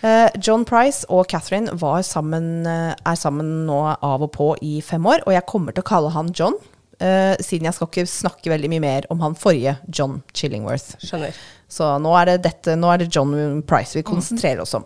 Eh, 0.02 0.28
John 0.42 0.64
Price 0.66 1.06
og 1.08 1.28
Catherine 1.30 1.70
var 1.78 2.02
sammen, 2.02 2.66
eh, 2.66 2.94
er 3.06 3.14
sammen 3.16 3.64
nå 3.68 3.78
av 4.02 4.22
og 4.26 4.32
på 4.34 4.48
i 4.60 4.80
fem 4.82 5.06
år, 5.06 5.22
og 5.26 5.32
jeg 5.32 5.46
kommer 5.46 5.72
til 5.72 5.82
å 5.84 5.86
kalle 5.86 6.10
han 6.10 6.32
John, 6.34 6.58
siden 7.02 7.64
jeg 7.66 7.74
skal 7.74 7.88
ikke 7.88 8.06
snakke 8.06 8.50
veldig 8.52 8.68
mye 8.70 8.80
mer 8.80 9.06
om 9.10 9.18
han 9.24 9.34
forrige 9.34 9.72
John 9.90 10.20
Chillingworth. 10.38 10.92
Skjønner. 11.02 11.34
Så 11.66 11.88
nå 11.98 12.12
er 12.20 12.26
det, 12.26 12.42
dette, 12.44 12.76
nå 12.78 12.92
er 12.94 12.98
det 13.02 13.08
John 13.10 13.62
Price 13.66 13.96
vi 13.98 14.04
konsentrerer 14.06 14.60
oss 14.62 14.74
om. 14.78 14.84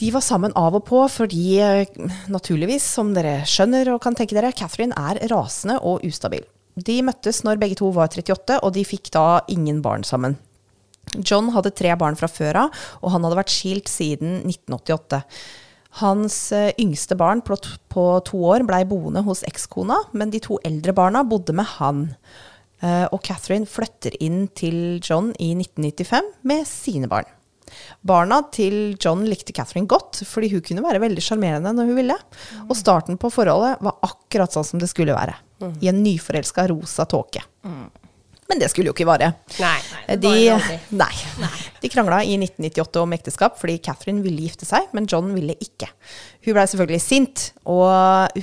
De 0.00 0.10
var 0.14 0.24
sammen 0.24 0.54
av 0.56 0.76
og 0.78 0.86
på 0.88 1.02
fordi, 1.12 1.58
eh, 1.60 1.86
naturligvis, 2.32 2.86
som 2.96 3.12
dere 3.14 3.42
skjønner 3.48 3.92
og 3.94 4.00
kan 4.02 4.16
tenke 4.16 4.34
dere, 4.34 4.52
Catherine 4.52 4.96
er 4.96 5.20
rasende 5.28 5.78
og 5.82 6.04
ustabil. 6.06 6.44
De 6.76 7.02
møttes 7.04 7.42
når 7.44 7.60
begge 7.60 7.76
to 7.76 7.90
var 7.92 8.08
38, 8.08 8.58
og 8.62 8.72
de 8.72 8.84
fikk 8.84 9.10
da 9.12 9.42
ingen 9.52 9.82
barn 9.84 10.02
sammen. 10.02 10.38
John 11.20 11.50
hadde 11.52 11.74
tre 11.76 11.92
barn 11.98 12.16
fra 12.16 12.28
før 12.30 12.64
av, 12.64 12.78
og 13.02 13.12
han 13.12 13.26
hadde 13.26 13.36
vært 13.36 13.52
skilt 13.52 13.90
siden 13.90 14.40
1988. 14.46 15.20
Hans 16.00 16.36
eh, 16.56 16.70
yngste 16.80 17.18
barn 17.20 17.42
på, 17.44 17.58
to 18.24 18.40
år 18.48 18.64
blei 18.64 18.80
boende 18.88 19.20
hos 19.26 19.44
ekskona, 19.44 19.98
men 20.16 20.32
de 20.32 20.40
to 20.40 20.56
eldre 20.64 20.94
barna 20.96 21.20
bodde 21.28 21.52
med 21.52 21.68
han. 21.76 22.06
Eh, 22.80 23.04
og 23.12 23.20
Catherine 23.26 23.68
flytter 23.68 24.16
inn 24.24 24.46
til 24.56 25.02
John 25.04 25.34
i 25.36 25.52
1995 25.58 26.32
med 26.48 26.64
sine 26.70 27.12
barn. 27.12 27.28
Barna 28.02 28.40
til 28.54 28.96
John 29.00 29.24
likte 29.28 29.52
Catherine 29.56 29.86
godt, 29.90 30.22
fordi 30.28 30.50
hun 30.52 30.60
kunne 30.66 30.84
være 30.84 31.00
veldig 31.02 31.22
sjarmerende 31.24 31.72
når 31.76 31.90
hun 31.92 31.98
ville. 32.02 32.16
Og 32.68 32.76
starten 32.78 33.18
på 33.20 33.30
forholdet 33.32 33.80
var 33.84 33.98
akkurat 34.02 34.52
sånn 34.54 34.64
som 34.66 34.82
det 34.82 34.90
skulle 34.92 35.14
være. 35.16 35.34
I 35.82 35.88
en 35.92 36.02
nyforelska 36.02 36.64
rosa 36.72 37.04
tåke. 37.06 37.42
Men 38.50 38.58
det 38.60 38.68
skulle 38.68 38.90
jo 38.90 38.92
ikke 38.92 39.06
vare. 39.08 39.30
Nei. 39.62 39.78
nei, 40.10 40.16
De, 40.20 40.32
nei. 40.98 41.12
De 41.80 41.88
krangla 41.88 42.18
i 42.26 42.34
1998 42.36 43.00
om 43.00 43.14
ekteskap 43.16 43.54
fordi 43.60 43.78
Catherine 43.80 44.20
ville 44.24 44.42
gifte 44.44 44.66
seg, 44.68 44.90
men 44.92 45.06
John 45.08 45.30
ville 45.32 45.54
ikke. 45.62 45.88
Hun 46.44 46.56
blei 46.58 46.66
selvfølgelig 46.68 47.00
sint, 47.06 47.46
og 47.64 48.36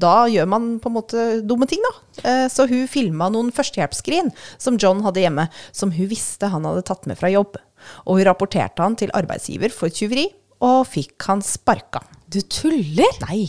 da 0.00 0.12
gjør 0.32 0.46
man 0.48 0.68
på 0.80 0.88
en 0.88 0.94
måte 0.96 1.24
dumme 1.44 1.66
ting, 1.68 1.82
da. 1.84 1.90
Eh, 2.22 2.46
Så 2.52 2.68
hun 2.70 2.86
filma 2.88 3.28
noen 3.32 3.50
førstehjelpsskrin 3.52 4.30
som 4.60 4.78
John 4.80 5.02
hadde 5.04 5.20
hjemme, 5.24 5.48
som 5.72 5.90
hun 5.92 6.08
visste 6.08 6.48
han 6.52 6.64
hadde 6.64 6.84
tatt 6.88 7.04
med 7.10 7.18
fra 7.20 7.28
jobb. 7.32 7.58
Og 8.06 8.18
hun 8.18 8.26
rapporterte 8.28 8.84
han 8.84 8.96
til 8.98 9.12
arbeidsgiver 9.16 9.72
for 9.74 9.92
tyveri, 9.94 10.28
og 10.60 10.84
fikk 10.90 11.28
han 11.30 11.44
sparka. 11.44 12.02
Du 12.30 12.40
tuller? 12.44 13.20
Nei. 13.28 13.46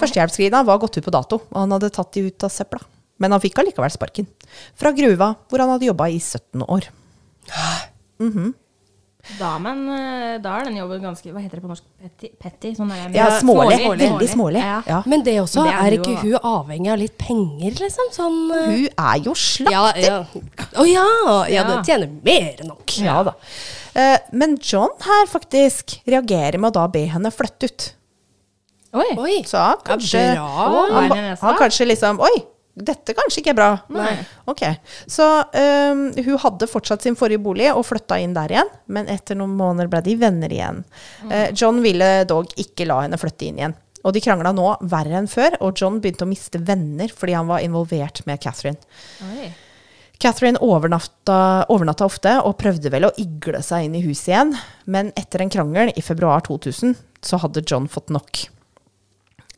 Førstehjelpsskrinet 0.00 0.66
var 0.68 0.80
gått 0.80 0.98
ut 0.98 1.06
på 1.06 1.14
dato, 1.14 1.42
og 1.48 1.58
han 1.58 1.76
hadde 1.76 1.92
tatt 1.94 2.12
de 2.16 2.26
ut 2.28 2.46
av 2.46 2.52
søpla. 2.54 2.80
Men 3.20 3.34
han 3.34 3.42
fikk 3.42 3.60
allikevel 3.60 3.92
sparken. 3.92 4.28
Fra 4.80 4.94
gruva, 4.96 5.34
hvor 5.50 5.62
han 5.62 5.74
hadde 5.74 5.88
jobba 5.90 6.08
i 6.08 6.18
17 6.20 6.64
år. 6.64 6.88
Da, 9.38 9.50
men 9.60 9.82
eh, 9.92 10.38
da 10.42 10.54
er 10.58 10.68
den 10.70 10.78
jobben 10.78 11.02
ganske 11.04 11.32
Hva 11.32 11.42
heter 11.42 11.58
det 11.60 11.64
på 11.64 11.68
norsk? 11.70 11.84
Petty? 12.00 12.30
petty 12.40 12.70
sånn 12.76 12.88
der, 12.92 13.10
Ja, 13.14 13.26
smålig. 13.40 13.76
smålig. 13.82 14.06
Veldig 14.06 14.28
smålig. 14.32 14.62
Ja. 14.64 14.78
Ja. 14.88 15.00
Men 15.12 15.24
det 15.26 15.34
også, 15.42 15.64
Det 15.66 15.74
er 15.74 15.84
er 15.86 15.96
ikke 15.98 16.14
hun 16.22 16.38
avhengig 16.52 16.92
av 16.94 16.98
litt 17.02 17.16
penger, 17.20 17.76
liksom? 17.82 18.08
Sånn 18.16 18.38
eh, 18.56 18.66
Hun 18.70 19.04
er 19.04 19.20
jo 19.26 19.34
slakter. 19.36 19.84
Å 19.84 20.06
ja. 20.06 20.18
Å 20.80 20.88
ja! 20.88 21.06
Ja, 21.52 21.66
det 21.68 21.78
tjener 21.90 22.08
mer 22.08 22.64
enn 22.64 22.72
nok. 22.72 22.96
Ja 23.04 23.20
da. 23.28 23.36
Uh, 23.90 24.16
men 24.32 24.54
John 24.62 24.92
her 25.02 25.26
faktisk 25.26 25.96
reagerer 26.06 26.60
med 26.62 26.70
å 26.70 26.76
da 26.78 26.84
be 26.88 27.04
henne 27.10 27.32
flytte 27.34 27.66
ut. 27.68 27.86
Oi. 28.94 29.08
Oi. 29.18 29.34
Så 29.46 29.58
kanskje 29.86 30.22
bra. 30.34 30.46
han, 30.46 31.10
han 31.12 31.36
han 31.38 31.58
kanskje 31.58 31.86
liksom 31.92 32.18
Oi, 32.26 32.36
dette 32.74 33.14
kanskje 33.16 33.42
ikke 33.42 33.52
er 33.52 33.58
bra. 33.58 33.70
Nei. 33.92 34.12
Ok. 34.50 34.62
Så 35.10 35.26
um, 35.42 36.02
hun 36.14 36.40
hadde 36.44 36.68
fortsatt 36.70 37.04
sin 37.04 37.18
forrige 37.18 37.42
bolig 37.42 37.68
og 37.72 37.84
flytta 37.88 38.20
inn 38.22 38.34
der 38.36 38.54
igjen, 38.54 38.70
men 38.94 39.10
etter 39.10 39.38
noen 39.38 39.56
måneder 39.58 39.90
ble 39.90 40.02
de 40.06 40.16
venner 40.20 40.52
igjen. 40.54 40.84
Eh, 41.28 41.50
John 41.56 41.82
ville 41.84 42.10
dog 42.30 42.52
ikke 42.60 42.86
la 42.88 43.02
henne 43.04 43.18
flytte 43.20 43.48
inn 43.48 43.58
igjen. 43.60 43.76
Og 44.00 44.14
de 44.16 44.22
krangla 44.24 44.52
nå 44.56 44.68
verre 44.88 45.18
enn 45.18 45.28
før, 45.28 45.58
og 45.60 45.76
John 45.76 45.98
begynte 46.00 46.24
å 46.24 46.30
miste 46.30 46.60
venner 46.64 47.12
fordi 47.12 47.34
han 47.36 47.50
var 47.50 47.64
involvert 47.64 48.22
med 48.30 48.40
Catherine. 48.40 48.80
Oi. 49.28 49.50
Catherine 50.20 50.60
overnatta, 50.64 51.66
overnatta 51.72 52.04
ofte 52.04 52.32
og 52.44 52.58
prøvde 52.60 52.92
vel 52.92 53.08
å 53.08 53.12
igle 53.20 53.62
seg 53.64 53.86
inn 53.86 53.96
i 53.96 54.04
huset 54.04 54.34
igjen, 54.34 54.54
men 54.84 55.12
etter 55.16 55.44
en 55.44 55.52
krangel 55.52 55.92
i 55.96 56.04
februar 56.04 56.44
2000 56.48 56.96
så 57.24 57.40
hadde 57.40 57.64
John 57.64 57.88
fått 57.88 58.12
nok. 58.12 58.46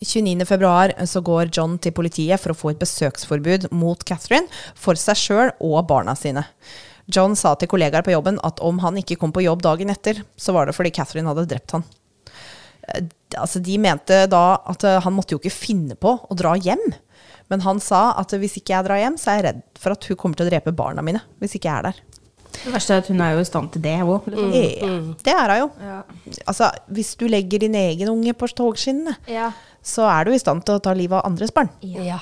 29. 0.05 0.44
februar 0.48 0.92
så 1.09 1.22
går 1.24 1.50
John 1.55 1.78
til 1.82 1.94
politiet 1.96 2.40
for 2.42 2.53
å 2.55 2.59
få 2.59 2.72
et 2.72 2.80
besøksforbud 2.82 3.68
mot 3.72 4.03
Catherine 4.09 4.48
for 4.78 4.98
seg 4.98 5.18
sjøl 5.20 5.53
og 5.62 5.86
barna 5.90 6.14
sine. 6.18 6.44
John 7.12 7.34
sa 7.38 7.55
til 7.59 7.68
kollegaer 7.70 8.05
på 8.07 8.14
jobben 8.14 8.38
at 8.46 8.61
om 8.62 8.78
han 8.84 8.98
ikke 9.00 9.18
kom 9.20 9.32
på 9.34 9.42
jobb 9.44 9.62
dagen 9.64 9.90
etter, 9.92 10.22
så 10.38 10.55
var 10.55 10.66
det 10.68 10.76
fordi 10.76 10.92
Catherine 10.94 11.28
hadde 11.30 11.48
drept 11.50 11.76
han. 11.78 11.84
Eh, 12.94 13.03
Altså, 13.32 13.62
de 13.64 13.78
mente 13.80 14.26
da 14.28 14.59
at 14.68 14.82
eh, 14.84 14.98
han 15.00 15.14
måtte 15.16 15.32
jo 15.32 15.38
ikke 15.40 15.55
finne 15.55 15.94
på 15.96 16.11
å 16.28 16.34
dra 16.36 16.53
hjem. 16.61 16.82
Men 17.48 17.62
han 17.64 17.78
sa 17.80 18.11
at 18.20 18.34
hvis 18.36 18.59
ikke 18.61 18.74
jeg 18.74 18.84
drar 18.84 19.00
hjem, 19.00 19.16
så 19.16 19.30
er 19.32 19.38
jeg 19.38 19.44
redd 19.46 19.62
for 19.80 19.94
at 19.94 20.05
hun 20.05 20.18
kommer 20.20 20.36
til 20.36 20.44
å 20.44 20.50
drepe 20.50 20.74
barna 20.76 21.00
mine. 21.00 21.22
Hvis 21.40 21.55
ikke 21.57 21.70
jeg 21.70 21.78
er 21.80 21.86
der. 21.88 22.03
Det 22.53 22.74
verste 22.74 22.92
er 22.92 23.00
at 23.00 23.09
hun 23.09 23.22
er 23.24 23.32
jo 23.32 23.40
i 23.40 23.48
stand 23.48 23.72
til 23.72 23.82
det 23.86 23.94
òg. 24.05 24.26
Liksom. 24.28 24.53
Ja, 24.53 24.90
det 25.24 25.32
er 25.32 25.53
hun 25.55 25.62
jo. 25.62 25.68
Ja. 25.80 25.96
Altså, 26.44 26.68
hvis 26.92 27.14
du 27.16 27.24
legger 27.32 27.64
din 27.64 27.78
egen 27.80 28.12
unge 28.12 28.34
på 28.36 28.50
togskinnene, 28.53 29.16
Ja. 29.32 29.48
Så 29.83 30.07
er 30.09 30.24
du 30.28 30.33
i 30.35 30.41
stand 30.41 30.64
til 30.66 30.78
å 30.78 30.83
ta 30.83 30.95
livet 30.97 31.18
av 31.20 31.26
andres 31.28 31.53
barn. 31.55 31.70
Ja. 31.83 32.20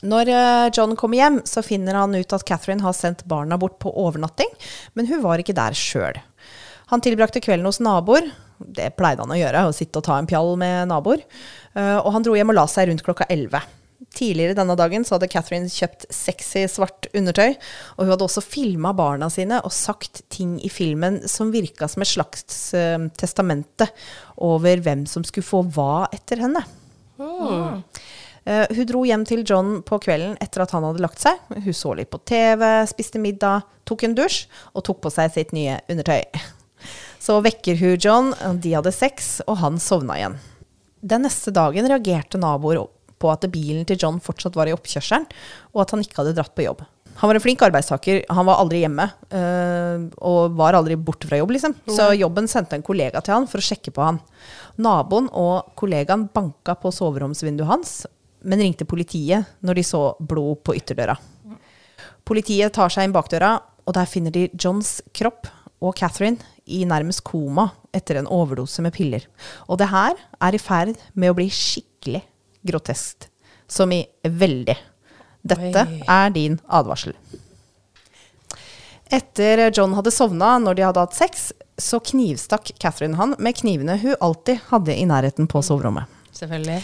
Når 0.00 0.30
eh, 0.32 0.66
John 0.76 0.94
kommer 0.96 1.20
hjem, 1.20 1.40
så 1.48 1.62
finner 1.64 1.98
han 2.00 2.14
ut 2.16 2.32
at 2.36 2.44
Catherine 2.48 2.84
har 2.84 2.94
sendt 2.96 3.26
barna 3.28 3.58
bort 3.60 3.78
på 3.82 3.92
overnatting, 4.00 4.48
men 4.96 5.08
hun 5.10 5.20
var 5.24 5.42
ikke 5.42 5.56
der 5.56 5.76
sjøl. 5.76 6.20
Han 6.92 7.02
tilbrakte 7.04 7.42
kvelden 7.44 7.68
hos 7.68 7.80
naboer. 7.84 8.30
Det 8.60 8.90
pleide 8.96 9.22
han 9.24 9.32
å 9.32 9.38
gjøre, 9.38 9.66
å 9.68 9.74
sitte 9.76 10.00
og 10.00 10.06
ta 10.08 10.16
en 10.20 10.28
pjall 10.28 10.54
med 10.60 10.88
naboer. 10.90 11.22
Eh, 11.74 11.98
Og 12.00 12.10
han 12.16 12.24
dro 12.24 12.34
hjem 12.36 12.52
og 12.52 12.58
la 12.58 12.66
seg 12.68 12.88
rundt 12.90 13.04
klokka 13.06 13.28
11. 13.30 13.60
Tidligere 14.16 14.56
denne 14.56 14.74
dagen 14.80 15.04
så 15.04 15.16
hadde 15.16 15.28
Catherine 15.28 15.68
kjøpt 15.68 16.06
sexy 16.14 16.62
svart 16.72 17.10
undertøy, 17.12 17.52
og 17.98 18.06
hun 18.06 18.12
hadde 18.14 18.24
også 18.24 18.42
filma 18.44 18.94
barna 18.96 19.28
sine 19.32 19.58
og 19.60 19.74
sagt 19.76 20.22
ting 20.32 20.56
i 20.64 20.70
filmen 20.72 21.20
som 21.28 21.52
virka 21.52 21.88
som 21.90 22.04
et 22.04 22.08
slags 22.08 22.62
uh, 22.72 22.96
testamente 23.20 23.90
over 24.40 24.80
hvem 24.80 25.04
som 25.10 25.26
skulle 25.26 25.46
få 25.46 25.60
hva 25.68 26.06
etter 26.16 26.40
henne. 26.46 26.64
Eh, 28.48 28.66
hun 28.72 28.86
dro 28.88 29.02
hjem 29.04 29.26
til 29.28 29.42
John 29.46 29.80
på 29.86 29.98
kvelden 30.00 30.38
etter 30.40 30.64
at 30.64 30.72
han 30.74 30.86
hadde 30.86 31.02
lagt 31.04 31.20
seg. 31.20 31.40
Hun 31.52 31.76
så 31.76 31.92
litt 31.98 32.10
på 32.12 32.22
TV, 32.24 32.64
spiste 32.88 33.20
middag, 33.20 33.66
tok 33.88 34.06
en 34.06 34.16
dusj 34.16 34.46
og 34.72 34.84
tok 34.88 35.02
på 35.04 35.12
seg 35.12 35.34
sitt 35.34 35.52
nye 35.56 35.76
undertøy. 35.90 36.24
Så 37.20 37.36
vekker 37.44 37.76
hun 37.76 37.98
John, 38.00 38.32
de 38.64 38.72
hadde 38.72 38.94
sex, 38.96 39.42
og 39.44 39.60
han 39.60 39.76
sovna 39.82 40.16
igjen. 40.16 40.38
Den 41.00 41.24
neste 41.24 41.52
dagen 41.52 41.88
reagerte 41.88 42.40
naboer 42.40 42.80
på 43.20 43.30
at 43.32 43.44
bilen 43.52 43.84
til 43.88 44.00
John 44.00 44.20
fortsatt 44.24 44.56
var 44.58 44.70
i 44.70 44.74
oppkjørselen, 44.74 45.28
og 45.74 45.84
at 45.84 45.94
han 45.94 46.02
ikke 46.04 46.22
hadde 46.22 46.34
dratt 46.38 46.56
på 46.56 46.66
jobb. 46.66 46.82
Han 47.20 47.28
var 47.28 47.36
en 47.36 47.42
flink 47.44 47.60
arbeidstaker, 47.66 48.22
han 48.32 48.46
var 48.48 48.62
aldri 48.62 48.80
hjemme, 48.80 49.04
øh, 49.36 50.06
og 50.24 50.54
var 50.56 50.78
aldri 50.78 50.96
borte 50.96 51.28
fra 51.28 51.36
jobb, 51.36 51.52
liksom. 51.52 51.74
Så 51.90 52.12
jobben 52.16 52.48
sendte 52.48 52.78
en 52.78 52.86
kollega 52.86 53.20
til 53.20 53.36
han 53.36 53.48
for 53.50 53.60
å 53.60 53.66
sjekke 53.66 53.92
på 53.92 54.06
han. 54.06 54.22
Naboen 54.80 55.28
og 55.36 55.74
kollegaen 55.76 56.30
banka 56.32 56.78
på 56.80 56.92
soveromsvinduet 56.96 57.68
hans, 57.68 57.92
men 58.40 58.62
ringte 58.64 58.88
politiet 58.88 59.50
når 59.60 59.80
de 59.80 59.84
så 59.84 60.02
blod 60.16 60.62
på 60.64 60.78
ytterdøra. 60.78 61.18
Politiet 62.24 62.72
tar 62.72 62.92
seg 62.92 63.08
inn 63.08 63.16
bakdøra, 63.16 63.58
og 63.84 63.96
der 63.96 64.08
finner 64.08 64.32
de 64.32 64.48
Johns 64.54 65.00
kropp 65.16 65.50
og 65.80 65.96
Catherine 65.98 66.40
i 66.70 66.84
nærmest 66.88 67.24
koma 67.26 67.70
etter 67.96 68.20
en 68.20 68.28
overdose 68.30 68.84
med 68.84 68.94
piller. 68.94 69.26
Og 69.68 69.80
det 69.80 69.90
her 69.90 70.16
er 70.40 70.56
i 70.56 70.62
ferd 70.62 70.94
med 71.12 71.32
å 71.32 71.36
bli 71.36 71.48
skikkelig 71.52 72.22
groteskt. 72.66 73.28
Som 73.70 73.92
i 73.94 74.04
veldig. 74.22 74.76
Dette 75.42 75.84
Oi. 75.86 76.00
er 76.08 76.32
din 76.34 76.58
advarsel. 76.66 77.14
Etter 79.10 79.70
John 79.74 79.94
hadde 79.98 80.12
sovna 80.14 80.56
når 80.62 80.78
de 80.78 80.86
hadde 80.86 81.02
hatt 81.02 81.16
sex, 81.16 81.50
så 81.80 81.98
knivstakk 82.04 82.74
Catherine 82.78 83.18
han 83.18 83.34
med 83.42 83.56
knivene 83.58 83.96
hun 84.02 84.18
alltid 84.20 84.60
hadde 84.70 84.94
i 84.94 85.06
nærheten 85.08 85.48
på 85.50 85.62
soverommet. 85.66 86.06
Selvfølgelig. 86.36 86.78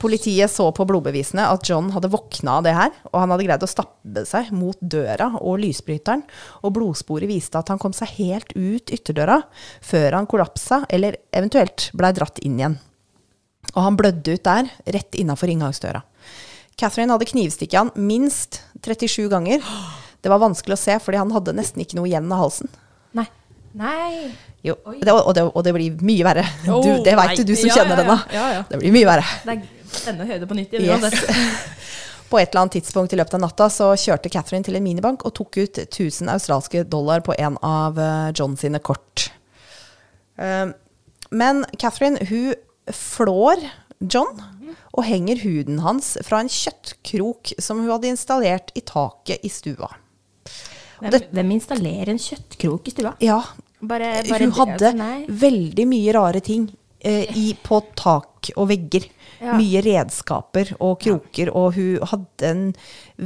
Politiet 0.00 0.52
så 0.52 0.66
på 0.72 0.84
blodbevisene 0.88 1.44
at 1.52 1.68
John 1.68 1.90
hadde 1.92 2.10
våkna 2.12 2.58
av 2.58 2.64
det 2.64 2.72
her, 2.76 2.92
og 3.12 3.18
han 3.20 3.32
hadde 3.34 3.46
greid 3.46 3.64
å 3.64 3.68
stabbe 3.68 4.24
seg 4.28 4.48
mot 4.56 4.78
døra 4.80 5.28
og 5.40 5.60
lysbryteren, 5.60 6.22
og 6.64 6.74
blodsporet 6.76 7.28
viste 7.28 7.60
at 7.60 7.72
han 7.72 7.80
kom 7.80 7.92
seg 7.96 8.14
helt 8.16 8.54
ut 8.56 8.92
ytterdøra 8.92 9.42
før 9.84 10.16
han 10.16 10.28
kollapsa, 10.30 10.82
eller 10.88 11.20
eventuelt 11.36 11.90
blei 11.96 12.14
dratt 12.16 12.40
inn 12.44 12.56
igjen. 12.60 12.78
Og 13.74 13.82
han 13.84 13.96
blødde 13.98 14.34
ut 14.38 14.44
der, 14.46 14.70
rett 14.96 15.14
innafor 15.20 15.50
inngangsdøra. 15.52 16.02
Catherine 16.80 17.12
hadde 17.12 17.28
knivstikket 17.28 17.76
han 17.78 17.90
minst 18.00 18.62
37 18.82 19.28
ganger. 19.30 19.60
Det 20.20 20.30
var 20.32 20.40
vanskelig 20.42 20.74
å 20.76 20.80
se, 20.80 20.96
fordi 21.00 21.20
han 21.20 21.30
hadde 21.34 21.52
nesten 21.56 21.82
ikke 21.84 21.98
noe 21.98 22.08
igjen 22.08 22.30
av 22.32 22.40
halsen. 22.46 22.70
Nei. 23.16 23.26
Nei. 23.76 24.30
Jo, 24.64 24.74
det, 25.00 25.12
og, 25.12 25.30
det, 25.36 25.44
og 25.46 25.62
det 25.64 25.72
blir 25.76 26.00
mye 26.04 26.24
verre. 26.26 26.42
Du, 26.64 26.72
Oh, 26.74 26.88
det 27.04 27.14
veit 27.16 27.38
jo 27.38 27.44
du 27.48 27.54
som. 27.56 27.68
Ja, 27.70 27.76
kjenner 27.80 27.94
ja, 27.96 28.00
denne. 28.02 28.16
ja. 28.34 28.46
Ja. 28.56 28.62
Det 28.68 28.80
blir 28.82 28.92
mye 28.96 29.08
verre. 29.08 29.28
Det 29.44 29.54
er 29.54 29.62
spennende 29.92 30.26
å 30.26 30.30
høre 30.32 30.42
det 30.42 30.48
på 30.50 30.58
nytt. 30.58 30.74
Yes. 30.80 31.68
På 32.30 32.38
et 32.38 32.52
eller 32.52 32.60
annet 32.62 32.76
tidspunkt 32.78 33.12
i 33.12 33.18
løpet 33.18 33.34
av 33.34 33.40
natta 33.42 33.66
så 33.74 33.88
kjørte 33.98 34.30
Catherine 34.30 34.62
til 34.62 34.76
en 34.78 34.84
minibank 34.84 35.24
og 35.26 35.32
tok 35.34 35.56
ut 35.64 35.80
1000 35.82 36.28
australske 36.30 36.84
dollar 36.86 37.24
på 37.26 37.34
en 37.34 37.56
av 37.66 37.98
eh, 37.98 38.28
John 38.38 38.54
sine 38.60 38.78
kort. 38.78 39.24
Eh, 40.38 40.68
Men 41.34 41.64
Catherine, 41.78 42.22
hun 42.30 42.54
flår 42.96 43.62
John 44.00 44.38
og 44.90 45.04
henger 45.06 45.42
huden 45.44 45.80
hans 45.84 46.14
fra 46.26 46.40
en 46.42 46.50
kjøttkrok 46.50 47.54
som 47.62 47.82
hun 47.82 47.90
hadde 47.92 48.10
installert 48.10 48.72
i 48.74 48.82
taket 48.86 49.44
i 49.46 49.50
stua. 49.52 49.90
Hvem, 51.00 51.30
hvem 51.32 51.52
installerer 51.56 52.12
en 52.12 52.20
kjøttkrok 52.20 52.88
i 52.88 52.94
stua? 52.94 53.14
Ja, 53.24 53.40
Bare, 53.80 54.20
bare 54.28 54.44
hun 54.44 54.52
hadde 54.58 54.74
altså, 54.76 54.92
nei. 54.98 55.22
veldig 55.40 55.86
mye 55.88 56.12
rare 56.12 56.42
ting 56.44 56.66
eh, 57.00 57.30
i, 57.32 57.46
på 57.64 57.80
tak 57.96 58.50
og 58.56 58.68
vegger. 58.68 59.06
Ja. 59.40 59.54
Mye 59.56 59.80
redskaper 59.80 60.74
og 60.84 60.98
kroker, 61.00 61.48
og 61.56 61.72
hun 61.78 62.02
hadde 62.10 62.48
en 62.50 62.64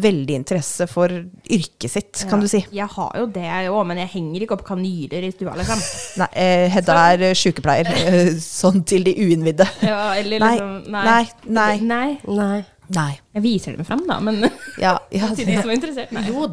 veldig 0.04 0.36
interesse 0.40 0.86
for 0.90 1.10
yrket 1.10 1.90
sitt, 1.90 2.24
kan 2.30 2.42
du 2.42 2.46
si. 2.50 2.60
Jeg 2.74 2.86
har 2.92 3.16
jo 3.18 3.26
det 3.34 3.48
òg, 3.70 3.80
men 3.88 3.98
jeg 4.04 4.12
henger 4.14 4.44
ikke 4.46 4.54
opp 4.58 4.66
kanyler 4.68 5.26
i 5.26 5.32
stua, 5.34 5.56
liksom. 5.58 5.82
Nei, 6.22 6.28
eh, 6.38 6.66
Hedda 6.70 6.98
er 7.14 7.26
eh, 7.30 7.34
sykepleier, 7.38 7.90
eh, 7.90 8.30
sånn 8.42 8.84
til 8.86 9.06
de 9.08 9.16
uinnvidde. 9.24 9.66
Ja, 9.82 10.14
eller 10.14 10.42
liksom 10.42 10.92
nei, 10.94 11.02
nei. 11.08 11.26
nei. 11.46 11.74
Nei. 11.82 12.08
Nei. 12.30 12.62
Jeg 13.34 13.42
viser 13.44 13.76
dem 13.76 13.86
fram, 13.88 14.02
da, 14.08 14.18
men 14.20 14.42
Ja, 14.80 14.98
ja, 15.14 15.30
til 15.34 15.46
de 15.48 15.56
som 15.60 15.70
er 15.72 15.78
interessert. 15.78 16.12
Nei. 16.14 16.24
Jo, 16.28 16.48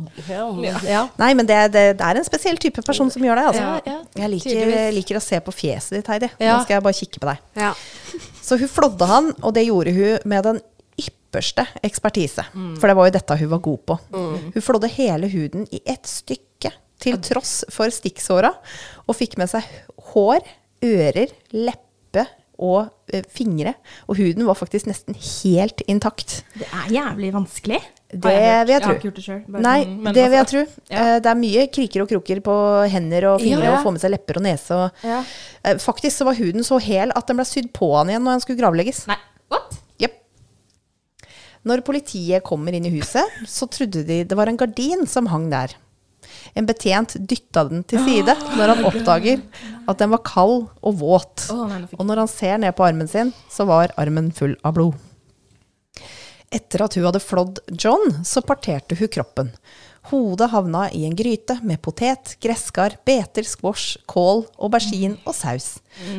ja. 0.64 0.78
ja. 0.88 1.02
Nei, 1.20 1.32
men 1.38 1.50
det, 1.50 1.60
det, 1.74 1.86
det 2.00 2.08
er 2.08 2.20
en 2.22 2.28
spesiell 2.28 2.60
type 2.62 2.84
person 2.88 3.12
som 3.12 3.24
gjør 3.26 3.42
det. 3.42 3.46
Altså. 3.52 3.62
Ja, 3.62 3.80
ja, 3.86 4.24
jeg 4.24 4.34
liker, 4.38 4.74
liker 4.96 5.20
å 5.20 5.24
se 5.24 5.40
på 5.44 5.54
fjeset 5.56 5.98
ditt, 6.00 6.12
Heidi. 6.12 6.30
Ja. 6.40 6.56
Nå 6.56 6.64
skal 6.66 6.78
jeg 6.78 6.86
bare 6.88 7.00
kikke 7.02 7.24
på 7.24 7.32
deg. 7.32 7.44
ja. 7.62 7.74
Så 8.42 8.58
hun 8.60 8.68
flådde 8.68 9.06
han, 9.08 9.28
og 9.46 9.54
det 9.56 9.62
gjorde 9.68 9.92
hun 9.96 10.26
med 10.28 10.44
den 10.48 10.58
ypperste 11.00 11.64
ekspertise. 11.86 12.44
For 12.82 12.90
det 12.90 12.96
var 12.98 13.08
jo 13.08 13.14
dette 13.16 13.38
hun 13.40 13.52
var 13.54 13.62
god 13.64 13.84
på. 13.88 14.00
Hun 14.12 14.66
flådde 14.66 14.90
hele 14.98 15.30
huden 15.32 15.68
i 15.72 15.80
ett 15.88 16.10
stykke, 16.10 16.74
til 17.02 17.16
tross 17.24 17.62
for 17.74 17.90
stikksåra, 17.94 18.52
og 19.08 19.16
fikk 19.18 19.38
med 19.40 19.50
seg 19.54 19.66
hår, 20.12 20.44
ører, 20.86 21.32
leppe 21.56 21.91
og 22.62 22.92
eh, 23.14 23.24
fingre. 23.30 23.74
Og 24.08 24.20
huden 24.22 24.46
var 24.48 24.58
faktisk 24.60 24.88
nesten 24.90 25.18
helt 25.18 25.82
intakt. 25.92 26.42
Det 26.56 26.68
er 26.70 26.94
jævlig 26.94 27.34
vanskelig. 27.36 27.82
Det 28.12 28.22
vil 28.28 28.36
jeg 28.36 28.66
vil 28.68 28.74
jeg 28.76 28.84
har 28.84 28.96
ikke 28.98 29.08
gjort 29.08 29.20
det 29.20 29.24
sjøl. 29.26 29.42
Nei, 29.64 29.78
men, 29.88 30.14
det 30.14 30.26
vil 30.30 30.38
jeg 30.38 30.50
tro. 30.52 30.64
Ja. 30.92 31.04
Eh, 31.04 31.20
Det 31.24 31.32
er 31.32 31.40
mye 31.40 31.68
kriker 31.72 32.04
og 32.06 32.10
kroker 32.12 32.42
på 32.46 32.56
hender 32.92 33.30
og 33.34 33.42
fingre, 33.42 33.70
Ja. 33.70 33.78
og 33.78 33.86
få 33.86 33.94
med 33.96 34.04
seg 34.04 34.12
lepper 34.12 34.42
og 34.42 34.44
nese. 34.48 34.72
Og, 34.76 35.06
Ja. 35.08 35.24
Eh, 35.64 35.78
Faktisk 35.82 36.18
så 36.18 36.26
var 36.28 36.36
huden 36.36 36.64
så 36.68 36.80
hel 36.80 37.12
at 37.16 37.28
den 37.28 37.38
ble 37.40 37.46
sydd 37.46 37.72
på 37.74 37.96
han 37.98 38.10
igjen 38.12 38.24
når 38.24 38.38
han 38.38 38.44
skulle 38.46 38.60
gravlegges. 38.62 39.08
Nei, 39.08 39.18
what? 39.50 39.78
Når 41.62 41.84
politiet 41.86 42.42
kommer 42.42 42.74
inn 42.74 42.88
i 42.90 42.94
huset, 42.96 43.22
så 43.46 43.68
trodde 43.70 44.02
de 44.08 44.24
det 44.26 44.38
var 44.38 44.50
en 44.50 44.58
gardin 44.58 45.06
som 45.06 45.28
hang 45.30 45.50
der. 45.52 45.76
En 46.58 46.68
betjent 46.68 47.16
dytta 47.30 47.66
den 47.70 47.84
til 47.88 48.02
side 48.06 48.36
når 48.58 48.74
han 48.74 48.88
oppdager 48.90 49.44
at 49.90 50.02
den 50.02 50.12
var 50.14 50.24
kald 50.28 50.68
og 50.82 50.98
våt. 51.02 51.48
Og 51.52 52.06
når 52.08 52.24
han 52.24 52.32
ser 52.32 52.60
ned 52.62 52.76
på 52.78 52.86
armen 52.88 53.10
sin, 53.12 53.34
så 53.52 53.68
var 53.70 53.94
armen 54.02 54.32
full 54.36 54.58
av 54.68 54.76
blod. 54.78 54.98
Etter 56.52 56.84
at 56.84 56.98
hun 56.98 57.08
hadde 57.08 57.24
flådd 57.24 57.62
John, 57.80 58.18
så 58.28 58.44
parterte 58.44 58.98
hun 59.00 59.12
kroppen. 59.12 59.54
Hodet 60.10 60.50
havna 60.50 60.88
i 60.92 61.04
en 61.06 61.14
gryte 61.16 61.60
med 61.62 61.78
potet, 61.86 62.34
gresskar, 62.42 62.96
beter, 63.06 63.46
squash, 63.46 64.00
kål, 64.10 64.48
aubergine 64.58 65.20
og 65.30 65.36
saus. 65.38 65.76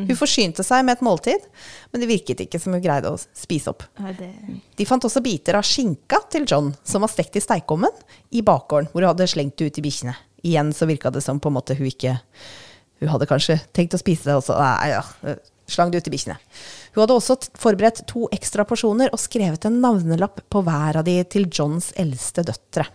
Hun 0.07 0.15
forsynte 0.15 0.63
seg 0.63 0.85
med 0.87 0.95
et 0.95 1.03
måltid, 1.03 1.47
men 1.91 2.01
det 2.01 2.07
virket 2.07 2.45
ikke 2.45 2.61
som 2.63 2.77
hun 2.77 2.83
greide 2.83 3.11
å 3.11 3.19
spise 3.19 3.73
opp. 3.73 3.83
Det 4.17 4.29
De 4.79 4.87
fant 4.87 5.03
også 5.03 5.21
biter 5.25 5.59
av 5.59 5.67
skinka 5.67 6.21
til 6.31 6.47
John, 6.47 6.71
som 6.87 7.03
var 7.03 7.11
stekt 7.11 7.35
i 7.35 7.43
steikeovnen, 7.43 7.91
i 8.31 8.41
bakgården, 8.45 8.87
hvor 8.93 9.03
hun 9.03 9.11
hadde 9.11 9.27
slengt 9.27 9.57
det 9.59 9.67
ut 9.67 9.75
til 9.75 9.85
bikkjene. 9.85 10.15
Igjen 10.47 10.71
så 10.75 10.87
virka 10.87 11.11
det 11.11 11.23
som 11.23 11.43
på 11.43 11.51
en 11.51 11.59
måte 11.59 11.75
hun 11.77 11.87
ikke 11.87 12.17
Hun 13.03 13.09
hadde 13.11 13.27
kanskje 13.27 13.57
tenkt 13.75 13.95
å 13.97 13.99
spise 13.99 14.29
det, 14.29 14.35
og 14.37 14.45
så 14.45 14.55
nei, 14.55 14.93
ja, 14.93 15.01
slang 15.67 15.89
det 15.91 15.99
ut 15.99 16.05
til 16.07 16.13
bikkjene. 16.13 16.37
Hun 16.93 17.01
hadde 17.03 17.17
også 17.17 17.35
forberedt 17.59 18.05
to 18.07 18.29
ekstra 18.31 18.63
porsjoner 18.69 19.11
og 19.11 19.19
skrevet 19.19 19.67
en 19.67 19.81
navnelapp 19.83 20.39
på 20.47 20.61
hver 20.63 21.01
av 21.01 21.03
de 21.07 21.17
til 21.27 21.49
Johns 21.51 21.91
eldste 21.99 22.45
døtre. 22.47 22.87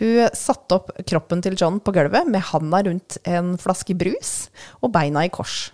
Hun 0.00 0.32
satte 0.36 0.78
opp 0.78 0.92
kroppen 1.08 1.42
til 1.44 1.58
John 1.60 1.76
på 1.84 1.92
gulvet 1.92 2.28
med 2.32 2.44
handa 2.50 2.80
rundt 2.86 3.18
en 3.28 3.54
flaske 3.60 3.96
brus 4.00 4.48
og 4.80 4.94
beina 4.94 5.26
i 5.26 5.32
kors. 5.32 5.70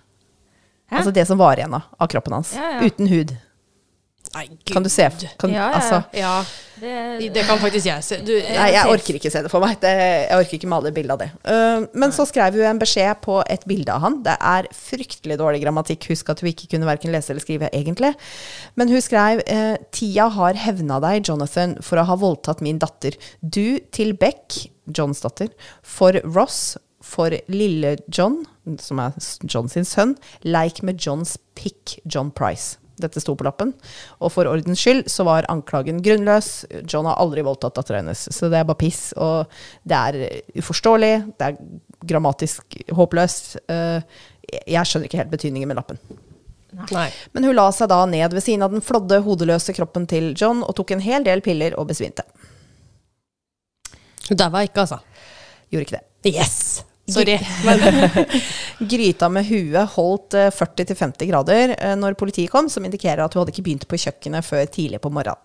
Hæ? 0.90 1.00
Altså 1.00 1.12
det 1.14 1.26
som 1.28 1.38
var 1.38 1.58
igjen 1.58 1.74
av 1.78 2.08
kroppen 2.10 2.34
hans. 2.38 2.54
Ja, 2.58 2.76
ja. 2.76 2.86
Uten 2.86 3.10
hud. 3.10 3.36
Nei, 4.34 4.46
Kan 4.68 4.84
du 4.84 4.90
se 4.92 5.06
kan, 5.38 5.52
Ja, 5.52 5.68
ja. 5.70 5.74
Altså, 5.78 6.02
Ja, 6.16 6.44
det, 6.80 7.30
det 7.32 7.44
kan 7.48 7.58
faktisk 7.60 7.86
jeg 7.88 8.04
se. 8.04 8.18
Du, 8.26 8.32
Nei, 8.34 8.68
jeg 8.74 8.90
orker 8.92 9.16
ikke 9.16 9.30
se 9.32 9.42
det 9.46 9.50
for 9.52 9.64
meg. 9.64 9.78
Det, 9.80 9.92
jeg 9.92 10.40
orker 10.40 10.58
ikke 10.58 10.70
male 10.70 10.92
bilde 10.96 11.14
av 11.14 11.22
det. 11.22 11.28
Uh, 11.46 11.86
men 11.96 12.12
så 12.12 12.26
skrev 12.28 12.58
hun 12.58 12.66
en 12.68 12.80
beskjed 12.82 13.22
på 13.24 13.38
et 13.52 13.64
bilde 13.68 13.92
av 13.94 14.04
han. 14.04 14.18
Det 14.26 14.36
er 14.36 14.68
fryktelig 14.76 15.38
dårlig 15.40 15.62
grammatikk. 15.64 16.08
Husk 16.12 16.32
at 16.34 16.44
hun 16.44 16.52
ikke 16.52 16.70
kunne 16.74 16.88
verken 16.88 17.14
lese 17.14 17.32
eller 17.32 17.44
skrive, 17.44 17.70
egentlig. 17.72 18.12
Men 18.76 18.92
hun 18.92 19.04
skrev 19.04 19.44
uh, 19.48 19.76
Tida 19.94 20.28
har 20.36 20.60
hevna 20.66 21.00
deg, 21.04 21.22
Jonathan, 21.30 21.78
for 21.84 22.02
å 22.02 22.08
ha 22.10 22.18
voldtatt 22.20 22.64
min 22.64 22.80
datter. 22.82 23.16
Du 23.40 23.78
til 23.94 24.12
Beck, 24.20 24.66
Johns 24.92 25.24
datter, 25.24 25.52
for 25.80 26.20
Ross, 26.28 26.76
for 27.06 27.32
lille 27.52 27.96
John, 28.12 28.42
som 28.82 29.00
er 29.00 29.16
John 29.46 29.70
sin 29.72 29.86
sønn, 29.86 30.16
leik 30.44 30.82
med 30.84 31.00
Johns 31.00 31.36
pick, 31.58 32.00
John 32.04 32.34
Price. 32.34 32.76
Dette 33.00 33.20
sto 33.20 33.34
på 33.36 33.46
lappen. 33.46 33.72
Og 34.20 34.32
for 34.32 34.48
ordens 34.50 34.80
skyld 34.80 35.10
så 35.12 35.26
var 35.28 35.48
anklagen 35.52 36.02
grunnløs. 36.04 36.66
John 36.88 37.08
har 37.08 37.18
aldri 37.22 37.44
voldtatt 37.46 37.76
dattera 37.76 38.00
hennes, 38.00 38.26
så 38.32 38.50
det 38.52 38.60
er 38.60 38.68
bare 38.68 38.80
piss. 38.80 39.10
Og 39.20 39.58
det 39.84 39.98
er 39.98 40.40
uforståelig, 40.56 41.12
det 41.36 41.50
er 41.50 41.58
grammatisk 42.06 42.78
håpløst. 42.96 43.56
Eh, 43.72 44.16
jeg 44.62 44.88
skjønner 44.88 45.10
ikke 45.10 45.20
helt 45.20 45.34
betydningen 45.34 45.70
med 45.70 45.80
lappen. 45.80 46.00
Nei. 46.92 47.08
Men 47.32 47.46
hun 47.48 47.56
la 47.56 47.70
seg 47.72 47.88
da 47.88 48.02
ned 48.08 48.34
ved 48.36 48.44
siden 48.44 48.64
av 48.66 48.74
den 48.74 48.84
flådde, 48.84 49.22
hodeløse 49.24 49.72
kroppen 49.76 50.04
til 50.10 50.34
John 50.36 50.60
og 50.66 50.74
tok 50.76 50.92
en 50.92 51.04
hel 51.04 51.24
del 51.24 51.40
piller 51.44 51.76
og 51.80 51.88
besvimte. 51.88 52.26
Hun 54.26 54.38
daua 54.40 54.64
ikke, 54.66 54.84
altså. 54.84 55.00
Gjorde 55.70 55.86
ikke 55.86 55.98
det. 55.98 56.34
Yes! 56.34 56.84
Sorry. 57.12 57.36
Men, 57.66 58.14
Gryta 58.90 59.28
med 59.32 59.46
huet 59.46 59.94
holdt 59.94 60.34
eh, 60.34 60.50
40-50 60.50 61.28
grader 61.30 61.76
eh, 61.78 61.94
når 61.98 62.18
politiet 62.18 62.50
kom, 62.52 62.70
som 62.72 62.86
indikerer 62.86 63.22
at 63.24 63.34
hun 63.34 63.44
hadde 63.44 63.54
ikke 63.54 63.66
begynt 63.68 63.86
på 63.90 64.00
kjøkkenet 64.06 64.46
før 64.46 64.66
tidlig 64.66 65.02
på 65.04 65.12
morgenen. 65.14 65.42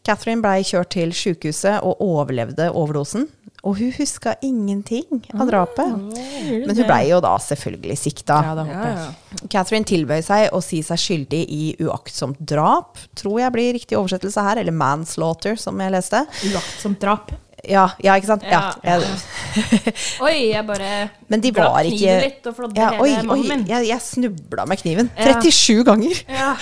Catherine 0.00 0.40
blei 0.40 0.62
kjørt 0.64 0.94
til 0.94 1.10
sykehuset 1.12 1.82
og 1.84 2.00
overlevde 2.00 2.70
overdosen. 2.72 3.26
Og 3.60 3.76
hun 3.76 3.90
huska 3.92 4.32
ingenting 4.40 5.18
av 5.36 5.50
drapet. 5.50 5.90
Men 5.92 6.72
hun 6.72 6.86
blei 6.88 7.02
jo 7.10 7.18
da 7.20 7.34
selvfølgelig 7.44 7.98
sikta. 8.00 8.38
ja, 8.46 8.54
det 8.56 8.64
håper 8.70 8.86
jeg. 8.88 9.02
ja. 9.02 9.48
Catherine 9.52 9.88
tilbød 9.90 10.24
seg 10.24 10.46
å 10.56 10.62
si 10.64 10.80
seg 10.86 11.02
skyldig 11.02 11.42
i 11.52 11.60
uaktsomt 11.84 12.40
drap, 12.40 12.96
tror 13.20 13.42
jeg 13.42 13.54
blir 13.58 13.76
riktig 13.76 14.00
oversettelse 14.00 14.46
her, 14.46 14.62
eller 14.62 14.72
manslaughter, 14.72 15.60
som 15.60 15.76
jeg 15.84 15.92
leste. 15.92 16.24
Uaktsomt 16.48 17.00
drap. 17.04 17.34
Ja, 17.68 17.84
ja 18.00 18.16
ikke 18.18 18.30
sant? 18.30 18.46
Ja, 18.46 18.74
Ja. 18.84 18.96
jeg, 18.96 19.62
Oi, 20.26 20.34
jeg 20.52 20.64
bare 20.68 20.90
men 21.30 21.42
de 21.42 21.52
var 21.54 21.76
kniven 21.76 21.94
ikke 21.94 22.16
litt 22.24 22.48
og 22.50 22.56
flådde 22.56 22.80
ja, 22.80 22.90
hele 22.96 23.22
mannen 23.28 23.48
min. 23.52 23.68
jeg, 23.68 23.88
jeg 23.90 24.04
snubla 24.04 24.66
med 24.66 24.80
kniven. 24.82 25.12
37 25.18 25.84
ganger! 25.86 26.24
Ja. 26.30 26.54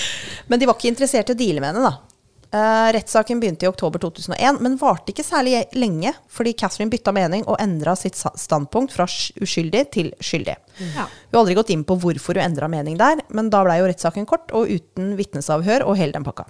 Men 0.49 0.61
de 0.61 0.69
var 0.69 0.79
ikke 0.79 0.93
interessert 0.93 1.31
i 1.31 1.37
å 1.37 1.39
deale 1.39 1.63
med 1.65 1.73
henne, 1.73 1.91
da. 1.91 2.09
Uh, 2.49 2.89
rettssaken 2.97 3.43
begynte 3.43 3.67
i 3.67 3.69
oktober 3.69 4.01
2001, 4.01 4.57
men 4.65 4.79
varte 4.81 5.13
ikke 5.13 5.25
særlig 5.27 5.67
lenge, 5.77 6.15
fordi 6.33 6.55
Catherine 6.57 6.89
bytta 6.89 7.13
mening 7.13 7.43
og 7.45 7.59
endra 7.61 7.93
sitt 7.99 8.17
standpunkt 8.17 8.95
fra 8.97 9.05
uskyldig 9.05 9.83
til 9.93 10.09
skyldig. 10.17 10.55
Ja. 10.95 11.05
Hun 11.05 11.37
har 11.37 11.43
aldri 11.43 11.59
gått 11.59 11.73
inn 11.75 11.85
på 11.85 11.99
hvorfor 12.01 12.41
hun 12.41 12.47
endra 12.47 12.71
mening 12.73 12.97
der, 12.97 13.21
men 13.37 13.51
da 13.53 13.61
blei 13.67 13.83
jo 13.83 13.91
rettssaken 13.91 14.25
kort 14.31 14.55
og 14.57 14.73
uten 14.73 15.13
vitnesavhør 15.21 15.85
og 15.91 16.01
hele 16.01 16.17
den 16.17 16.25
pakka. 16.25 16.49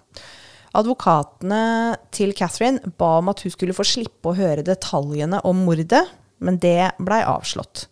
Advokatene 0.77 1.97
til 2.15 2.35
Catherine 2.37 2.93
ba 3.01 3.19
om 3.23 3.31
at 3.33 3.45
hun 3.45 3.55
skulle 3.55 3.77
få 3.77 3.87
slippe 3.89 4.33
å 4.33 4.37
høre 4.37 4.67
detaljene 4.67 5.41
om 5.49 5.65
mordet, 5.69 6.05
men 6.45 6.59
det 6.63 6.93
blei 7.01 7.23
avslått. 7.25 7.87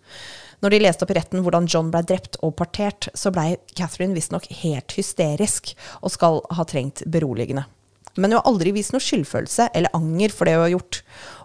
Når 0.65 0.73
de 0.73 0.83
leste 0.83 1.05
opp 1.05 1.13
i 1.13 1.17
retten 1.19 1.45
hvordan 1.45 1.69
John 1.71 1.93
blei 1.93 2.03
drept 2.07 2.39
og 2.45 2.57
partert, 2.59 3.11
så 3.15 3.33
blei 3.33 3.57
Catherine 3.77 4.17
visstnok 4.17 4.49
helt 4.63 4.97
hysterisk 4.97 5.75
og 6.01 6.13
skal 6.15 6.41
ha 6.57 6.65
trengt 6.69 7.05
beroligende. 7.13 7.67
Men 8.17 8.33
hun 8.33 8.39
har 8.41 8.49
aldri 8.49 8.73
vist 8.73 8.95
noe 8.95 9.05
skyldfølelse 9.05 9.69
eller 9.77 9.93
anger 9.97 10.33
for 10.33 10.49
det 10.49 10.57
hun 10.57 10.65
har 10.65 10.73
gjort. 10.73 11.01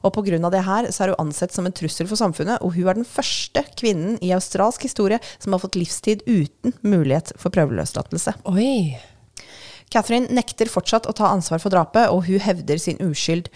Og 0.08 0.14
pga. 0.16 0.40
det 0.54 0.64
her 0.64 0.88
så 0.92 1.04
er 1.04 1.14
hun 1.14 1.28
ansett 1.28 1.52
som 1.52 1.68
en 1.68 1.76
trussel 1.76 2.08
for 2.08 2.20
samfunnet, 2.20 2.64
og 2.64 2.78
hun 2.78 2.88
er 2.88 3.02
den 3.02 3.08
første 3.08 3.66
kvinnen 3.76 4.16
i 4.24 4.32
australsk 4.32 4.88
historie 4.88 5.20
som 5.38 5.52
har 5.52 5.64
fått 5.64 5.76
livstid 5.76 6.24
uten 6.28 6.78
mulighet 6.82 7.36
for 7.36 7.52
prøveløslatelse. 7.52 8.40
Oi. 8.48 8.96
Catherine 9.92 10.32
nekter 10.32 10.72
fortsatt 10.72 11.08
å 11.10 11.16
ta 11.16 11.30
ansvar 11.34 11.62
for 11.64 11.74
drapet, 11.74 12.10
og 12.10 12.26
hun 12.30 12.42
hevder 12.42 12.80
sin 12.82 13.00
uskyld. 13.04 13.50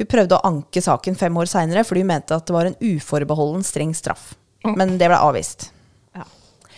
Hun 0.00 0.08
prøvde 0.10 0.38
å 0.38 0.44
anke 0.48 0.82
saken 0.82 1.18
fem 1.18 1.36
år 1.36 1.48
seinere 1.50 1.84
fordi 1.86 2.02
hun 2.04 2.10
mente 2.10 2.36
at 2.36 2.46
det 2.48 2.56
var 2.56 2.68
en 2.68 2.78
uforbeholden 2.80 3.64
streng 3.66 3.92
straff. 3.96 4.32
Men 4.64 4.98
det 5.00 5.08
ble 5.10 5.18
avvist. 5.20 5.70
ja. 6.16 6.24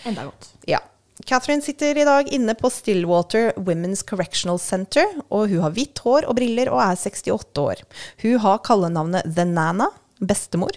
Enda 0.05 0.26
godt. 0.26 0.51
Ja. 0.68 0.80
Catherine 1.28 1.62
sitter 1.62 1.99
i 1.99 2.07
dag 2.07 2.28
inne 2.34 2.55
på 2.59 2.70
Stillwater 2.72 3.53
Women's 3.57 4.03
Correctional 4.07 4.59
Center, 4.59 5.07
og 5.30 5.53
hun 5.53 5.62
har 5.62 5.74
hvitt 5.76 6.01
hår 6.03 6.26
og 6.26 6.34
briller 6.38 6.70
og 6.72 6.80
er 6.82 6.99
68 6.99 7.62
år. 7.62 7.82
Hun 8.24 8.38
har 8.43 8.62
kallenavnet 8.66 9.28
The 9.36 9.47
Nana, 9.47 9.90
bestemor. 10.18 10.74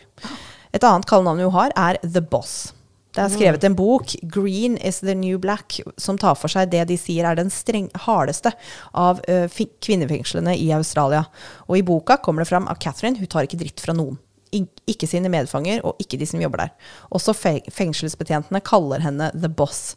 Et 0.75 0.83
annet 0.83 1.07
kallenavn 1.09 1.41
hun 1.47 1.55
har, 1.55 1.73
er 1.73 1.97
The 2.03 2.21
Boss. 2.21 2.75
Det 3.15 3.23
er 3.23 3.31
skrevet 3.31 3.63
en 3.63 3.75
bok, 3.77 4.11
'Green 4.27 4.75
is 4.83 4.99
the 4.99 5.15
New 5.15 5.37
Black', 5.39 5.79
som 5.97 6.17
tar 6.19 6.35
for 6.35 6.51
seg 6.51 6.67
det 6.73 6.83
de 6.89 6.97
sier 6.99 7.23
er 7.23 7.37
den 7.39 7.49
streng, 7.49 7.87
hardeste 8.03 8.51
av 8.91 9.21
uh, 9.29 9.47
kvinnefengslene 9.79 10.57
i 10.59 10.67
Australia. 10.75 11.23
Og 11.69 11.79
i 11.79 11.85
boka 11.87 12.17
kommer 12.17 12.43
det 12.43 12.51
fram 12.51 12.67
at 12.67 12.81
Catherine 12.83 13.17
hun 13.17 13.31
tar 13.31 13.47
ikke 13.47 13.61
dritt 13.61 13.79
fra 13.79 13.95
noen. 13.95 14.19
Ikke 14.51 15.07
sine 15.07 15.31
medfanger, 15.31 15.79
og 15.87 15.95
ikke 15.99 16.19
de 16.19 16.27
som 16.27 16.43
jobber 16.43 16.65
der. 16.65 16.75
Også 17.15 17.33
fe 17.35 17.61
fengselsbetjentene 17.71 18.63
kaller 18.67 19.03
henne 19.03 19.31
The 19.31 19.49
Boss. 19.49 19.95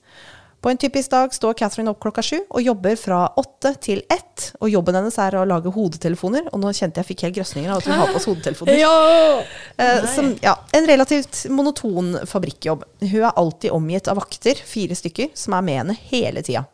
På 0.60 0.70
en 0.70 0.78
typisk 0.80 1.10
dag 1.10 1.34
står 1.34 1.54
Catherine 1.54 1.92
opp 1.92 2.00
klokka 2.02 2.22
sju 2.24 2.38
og 2.48 2.62
jobber 2.62 2.96
fra 2.98 3.20
åtte 3.38 3.74
til 3.84 4.02
ett. 4.10 4.48
Og 4.58 4.70
jobben 4.72 4.96
hennes 4.98 5.18
er 5.22 5.36
å 5.38 5.44
lage 5.46 5.70
hodetelefoner, 5.74 6.48
og 6.50 6.62
nå 6.62 6.72
kjente 6.74 6.98
jeg 6.98 7.08
fikk 7.12 7.24
helt 7.26 7.38
grøsninger 7.38 7.70
av 7.70 7.78
at 7.78 7.86
hun 7.86 7.98
har 7.98 8.10
på 8.10 8.18
oss 8.18 8.26
hodetelefoner. 8.26 8.78
Ja! 8.80 9.44
Eh, 9.78 10.04
som, 10.10 10.32
ja, 10.42 10.56
en 10.74 10.90
relativt 10.90 11.44
monoton 11.54 12.16
fabrikkjobb. 12.26 12.82
Hun 13.04 13.20
er 13.20 13.30
alltid 13.30 13.74
omgitt 13.74 14.10
av 14.10 14.18
vakter, 14.18 14.58
fire 14.66 14.98
stykker, 14.98 15.30
som 15.38 15.54
er 15.54 15.66
med 15.66 15.82
henne 15.82 15.98
hele 16.10 16.42
tida. 16.42 16.66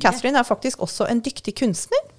Catherine 0.00 0.40
er 0.40 0.48
faktisk 0.48 0.84
også 0.86 1.08
en 1.12 1.20
dyktig 1.24 1.58
kunstner. 1.60 2.15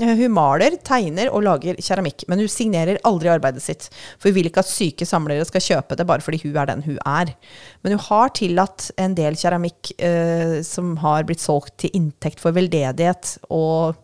Eh, 0.00 0.14
Hun 0.16 0.32
maler, 0.32 0.76
tegner 0.86 1.30
og 1.32 1.44
lager 1.44 1.78
keramikk, 1.80 2.24
men 2.30 2.40
hun 2.42 2.48
signerer 2.50 3.00
aldri 3.08 3.30
arbeidet 3.32 3.62
sitt. 3.64 3.88
For 4.18 4.30
hun 4.30 4.38
vil 4.38 4.50
ikke 4.50 4.62
at 4.64 4.70
syke 4.70 5.08
samlere 5.08 5.44
skal 5.48 5.64
kjøpe 5.64 5.98
det 5.98 6.06
bare 6.08 6.24
fordi 6.24 6.40
hun 6.44 6.56
er 6.56 6.70
den 6.70 6.84
hun 6.86 6.98
er. 7.04 7.34
Men 7.82 7.96
hun 7.96 8.04
har 8.08 8.32
tillatt 8.36 8.90
en 9.00 9.16
del 9.18 9.36
keramikk 9.40 9.92
eh, 9.98 10.60
som 10.66 10.96
har 11.04 11.26
blitt 11.28 11.42
solgt 11.44 11.76
til 11.84 11.92
inntekt 11.96 12.40
for 12.42 12.56
veldedighet 12.56 13.36
og 13.50 13.98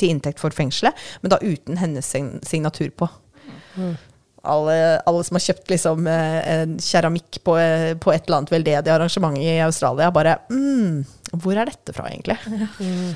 til 0.00 0.10
inntekt 0.14 0.40
for 0.42 0.50
fengselet, 0.54 0.96
men 1.22 1.30
da 1.30 1.38
uten 1.44 1.78
hennes 1.78 2.06
signatur 2.48 2.90
på. 2.98 3.08
Alle, 4.48 4.74
alle 5.06 5.22
som 5.26 5.36
har 5.36 5.42
kjøpt 5.44 5.70
liksom, 5.70 6.06
eh, 6.08 6.38
en 6.62 6.76
keramikk 6.82 7.40
på, 7.44 7.56
eh, 7.60 7.94
på 8.00 8.12
et 8.14 8.24
eller 8.26 8.38
annet 8.40 8.52
veldedig 8.54 8.90
arrangement 8.94 9.36
i 9.38 9.58
Australia, 9.64 10.10
bare 10.14 10.38
mm, 10.50 11.04
Hvor 11.42 11.58
er 11.58 11.68
dette 11.68 11.92
fra, 11.92 12.06
egentlig? 12.08 12.38
Eh, 12.80 13.12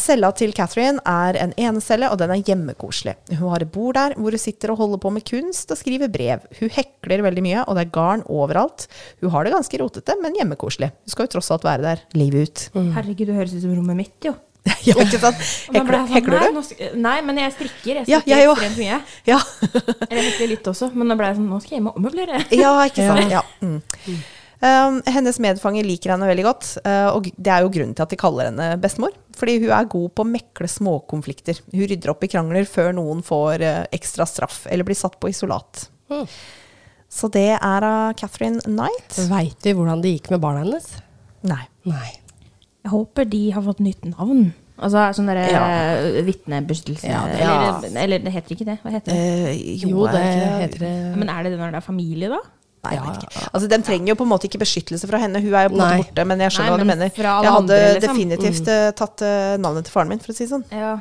cella 0.00 0.30
til 0.34 0.50
Catherine 0.56 0.98
er 1.06 1.36
en 1.38 1.52
enecelle, 1.60 2.08
og 2.10 2.18
den 2.18 2.32
er 2.34 2.40
hjemmekoselig. 2.42 3.14
Hun 3.38 3.50
har 3.52 3.62
et 3.62 3.70
bord 3.74 3.94
der 3.94 4.16
hvor 4.18 4.34
hun 4.34 4.42
sitter 4.42 4.72
og 4.74 4.80
holder 4.82 4.98
på 5.04 5.12
med 5.14 5.24
kunst 5.28 5.70
og 5.70 5.78
skriver 5.78 6.10
brev. 6.10 6.42
Hun 6.60 6.72
hekler 6.74 7.22
veldig 7.26 7.44
mye, 7.46 7.60
og 7.68 7.76
det 7.78 7.84
er 7.86 7.92
garn 7.94 8.24
overalt. 8.26 8.88
Hun 9.22 9.30
har 9.34 9.46
det 9.46 9.54
ganske 9.54 9.78
rotete, 9.82 10.16
men 10.22 10.34
hjemmekoselig. 10.40 10.90
Hun 11.04 11.14
skal 11.14 11.28
jo 11.28 11.34
tross 11.36 11.52
alt 11.54 11.64
være 11.68 11.86
der 11.86 12.02
livet 12.18 12.48
ut. 12.48 12.66
Herregud, 12.96 13.26
det 13.30 13.38
høres 13.38 13.54
ut 13.54 13.62
som 13.62 13.76
rommet 13.78 14.00
mitt, 14.04 14.16
jo. 14.26 14.34
ja, 14.88 14.94
ikke 14.96 15.18
sant? 15.20 15.40
Ble 15.68 15.80
Hekler, 16.08 16.46
sånn, 16.48 16.60
hekler 16.64 16.94
du? 16.94 17.00
Nei, 17.04 17.18
men 17.26 17.36
jeg 17.42 17.52
strikker. 17.52 17.98
Jeg 18.00 18.08
Ja, 18.08 18.20
strikker 18.22 18.38
jeg 18.40 18.48
ekstremt 18.48 18.78
mye. 18.80 19.00
Ja. 19.28 19.36
Eller 20.08 20.22
hekler 20.30 20.50
litt 20.54 20.70
også, 20.72 20.88
men 20.96 21.10
nå 21.12 21.18
ble 21.20 21.28
jeg 21.28 21.36
sånn, 21.36 21.50
nå 21.52 21.58
skal 21.60 21.76
jeg 21.76 21.82
hjem 21.82 21.90
og 21.92 21.98
ommøblere. 22.00 22.40
ja, 22.56 22.70
ikke 22.88 23.04
sant. 23.10 23.28
Ja. 23.34 23.42
Mm. 23.60 23.82
Um, 24.64 25.02
hennes 25.12 25.36
medfanger 25.44 25.84
liker 25.84 26.14
henne 26.14 26.24
veldig 26.30 26.44
godt, 26.46 26.68
uh, 26.86 27.10
og 27.12 27.26
det 27.36 27.50
er 27.52 27.66
jo 27.66 27.72
grunnen 27.74 27.92
til 27.98 28.04
at 28.06 28.12
de 28.14 28.16
kaller 28.20 28.48
henne 28.48 28.68
bestemor. 28.80 29.12
Fordi 29.36 29.58
hun 29.60 29.74
er 29.76 29.90
god 29.92 30.08
på 30.16 30.24
å 30.24 30.30
mekle 30.30 30.70
småkonflikter. 30.72 31.60
Hun 31.74 31.84
rydder 31.90 32.12
opp 32.14 32.24
i 32.24 32.30
krangler 32.32 32.64
før 32.70 32.94
noen 32.96 33.20
får 33.26 33.60
uh, 33.66 33.82
ekstra 33.92 34.24
straff 34.30 34.62
eller 34.72 34.86
blir 34.88 34.96
satt 34.96 35.18
på 35.20 35.28
isolat. 35.34 35.84
Mm. 36.08 36.24
Så 37.14 37.28
det 37.34 37.46
er 37.58 37.84
av 37.90 38.14
Catherine 38.18 38.64
Knight. 38.64 39.20
Veit 39.30 39.68
vi 39.68 39.76
hvordan 39.76 40.00
det 40.02 40.16
gikk 40.16 40.32
med 40.32 40.40
barna 40.42 40.64
hennes? 40.64 40.88
Nei. 41.44 41.60
Nei. 41.86 42.08
Jeg 42.84 42.92
håper 42.92 43.28
de 43.28 43.42
har 43.54 43.62
fått 43.68 43.84
nytt 43.84 44.08
navn. 44.14 44.46
Altså 44.74 45.04
sånn 45.14 45.28
derre 45.30 45.44
Ja. 45.52 45.60
eh, 45.70 46.16
vitnebeskyttelse 46.26 47.06
Ja, 47.06 47.20
ja. 47.38 47.52
eller, 47.78 48.00
eller 48.02 48.24
det 48.24 48.32
heter 48.34 48.56
ikke 48.56 48.66
det. 48.66 48.78
Hva 48.82 48.90
heter 48.96 49.12
det? 49.12 49.20
Eh, 49.52 49.76
Jo, 49.84 49.92
jo, 49.92 50.06
det 50.10 50.24
det 50.24 50.48
heter 50.64 50.82
det 50.82 50.92
Men 51.20 51.30
er 51.30 51.44
det 51.46 51.52
det 51.54 51.60
når 51.60 51.76
det 51.76 51.78
er 51.78 51.86
familie, 51.86 52.32
da? 52.32 52.40
Nei, 52.84 53.14
ikke. 53.14 53.46
Altså, 53.50 53.70
de 53.72 53.78
trenger 53.86 54.12
jo 54.12 54.18
på 54.20 54.26
en 54.26 54.32
måte 54.34 54.48
ikke 54.50 54.60
beskyttelse 54.62 55.10
fra 55.10 55.20
henne. 55.22 55.42
Hun 55.42 55.50
er 55.54 55.66
jo 55.66 55.72
på 55.72 55.78
en 55.78 55.82
måte 55.82 56.04
borte, 56.04 56.28
men 56.30 56.44
jeg 56.44 56.56
skjønner 56.56 56.70
Nei, 56.70 56.76
hva 56.76 56.84
du 56.84 56.90
mener. 56.92 57.10
Jeg 57.10 57.26
hadde 57.30 57.56
andre, 57.62 57.80
liksom. 57.96 58.06
definitivt 58.06 58.70
mm. 58.70 58.94
tatt 59.00 59.26
uh, 59.26 59.56
navnet 59.64 59.88
til 59.88 59.96
faren 59.96 60.14
min, 60.14 60.22
for 60.22 60.34
å 60.34 60.38
si 60.38 60.46
det 60.46 60.52
sånn. 60.54 60.64
Ja, 60.70 60.94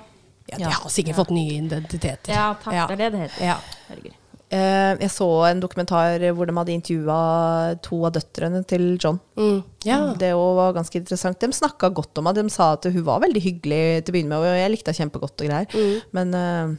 Ja, 0.52 0.58
de 0.60 0.74
har 0.76 0.92
sikkert 0.92 1.22
fått 1.22 1.32
nye 1.36 1.56
identiteter. 1.62 2.34
ja 2.34 2.50
takk. 2.60 2.76
Ja. 2.76 2.90
Det 2.90 2.98
er 2.98 3.06
det 3.06 3.14
det 3.16 3.24
heter. 3.28 3.48
Ja. 3.54 3.56
Herregud. 3.88 4.20
Eh, 4.54 4.92
jeg 5.02 5.10
så 5.10 5.28
en 5.48 5.62
dokumentar 5.64 6.22
hvor 6.38 6.46
de 6.46 6.54
hadde 6.54 6.74
intervjua 6.76 7.74
to 7.82 8.04
av 8.06 8.12
døtrene 8.14 8.62
til 8.70 8.84
John. 9.02 9.18
Mm. 9.40 9.64
ja. 9.88 9.98
Det 10.20 10.30
var 10.38 10.76
ganske 10.76 11.00
interessant. 11.00 11.40
De 11.42 11.58
snakka 11.58 11.90
godt 11.90 12.22
om 12.22 12.30
henne. 12.30 12.44
De 12.46 12.54
sa 12.54 12.74
at 12.76 12.86
hun 12.86 13.08
var 13.08 13.24
veldig 13.24 13.42
hyggelig 13.42 14.04
til 14.04 14.14
å 14.14 14.18
begynne 14.18 14.36
med, 14.36 14.44
og 14.44 14.60
jeg 14.60 14.74
likte 14.76 14.94
henne 14.94 15.08
kjempegodt 15.08 15.42
og 15.42 15.50
greier. 15.50 15.74
Mm. 15.74 15.96
Men 16.20 16.38
uh, 16.38 16.76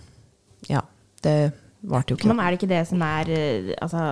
ja, 0.70 0.84
det 1.26 1.36
varte 1.82 2.14
jo 2.14 2.20
ikke. 2.20 2.30
Men 2.30 2.44
er 2.44 2.52
det 2.52 2.60
ikke 2.60 2.70
det 2.70 2.84
som 2.88 3.02
er 3.04 3.32
eh, 3.34 3.74
Altså 3.82 4.04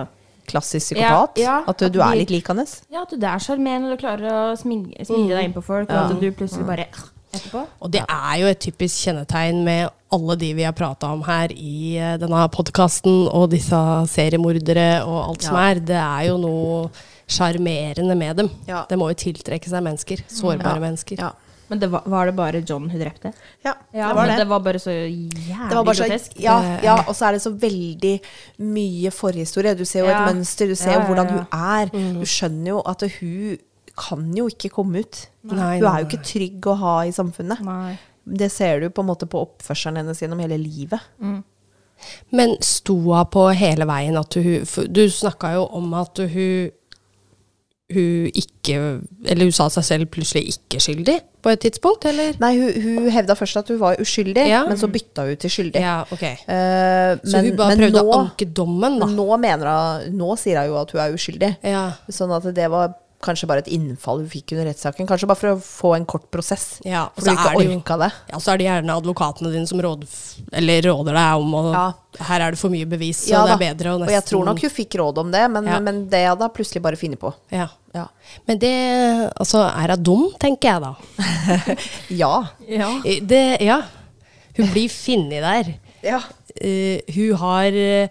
Klassisk 0.49 0.91
psykopat. 0.91 1.37
Ja, 1.39 1.43
ja, 1.43 1.57
at 1.67 1.79
du, 1.79 1.85
at 1.87 1.93
du 1.95 1.99
er 2.03 2.15
litt 2.19 2.29
lik 2.33 2.47
hans. 2.51 2.81
Ja, 2.91 3.03
at 3.05 3.09
du 3.15 3.25
er 3.25 3.39
sjarmerende, 3.43 3.89
og 3.91 3.97
du 3.97 4.01
klarer 4.03 4.27
å 4.29 4.55
smigre, 4.59 5.05
smigre 5.07 5.37
deg 5.39 5.49
inn 5.49 5.55
på 5.55 5.63
folk, 5.65 5.89
og 5.89 6.11
at 6.11 6.19
du 6.21 6.27
plutselig 6.35 6.65
bare 6.67 6.87
etterpå. 6.91 7.63
Og 7.81 7.91
det 7.93 8.03
er 8.03 8.35
jo 8.41 8.49
et 8.51 8.59
typisk 8.61 9.07
kjennetegn 9.07 9.63
med 9.65 9.87
alle 10.13 10.35
de 10.37 10.51
vi 10.53 10.65
har 10.67 10.75
prata 10.77 11.09
om 11.15 11.23
her 11.25 11.49
i 11.55 11.95
eh, 11.97 12.17
denne 12.21 12.43
podkasten, 12.53 13.23
og 13.33 13.47
disse 13.55 13.79
seriemordere 14.13 15.03
og 15.07 15.17
alt 15.31 15.47
som 15.47 15.57
er. 15.57 15.79
Det 15.81 15.97
er 15.97 16.27
jo 16.29 16.37
noe 16.43 16.91
sjarmerende 17.33 18.15
med 18.19 18.37
dem. 18.43 18.51
Ja. 18.67 18.83
Det 18.89 18.99
må 18.99 19.07
jo 19.09 19.17
tiltrekke 19.23 19.69
seg 19.71 19.81
mennesker. 19.85 20.21
Sårbare 20.29 20.75
Ja. 20.77 20.83
mennesker. 20.83 21.17
Ja, 21.23 21.31
Men 21.69 21.79
det 21.79 21.87
var, 21.89 22.03
var 22.05 22.25
det 22.25 22.33
bare 22.35 22.61
John 22.69 22.89
hun 22.89 22.99
drepte? 22.99 23.31
ja, 23.63 23.73
Ja, 23.93 24.07
det 24.09 24.15
var 24.15 24.25
men 24.27 24.31
det. 24.33 24.37
det 24.43 24.47
var 24.49 24.59
bare 24.59 24.79
så 24.79 24.91
jævlig 24.91 25.85
bare 25.85 25.95
så, 25.95 26.03
grotesk. 26.03 26.31
ja, 26.39 26.57
ja, 26.83 26.95
og 27.07 27.15
så 27.15 27.25
er 27.29 27.31
det 27.37 27.41
så 27.41 27.51
veldig 27.57 28.19
mye 28.59 29.11
forhistorie. 29.11 29.75
Du 29.79 29.85
ser 29.85 29.99
jo 30.03 30.05
Ja. 30.11 30.25
et 30.27 30.35
mønster, 30.35 30.67
du 30.67 30.75
ser 30.75 30.91
Ja, 30.91 30.95
jo 30.95 30.99
ja, 30.99 31.07
hvordan 31.07 31.29
hun 31.29 31.45
er. 31.53 31.85
Du 32.19 32.25
skjønner 32.25 32.67
jo 32.67 32.81
at 32.85 33.01
hun 33.19 33.57
kan 33.97 34.33
jo 34.35 34.47
ikke 34.49 34.69
komme 34.73 34.99
ut. 35.05 35.27
Nei, 35.43 35.79
Hun 35.79 35.87
er 35.87 35.99
jo 36.03 36.07
ikke 36.09 36.23
trygg 36.25 36.61
å 36.67 36.75
ha 36.77 36.95
i 37.05 37.11
samfunnet. 37.11 37.61
Nei. 37.61 37.97
Det 38.25 38.51
ser 38.51 38.79
du 38.79 38.89
på 38.89 39.01
en 39.01 39.07
måte 39.07 39.25
på 39.29 39.39
oppførselen 39.45 39.97
hennes 39.97 40.19
gjennom 40.19 40.39
hele 40.39 40.57
livet. 40.57 40.99
Men 42.31 42.55
sto 42.61 42.95
hun 42.99 43.25
på 43.31 43.43
hele 43.55 43.85
veien 43.85 44.17
at 44.19 44.33
hun 44.33 44.65
Du 44.91 45.05
snakka 45.09 45.53
jo 45.55 45.65
om 45.71 45.93
at 45.93 46.17
hun 46.17 46.71
hun 47.93 48.31
ikke 48.33 48.77
Eller 49.25 49.45
hun 49.47 49.51
sa 49.55 49.67
seg 49.73 49.83
selv 49.87 50.09
plutselig 50.13 50.55
ikke 50.55 50.81
skyldig 50.83 51.17
på 51.43 51.51
et 51.51 51.59
tidspunkt, 51.65 52.05
eller? 52.07 52.37
Nei, 52.39 52.53
hun, 52.55 52.81
hun 52.99 53.09
hevda 53.11 53.35
først 53.35 53.57
at 53.59 53.67
hun 53.73 53.79
var 53.81 53.97
uskyldig, 53.99 54.45
Ja. 54.47 54.61
men 54.67 54.77
så 54.79 54.87
bytta 54.87 55.25
hun 55.27 55.35
til 55.43 55.51
skyldig. 55.51 55.81
Ja, 55.83 55.97
okay. 56.11 56.37
uh, 56.47 57.19
Så 57.27 57.41
hun 57.43 57.55
bare 57.59 57.75
prøvde 57.75 58.03
å 58.03 58.13
anke 58.21 58.47
dommen, 58.47 58.99
da. 59.01 59.05
nå, 59.11 59.27
mener 59.43 59.67
hun, 59.67 60.17
nå 60.21 60.37
sier 60.39 60.61
hun 60.63 60.71
jo 60.71 60.77
at 60.79 60.91
hun 60.95 61.01
er 61.03 61.15
uskyldig. 61.17 61.55
Ja. 61.67 61.85
Sånn 62.07 62.31
at 62.35 62.47
det 62.55 62.69
var 62.71 62.93
kanskje 63.23 63.47
bare 63.47 63.61
et 63.63 63.69
innfall 63.71 64.19
hun 64.19 64.27
fikk 64.31 64.51
under 64.51 64.65
rettssaken. 64.67 65.07
Kanskje 65.07 65.27
bare 65.31 65.39
for 65.39 65.51
å 65.53 65.59
få 65.63 65.91
en 65.95 66.05
kort 66.07 66.25
prosess. 66.31 66.79
Ja, 66.83 67.05
for 67.15 67.23
så 67.23 67.31
du 67.31 67.37
ikke 67.39 67.77
orka 67.77 67.97
det. 68.01 68.09
Ja, 68.33 68.39
så 68.43 68.51
er 68.51 68.59
det 68.59 68.65
gjerne 68.67 68.97
advokatene 68.99 69.51
dine 69.53 69.67
som 69.69 69.79
råd, 69.83 70.03
eller 70.51 70.81
råder 70.89 71.15
deg 71.19 71.43
om 71.43 71.53
å 71.59 71.61
Ja. 71.73 71.85
Her 72.19 72.41
er 72.47 72.51
det 72.51 72.59
for 72.59 72.69
mye 72.69 72.85
bevis, 72.87 73.23
så 73.27 73.31
Ja 73.35 73.45
det 73.47 73.55
er 73.55 73.63
bedre 73.73 73.93
å 73.95 73.99
nesten 74.01 74.11
Og 74.11 74.15
jeg 74.17 74.25
tror 74.31 74.43
nok 74.45 74.59
hun 74.61 74.69
fikk 74.75 74.95
råd 74.99 75.17
om 75.23 75.31
det, 75.31 75.43
men, 75.51 75.65
Ja. 75.71 75.79
men 75.79 76.03
det 76.11 76.23
hadde 76.27 76.43
hun 76.47 76.51
plutselig 76.55 76.81
bare 76.83 76.95
funnet 76.99 77.19
på. 77.19 77.33
ja. 77.51 77.67
Ja. 77.93 78.07
Men 78.47 78.57
det 78.59 78.73
Altså, 79.37 79.59
er 79.69 79.93
hun 79.93 80.03
dum, 80.03 80.23
tenker 80.41 80.69
jeg 80.71 80.81
da. 80.81 80.93
Ja. 82.23 82.33
Ja. 82.67 82.89
Eh, 83.05 83.19
Det, 83.21 83.43
ja. 83.61 83.81
Hun 84.57 84.69
blir 84.73 84.89
funnet 84.89 85.41
der. 85.43 85.73
Ja. 86.03 86.19
Uh, 86.53 86.99
hun 87.15 87.35
har 87.41 87.73
eh, 87.73 88.09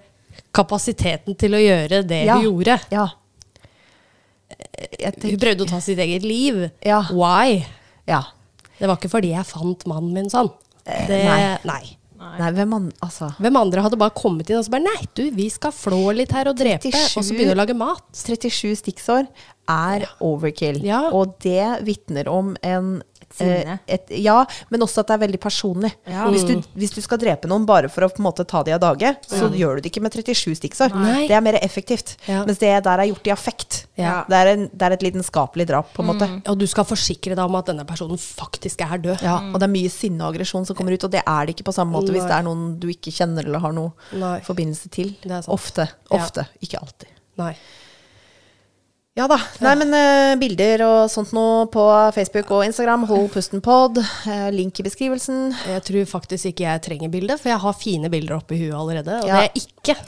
kapasiteten 0.55 1.37
til 1.39 1.55
å 1.55 1.61
gjøre 1.63 2.03
det 2.07 2.25
Ja. 2.27 2.37
hun 2.39 2.49
gjorde. 2.49 2.79
ja. 2.91 3.09
Jeg 4.99 5.15
Hun 5.23 5.39
prøvde 5.39 5.65
å 5.65 5.69
ta 5.71 5.79
sitt 5.81 5.99
eget 6.03 6.25
liv. 6.27 6.69
Ja. 6.85 7.03
Why? 7.11 7.63
ja. 8.09 8.23
Det 8.79 8.89
var 8.89 8.97
ikke 8.99 9.11
fordi 9.13 9.31
jeg 9.31 9.47
fant 9.47 9.85
mannen 9.87 10.13
min 10.17 10.31
sånn. 10.33 10.49
Eh, 10.87 11.07
nei. 11.23 11.59
nei. 11.69 11.97
Nei. 12.23 12.33
Nei, 12.41 12.51
hvem 12.57 12.77
an... 12.79 12.89
Altså. 13.05 13.29
Hvem 13.43 13.59
andre 13.61 13.85
hadde 13.85 13.99
bare 14.01 14.15
kommet 14.17 14.51
inn 14.51 14.61
og 14.61 14.67
så 14.67 14.75
bare 14.75 14.87
Nei, 14.87 15.09
du, 15.19 15.25
vi 15.35 15.49
skal 15.53 15.75
flå 15.75 16.03
litt 16.17 16.35
her 16.35 16.51
og 16.51 16.59
drepe, 16.59 16.89
37 16.89 17.19
og 17.19 17.27
så 17.27 17.37
begynne 17.37 17.57
å 17.57 17.61
lage 17.61 17.77
mat. 17.79 18.05
37 18.17 18.79
stikksår 18.83 19.27
er 19.73 20.07
overkill. 20.25 20.81
Ja. 20.87 21.05
Og 21.15 21.37
det 21.45 21.85
vitner 21.87 22.31
om 22.31 22.55
en 22.67 23.01
sinne. 23.39 23.79
eh, 23.87 23.95
et, 23.97 24.13
ja, 24.23 24.39
men 24.71 24.85
også 24.85 25.03
at 25.03 25.11
det 25.11 25.17
er 25.17 25.23
veldig 25.27 25.41
personlig. 25.43 25.93
Ja. 26.09 26.27
Hvis, 26.33 26.45
du, 26.49 26.55
hvis 26.79 26.95
du 26.95 27.01
skal 27.05 27.21
drepe 27.23 27.49
noen 27.51 27.67
bare 27.69 27.91
for 27.93 28.07
å 28.07 28.11
på 28.13 28.23
en 28.23 28.29
måte 28.29 28.45
ta 28.49 28.63
de 28.67 28.75
av 28.77 28.81
dage, 28.83 29.15
så 29.29 29.49
gjør 29.53 29.79
du 29.79 29.85
det 29.87 29.93
ikke 29.93 30.03
med 30.05 30.13
37 30.17 30.57
stikksår. 30.61 30.95
Det 31.29 31.37
er 31.37 31.45
mer 31.45 31.59
effektivt. 31.63 32.17
Ja. 32.29 32.43
Mens 32.49 32.61
det 32.63 32.73
der 32.85 33.03
er 33.05 33.09
gjort 33.11 33.27
i 33.27 33.35
affekt. 33.35 33.81
Ja. 33.99 34.23
Det, 34.29 34.37
er 34.39 34.53
en, 34.55 34.67
det 34.73 34.87
er 34.89 34.97
et 34.97 35.03
lidenskapelig 35.07 35.67
drap, 35.69 35.93
på 35.95 36.03
en 36.05 36.11
måte. 36.13 36.29
Og 36.51 36.59
du 36.59 36.67
skal 36.71 36.87
forsikre 36.89 37.37
deg 37.37 37.45
om 37.45 37.59
at 37.61 37.69
denne 37.71 37.85
personen 37.89 38.19
faktisk 38.21 38.83
er 38.87 38.99
død. 39.03 39.23
Ja, 39.25 39.39
og 39.53 39.59
det 39.61 39.69
er 39.69 39.75
mye 39.75 39.93
sinne 39.93 40.25
og 40.25 40.35
aggresjon 40.35 40.67
som 40.69 40.77
kommer 40.79 40.95
ut, 40.97 41.05
og 41.05 41.13
det 41.13 41.23
er 41.27 41.47
det 41.47 41.57
ikke 41.57 41.69
på 41.71 41.77
samme 41.77 41.95
måte 41.97 42.13
hvis 42.15 42.25
det 42.27 42.37
er 42.39 42.47
noen 42.47 42.77
du 42.83 42.89
ikke 42.93 43.13
kjenner 43.15 43.47
eller 43.47 43.63
har 43.63 43.75
noe 43.77 43.93
Nei. 44.19 44.39
forbindelse 44.47 44.91
til. 44.93 45.15
Ofte. 45.53 45.89
Ja. 46.11 46.19
Ofte. 46.19 46.47
Ikke 46.65 46.81
alltid. 46.83 47.09
Nei. 47.41 47.55
Ja 49.13 49.27
da. 49.29 49.37
Nei, 49.61 49.75
men 49.77 49.91
uh, 49.93 50.39
bilder 50.41 50.81
og 50.87 51.11
sånt 51.13 51.35
noe 51.37 51.67
på 51.69 51.83
Facebook 52.17 52.49
og 52.57 52.63
Instagram. 52.65 53.03
Hold 53.11 53.27
pusten 53.35 53.61
pod. 53.61 53.99
Uh, 54.25 54.47
link 54.55 54.81
i 54.81 54.87
beskrivelsen. 54.87 55.51
Jeg 55.69 55.83
tror 55.85 56.07
faktisk 56.09 56.49
ikke 56.49 56.65
jeg 56.65 56.81
trenger 56.87 57.13
bilde, 57.13 57.37
for 57.37 57.53
jeg 57.53 57.61
har 57.61 57.77
fine 57.77 58.09
bilder 58.13 58.39
oppi 58.39 58.57
huet 58.63 58.73
allerede. 58.73 59.19
Og 59.21 59.29
Ja. 59.29 59.43
det 59.43 59.51
er 59.51 59.61
ikke 59.61 59.99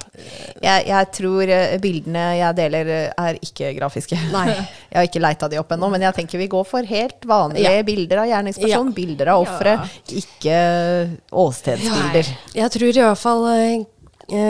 Jeg, 0.65 0.87
jeg 0.89 1.11
tror 1.19 1.51
eh, 1.53 1.77
bildene 1.83 2.23
jeg 2.39 2.57
deler, 2.57 2.91
er 3.13 3.39
ikke 3.45 3.75
grafiske. 3.77 4.17
Nei. 4.33 4.47
jeg 4.91 4.97
har 4.97 5.09
ikke 5.11 5.21
leita 5.21 5.51
de 5.53 5.59
opp 5.61 5.75
ennå, 5.77 5.91
men 5.93 6.07
jeg 6.07 6.17
tenker 6.23 6.41
vi 6.41 6.49
går 6.49 6.65
for 6.65 6.89
helt 6.89 7.27
vanlige 7.29 7.75
Ja. 7.77 7.83
bilder 7.85 8.23
av 8.25 8.31
gjerningsperson. 8.33 8.89
Ja. 8.95 8.99
Bilder 9.03 9.35
av 9.35 9.45
offeret, 9.45 9.99
ikke 10.17 10.61
åstedsbilder. 11.45 12.33
Jeg 12.57 12.73
tror 12.79 12.89
i 12.89 13.03
hvert 13.05 13.21
fall 13.21 13.45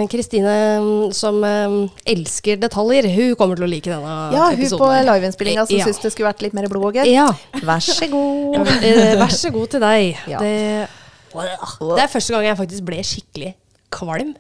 Kristine, 0.09 0.55
mm, 0.81 1.13
som 1.13 1.39
eh, 1.45 1.91
elsker 2.15 2.57
detaljer, 2.63 3.09
hun 3.15 3.35
kommer 3.37 3.57
til 3.59 3.67
å 3.67 3.71
like 3.71 3.91
denne 3.91 4.15
Ja, 4.35 4.49
hun 4.51 4.57
på 4.57 4.63
episoden. 4.63 5.07
liveinnspillinga 5.09 5.67
som 5.67 5.77
Ja. 5.77 5.85
syns 5.89 6.01
det 6.03 6.13
skulle 6.15 6.31
vært 6.33 6.43
litt 6.43 6.55
mer 6.55 6.69
blod 6.69 6.85
og 6.91 6.95
gørr. 6.95 7.11
Ja. 7.11 7.27
Vær 7.63 7.81
så 7.83 8.09
god. 8.11 8.69
Eh, 8.85 9.17
Vær 9.19 9.33
så 9.35 9.51
god 9.53 9.69
til 9.75 9.81
deg. 9.81 10.17
Ja. 10.29 10.39
Det, 10.39 10.89
det 11.35 12.03
er 12.05 12.09
første 12.13 12.33
gang 12.37 12.45
jeg 12.47 12.57
faktisk 12.57 12.85
ble 12.87 13.03
skikkelig 13.03 13.55
kvalm. 13.95 14.33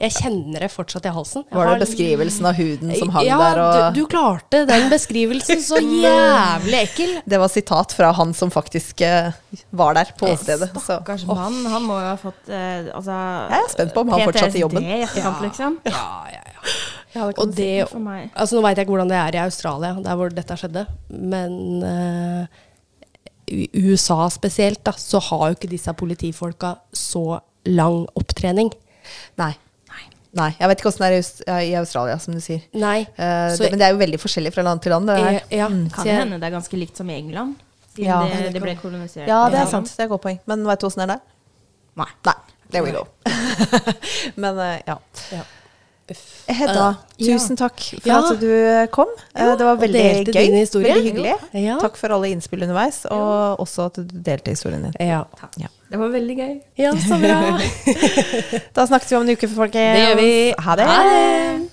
Jeg 0.00 0.12
kjenner 0.18 0.64
det 0.66 0.68
fortsatt 0.72 1.06
i 1.08 1.12
halsen. 1.14 1.46
Jeg 1.48 1.56
Var 1.56 1.66
det 1.66 1.72
har- 1.72 1.82
beskrivelsen 1.84 2.48
av 2.50 2.58
huden 2.60 2.92
som 2.98 3.12
hang 3.14 3.26
ja, 3.26 3.38
der? 3.40 3.60
Og 3.64 3.78
du, 3.96 4.00
du 4.02 4.10
klarte 4.12 4.62
den 4.68 4.88
beskrivelsen 4.92 5.62
så 5.64 5.80
jævlig 6.04 6.78
ekkel. 6.84 7.16
Det 7.24 7.40
var 7.40 7.52
sitat 7.52 7.96
fra 7.96 8.12
han 8.20 8.34
som 8.36 8.52
faktisk 8.52 9.00
eh, 9.06 9.32
var 9.72 9.96
der 9.98 10.12
på 10.20 10.28
åstedet. 10.34 10.70
Så. 10.76 10.84
Stakkars 10.84 11.24
mann. 11.28 11.62
Han 11.72 11.88
må 11.88 11.98
jo 12.02 12.08
ha 12.12 12.16
fått 12.20 12.48
eh, 12.52 12.90
altså, 12.94 13.16
Jeg 13.50 13.64
er 13.64 13.74
spent 13.74 13.96
på 13.96 14.04
om 14.04 14.14
han 14.14 14.26
fortsatt 14.28 14.58
jobben. 14.60 14.84
I 14.84 15.02
etterkant, 15.06 15.44
liksom. 15.48 15.80
Ja, 15.88 16.06
ja, 16.34 16.44
ja. 16.54 16.74
Ja, 17.10 17.26
det 17.26 17.38
Og 17.42 17.54
det, 17.56 17.70
altså 18.38 18.54
Nå 18.54 18.60
veit 18.62 18.78
jeg 18.78 18.86
ikke 18.86 18.92
hvordan 18.94 19.10
det 19.10 19.16
er 19.18 19.34
i 19.34 19.40
Australia, 19.42 19.96
der 20.04 20.18
hvor 20.18 20.30
dette 20.30 20.56
skjedde, 20.60 20.84
men 21.10 21.56
eh, 21.82 22.60
i 23.50 23.64
USA 23.90 24.28
spesielt, 24.30 24.84
da, 24.86 24.92
så 24.94 25.18
har 25.30 25.48
jo 25.50 25.56
ikke 25.58 25.72
disse 25.72 25.90
politifolka 25.98 26.76
så 26.94 27.40
lang 27.66 28.04
opptrening. 28.14 28.70
Nei. 29.40 29.52
Nei. 30.36 30.52
Jeg 30.60 30.70
vet 30.70 30.78
ikke 30.82 30.90
åssen 30.92 31.02
det 31.02 31.16
er 31.50 31.64
i 31.66 31.72
Australia, 31.74 32.18
som 32.22 32.36
du 32.36 32.40
sier. 32.42 32.62
Nei. 32.78 33.00
Uh, 33.16 33.50
så, 33.50 33.64
det, 33.64 33.72
men 33.72 33.80
det 33.80 33.88
er 33.88 33.96
jo 33.96 33.98
veldig 33.98 34.20
forskjellig 34.22 34.52
fra 34.54 34.62
land 34.62 34.82
til 34.84 34.94
land. 34.94 35.10
Det 35.10 35.16
her. 35.18 35.40
ja, 35.50 35.66
Kan 35.66 36.06
det 36.06 36.14
hende 36.20 36.38
det 36.38 36.46
er 36.46 36.54
ganske 36.54 36.78
likt 36.78 37.00
som 37.00 37.10
i 37.10 37.16
England, 37.18 37.56
siden 37.96 38.06
Ja. 38.06 38.20
det, 38.30 38.52
det 38.54 38.62
ble 38.62 38.76
kolonisert. 38.78 39.26
Ja, 39.26 39.42
det 39.50 39.58
er 39.64 39.70
sant. 39.70 39.90
Det 39.90 40.04
er 40.04 40.06
et 40.06 40.12
godt 40.14 40.22
poeng. 40.28 40.38
Men 40.50 40.62
veit 40.68 40.82
du 40.82 40.86
åssen 40.86 41.02
det 41.02 41.08
er 41.08 41.16
der? 41.16 41.24
Nei. 41.98 42.10
Nei. 42.30 42.36
There 42.70 42.86
we 42.86 42.94
go. 42.94 43.02
men 44.44 44.62
uh, 44.62 44.76
ja. 44.86 45.00
ja. 45.34 45.42
Hedda, 46.50 46.86
Eh, 47.20 47.26
ja. 47.26 47.36
tusen 47.38 47.56
takk 47.56 47.78
for 47.80 48.08
Ja. 48.08 48.18
at 48.18 48.40
du 48.40 48.86
kom. 48.90 49.06
Eh, 49.34 49.56
det 49.56 49.64
var 49.66 49.76
veldig 49.76 50.02
gøy. 50.02 50.34
Veldig 50.34 51.02
hyggelig. 51.04 51.34
Ja. 51.54 51.78
Takk 51.78 51.96
for 51.96 52.08
alle 52.16 52.30
innspill 52.32 52.62
underveis, 52.62 53.04
og 53.10 53.58
også 53.60 53.86
at 53.86 53.94
du 53.94 54.04
delte 54.30 54.50
historien 54.50 54.82
din. 54.82 54.94
Ja. 55.00 55.24
Ja. 55.58 55.68
Det 55.90 55.98
var 55.98 56.08
veldig 56.08 56.36
gøy. 56.36 56.60
ja, 56.78 56.92
så 56.92 57.18
bra. 57.18 57.58
Da 58.74 58.86
snakkes 58.86 59.10
vi 59.10 59.16
om 59.16 59.22
en 59.28 59.36
uke, 59.36 59.48
folkens. 59.48 59.96
Det 59.96 60.06
gjør 60.08 60.16
vi. 60.20 60.54
Ha 60.58 60.76
det. 60.76 60.86
Ha 60.86 61.02
det. 61.02 61.68